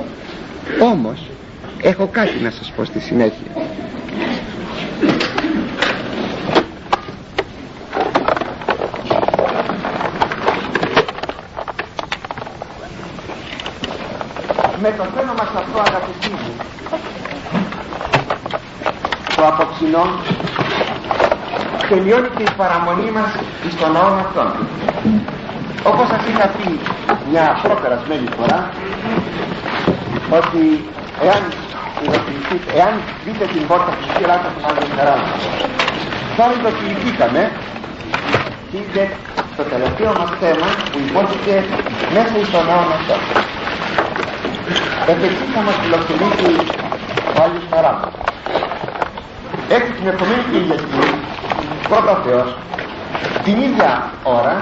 Όμως 0.81 1.29
έχω 1.81 2.07
κάτι 2.07 2.39
να 2.43 2.49
σας 2.51 2.71
πω 2.75 2.83
στη 2.85 2.99
συνέχεια. 2.99 3.51
Με 14.81 14.93
το 14.97 15.03
θέμα 15.15 15.33
μας 15.33 15.49
αυτό 15.55 15.79
αγαπητοί 15.79 16.29
μου 16.29 16.54
το 19.35 19.43
απόψινό 19.47 20.03
τελειώνει 21.89 22.29
και 22.37 22.43
η 22.43 22.51
παραμονή 22.57 23.11
μας 23.17 23.31
στον 23.75 23.91
ναό 23.91 24.09
αυτόν. 24.23 24.49
Όπως 25.89 26.07
σας 26.07 26.21
είχα 26.29 26.47
πει 26.47 26.79
μια 27.29 27.59
προπερασμένη 27.63 28.27
φορά 28.37 28.69
ότι 30.39 30.63
εάν 31.27 31.41
εάν 32.75 32.93
δείτε 33.25 33.45
την 33.45 33.67
πόρτα 33.67 33.91
του 33.97 34.07
Κύριου 34.13 34.27
θα 34.43 34.49
σας 34.55 34.63
αριστερά 34.71 35.15
τώρα 36.37 36.51
ειδοποιηθήκαμε 36.57 37.51
και 38.71 38.77
είναι 38.77 39.05
το 39.57 39.63
τελευταίο 39.63 40.11
μας 40.19 40.29
θέμα 40.39 40.67
που 40.91 40.97
υπόθηκε 41.07 41.63
μέσα 42.13 42.45
στον 42.49 42.65
ναό 42.65 42.83
αυτό 42.97 43.15
Εφ' 45.11 45.53
θα 45.53 45.61
μας 45.61 45.75
φιλοξενήσει 45.81 46.51
ο 47.35 47.43
Άγιος 47.43 47.63
Χαράμος 47.71 48.24
έτσι 49.69 49.91
την 49.91 50.07
επόμενη 50.07 50.43
Κυριακή 50.51 50.85
πρώτα 51.89 52.21
Θεός 52.25 52.49
την 53.45 53.57
ίδια 53.67 53.91
ώρα 54.23 54.55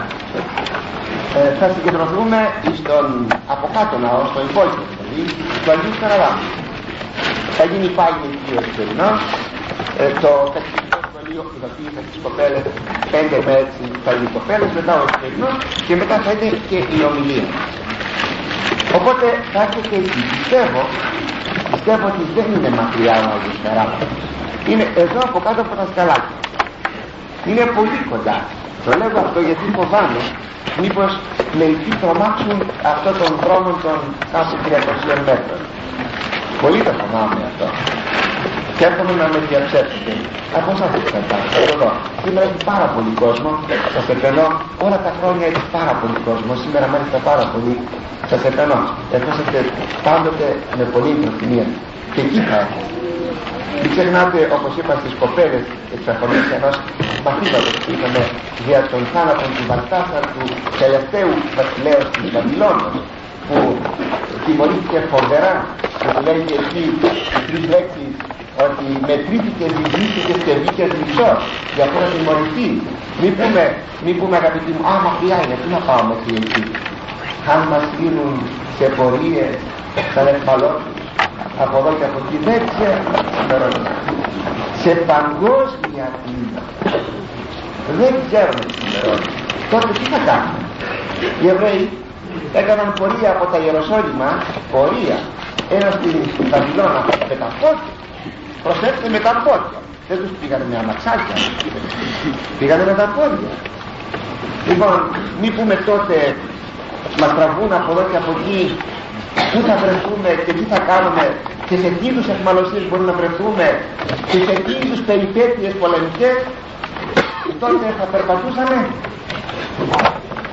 ε, 1.37 1.49
θα 1.59 1.67
συγκεντρωθούμε 1.73 2.39
στον 2.79 3.05
από 3.53 3.65
κάτω 3.75 3.95
ναό, 4.03 4.21
στο 4.31 4.39
υπόλοιπο 4.49 4.83
δηλαδή, 4.91 5.23
του 5.61 5.69
Αγίου 5.73 5.95
Καραβάνου. 6.01 6.45
Θα 7.57 7.63
γίνει 7.71 7.89
πάλι 7.99 8.19
εκεί 8.33 8.51
ο 8.57 8.59
εξωτερινός, 8.63 9.19
ε, 10.01 10.05
το 10.23 10.31
κατοικικό 10.53 10.97
σχολείο 11.09 11.41
που 11.49 11.55
θα 11.61 11.69
πει 11.75 11.83
με 11.95 12.01
τις 12.07 12.17
κοπέλες, 12.25 12.63
πέντε 13.13 13.37
με 13.45 13.53
έτσι 13.63 13.81
θα 14.03 14.09
είναι 14.13 14.25
οι 14.29 14.31
κοπέλες, 14.37 14.69
μετά 14.79 14.93
ο 14.99 15.03
εξωτερινός 15.07 15.55
και 15.87 15.93
μετά 16.01 16.15
θα 16.23 16.29
είναι 16.33 16.49
και 16.69 16.79
η 16.97 16.99
ομιλία. 17.09 17.47
Οπότε 18.97 19.25
θα 19.51 19.59
έρθετε 19.65 19.95
εκεί. 20.01 20.21
Πιστεύω, 20.33 20.81
πιστεύω 21.73 22.05
ότι 22.11 22.23
δεν 22.35 22.47
είναι 22.53 22.69
μακριά 22.79 23.15
ο 23.27 23.29
Αγίος 23.35 23.59
Καράβανος. 23.63 24.13
Είναι 24.69 24.85
εδώ 25.03 25.19
από 25.27 25.39
κάτω 25.45 25.59
από 25.65 25.75
τα 25.79 25.85
σκαλάκια. 25.91 26.37
Είναι 27.49 27.63
πολύ 27.77 27.99
κοντά. 28.11 28.37
Το 28.85 28.89
λέω 28.99 29.19
αυτό 29.25 29.39
γιατί 29.47 29.65
φοβάμαι 29.77 30.21
μήπως 30.81 31.11
μερικοί 31.59 31.91
τρομάξουν 32.01 32.57
αυτό 32.93 33.09
τον 33.21 33.31
δρόμο 33.43 33.69
των 33.83 33.97
κάπου 34.33 34.55
300 34.65 35.17
μέτρων. 35.27 35.61
Πολύ 36.61 36.79
το 36.87 36.91
φοβάμαι 36.99 37.39
αυτό. 37.49 37.67
Και 38.77 38.83
έρχομαι 38.89 39.13
να 39.21 39.27
με 39.31 39.37
διαψεύσετε. 39.49 40.11
Από 40.57 40.67
όσα 40.73 40.85
θα 41.29 41.37
εδώ. 41.73 41.89
Σήμερα 42.23 42.45
έχει 42.49 42.59
πάρα 42.71 42.87
πολύ 42.95 43.11
κόσμο. 43.23 43.49
Σας 43.95 44.05
επενώ. 44.15 44.47
Όλα 44.85 44.97
τα 45.05 45.11
χρόνια 45.19 45.45
έχει 45.51 45.63
πάρα 45.77 45.93
πολύ 46.01 46.17
κόσμο. 46.27 46.51
Σήμερα 46.63 46.85
μάλιστα 46.93 47.17
πάρα 47.29 47.45
πολύ. 47.53 47.75
Σας 48.29 48.41
επενώ. 48.49 48.79
Ερχόσαστε 49.15 49.57
πάντοτε 50.07 50.47
με 50.77 50.83
πολύ 50.93 51.11
προθυμία. 51.21 51.65
Και 52.13 52.21
εκεί 52.25 52.39
θα 52.49 52.55
έρθετε. 52.61 52.93
Μην 53.81 53.89
ξεχνάτε, 53.93 54.39
όπως 54.57 54.71
είπα 54.79 54.93
στις 55.01 55.13
κοπέλες 55.21 55.63
εξαφωνής 55.95 56.45
ενός 56.57 56.75
μαθήματος 57.25 57.75
που 57.83 57.89
είχαμε 57.95 58.21
για 58.67 58.79
τον 58.91 59.01
θάνατο 59.13 59.45
του 59.55 59.63
Βαρτάσαρ 59.71 60.23
του 60.33 60.43
τελευταίου 60.81 61.33
βασιλέως 61.59 62.05
της 62.15 62.27
Βαβυλώνος 62.35 62.95
που 63.47 63.57
τιμωρήθηκε 64.45 64.97
φοβερά 65.13 65.53
και 66.01 66.07
που 66.13 66.21
λέει 66.27 66.41
και 66.47 66.55
εκεί 66.63 66.83
τρεις 67.47 67.63
λέξεις 67.73 68.13
ότι 68.65 68.85
μετρήθηκε, 69.09 69.65
ζυγίστηκε 69.77 70.33
και 70.45 70.53
βγήκε 70.59 70.83
λυψός 70.97 71.39
για 71.75 71.83
αυτό 71.87 71.97
να 72.03 72.09
τιμωρηθεί 72.13 72.67
μην 73.21 73.31
πούμε, 73.39 73.63
μην 74.05 74.15
πούμε 74.19 74.35
αγαπητοί 74.41 74.71
μου 74.75 74.83
α 74.91 74.93
μακριά 75.05 75.37
είναι, 75.43 75.55
τι 75.61 75.67
να 75.75 75.79
πάω 75.87 76.03
μέχρι 76.11 76.33
εκεί; 76.43 76.63
Αν 77.53 77.59
μας 77.71 77.83
στείλουν 77.91 78.31
σε 78.77 78.85
πορείες 78.97 79.53
σαν 80.13 80.27
ευμαλώσεις 80.33 81.02
από 81.63 81.75
εδώ 81.77 81.91
και 81.99 82.05
από 82.09 82.17
εκεί. 82.23 82.37
Δεν 82.49 82.59
ξέρω 82.73 83.67
σε 84.81 84.91
παγκόσμια 85.11 86.05
κλίμακα. 86.21 86.73
Δεν 87.99 88.13
ξέρουμε 88.27 88.63
σήμερα 88.79 89.17
τότε 89.71 89.87
τι 89.97 90.05
θα 90.13 90.19
κάνουμε 90.29 90.63
οι 91.41 91.47
Εβραίοι 91.47 91.89
έκαναν 92.53 92.93
πορεία 92.99 93.29
από 93.35 93.45
τα 93.51 93.57
Ιεροσόλυμα 93.65 94.29
πορεία 94.71 95.17
ένα 95.77 95.89
στην 95.97 96.15
Βαβυλώνα 96.51 97.01
με 97.29 97.35
τα 97.41 97.49
πόδια. 97.61 97.93
Προσέξτε 98.63 99.07
με 99.15 99.19
τα 99.25 99.33
πόδια. 99.45 99.79
Δεν 100.09 100.17
τους 100.21 100.31
πήγανε 100.39 100.65
με 100.69 100.75
αμαξάκια. 100.81 101.35
Πήγανε 102.59 102.83
με 102.89 102.93
τα 103.01 103.07
πόδια. 103.15 103.51
Λοιπόν 104.67 104.97
μη 105.41 105.49
πούμε 105.55 105.75
τότε 105.89 106.17
μας 107.19 107.31
τραβούν 107.37 107.71
από 107.79 107.89
εδώ 107.93 108.03
και 108.11 108.17
από 108.21 108.31
εκεί 108.39 108.59
πού 109.53 109.59
θα 109.67 109.75
βρεθούμε 109.83 110.29
και 110.45 110.53
τι 110.57 110.63
θα 110.71 110.79
κάνουμε 110.89 111.23
και 111.67 111.75
σε 111.81 111.89
τι 111.97 112.03
είδους 112.07 112.27
εχμαλωσίες 112.33 112.83
μπορούμε 112.87 113.09
να 113.11 113.17
βρεθούμε 113.21 113.65
και 114.29 114.37
σε 114.47 114.53
τι 114.65 114.71
είδους 114.81 115.01
περιπέτειες 115.09 115.73
πολεμικές 115.81 116.35
τότε 117.63 117.85
θα 117.99 118.05
περπατούσαμε. 118.13 118.77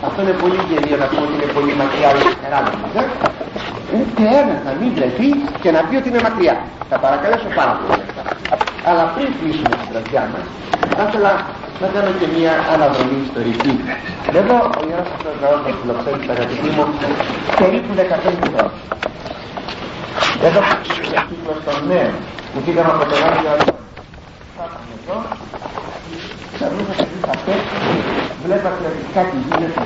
Αυτό 0.07 0.19
είναι 0.23 0.37
πολύ 0.43 0.59
γελίο 0.69 0.97
να 1.03 1.07
πούμε 1.11 1.23
ότι 1.27 1.35
είναι 1.39 1.51
πολύ 1.57 1.73
μακριά 1.81 2.09
η 2.19 2.23
ε; 3.01 3.05
ούτε 3.99 4.23
ένας 4.41 4.59
θα 4.67 4.73
μην 4.81 4.91
βρεθεί 4.99 5.29
και 5.63 5.71
να 5.77 5.81
πει 5.87 5.95
ότι 6.01 6.09
είναι 6.11 6.23
μακριά. 6.29 6.55
Θα 6.91 6.97
παρακαλέσω 7.05 7.49
πάρα 7.59 7.73
πολύ 7.81 8.03
αλλά 8.89 9.03
πριν 9.15 9.29
κλείσουμε 9.39 9.75
την 9.81 9.89
τραβιά 9.93 10.25
μας 10.33 10.45
θα 10.97 11.03
ήθελα 11.09 11.33
να 11.83 11.87
κάνω 11.95 12.11
και 12.21 12.29
μια 12.37 12.53
αναδρομή 12.75 13.17
ιστορική. 13.27 13.75
Εδώ 14.41 14.57
ο 14.79 14.81
Ιερός 14.89 15.09
αυτός 15.17 15.35
λαός 15.43 15.61
μας 15.65 15.75
φιλοξένει 15.81 16.21
τα 16.29 16.33
αγαπητή 16.37 16.69
μου 16.77 16.85
περίπου 17.61 17.91
15 18.01 18.03
χρόνια. 18.43 18.73
Εδώ 20.47 20.61
ο 21.19 21.21
κύκλος 21.29 21.59
των 21.67 21.77
νέων 21.91 22.13
που 22.53 22.61
πήγαμε 22.65 22.91
από 22.95 23.05
το 23.11 23.17
Άγιο 23.27 23.51
Αγιό 23.55 23.75
Φτάσαμε 24.53 24.93
εδώ 25.01 25.17
ξαφνικά 26.55 26.93
σε 26.99 27.07
θα 27.27 27.35
πέσει 27.45 27.77
βλέπατε 28.45 28.85
ότι 28.91 29.03
κάτι 29.17 29.37
γίνεται 29.47 29.83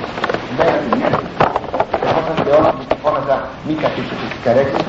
μέρα 0.57 0.77
της 0.83 0.93
μέρα 0.99 1.19
ερχόσαστε 2.05 2.49
όλοι 2.57 2.71
που 2.77 2.85
τη 2.89 2.95
φώναζα 3.03 3.35
μη 3.65 3.73
καθίσετε 3.83 4.25
στις 4.29 4.41
καρέκλες 4.45 4.85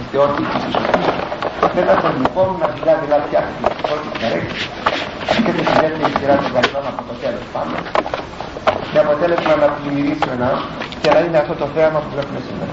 είστε 0.00 0.16
όλοι 0.22 0.34
της 0.36 0.46
σωστής 0.62 1.09
μετά 1.78 1.94
σας 2.02 2.14
λοιπόν 2.22 2.48
να 2.60 2.66
μιλά 2.74 2.94
δηλαδή 3.04 3.24
φτιάχνετε 3.28 3.62
τις 3.72 3.80
πρώτες 3.86 4.12
καρέκλες 4.20 4.62
και 5.44 5.52
τη 5.56 5.62
δεύτερη 5.82 6.12
σειρά 6.18 6.34
του 6.42 6.48
Βαρκών 6.54 6.84
από 6.90 7.02
το 7.08 7.14
τέλος 7.22 7.44
πάνω 7.54 7.76
με 8.92 8.98
αποτέλεσμα 9.04 9.52
να 9.62 9.66
πλημμυρίσει 9.76 10.26
ο 10.32 10.36
ναός 10.42 10.62
και 11.00 11.08
να 11.14 11.18
είναι 11.24 11.38
αυτό 11.42 11.54
το 11.60 11.66
θέαμα 11.74 11.98
που 12.02 12.10
βλέπουμε 12.14 12.40
σήμερα 12.46 12.72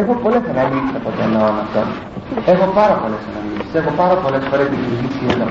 Έχω 0.00 0.12
πολλές 0.22 0.42
αναλύσεις 0.52 0.94
από 1.00 1.10
τον 1.18 1.28
ναό 1.34 1.50
αυτό. 1.64 1.80
Έχω 2.52 2.66
πάρα 2.80 2.94
πολλές 3.02 3.22
αναλύσεις. 3.30 3.72
Έχω 3.80 3.90
πάρα 4.02 4.14
πολλές 4.22 4.42
φορές 4.50 4.66
δημιουργήσει 4.74 5.22
εδώ. 5.34 5.48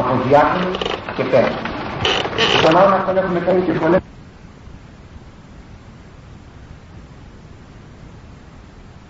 Από 0.00 0.12
διάκονους 0.24 0.76
και 1.16 1.24
πέρα. 1.32 1.50
Στον 2.60 2.72
ναό 2.76 2.88
αυτό 2.98 3.10
έχουμε 3.22 3.40
κάνει 3.46 3.60
και 3.66 3.72
πολλές 3.82 4.00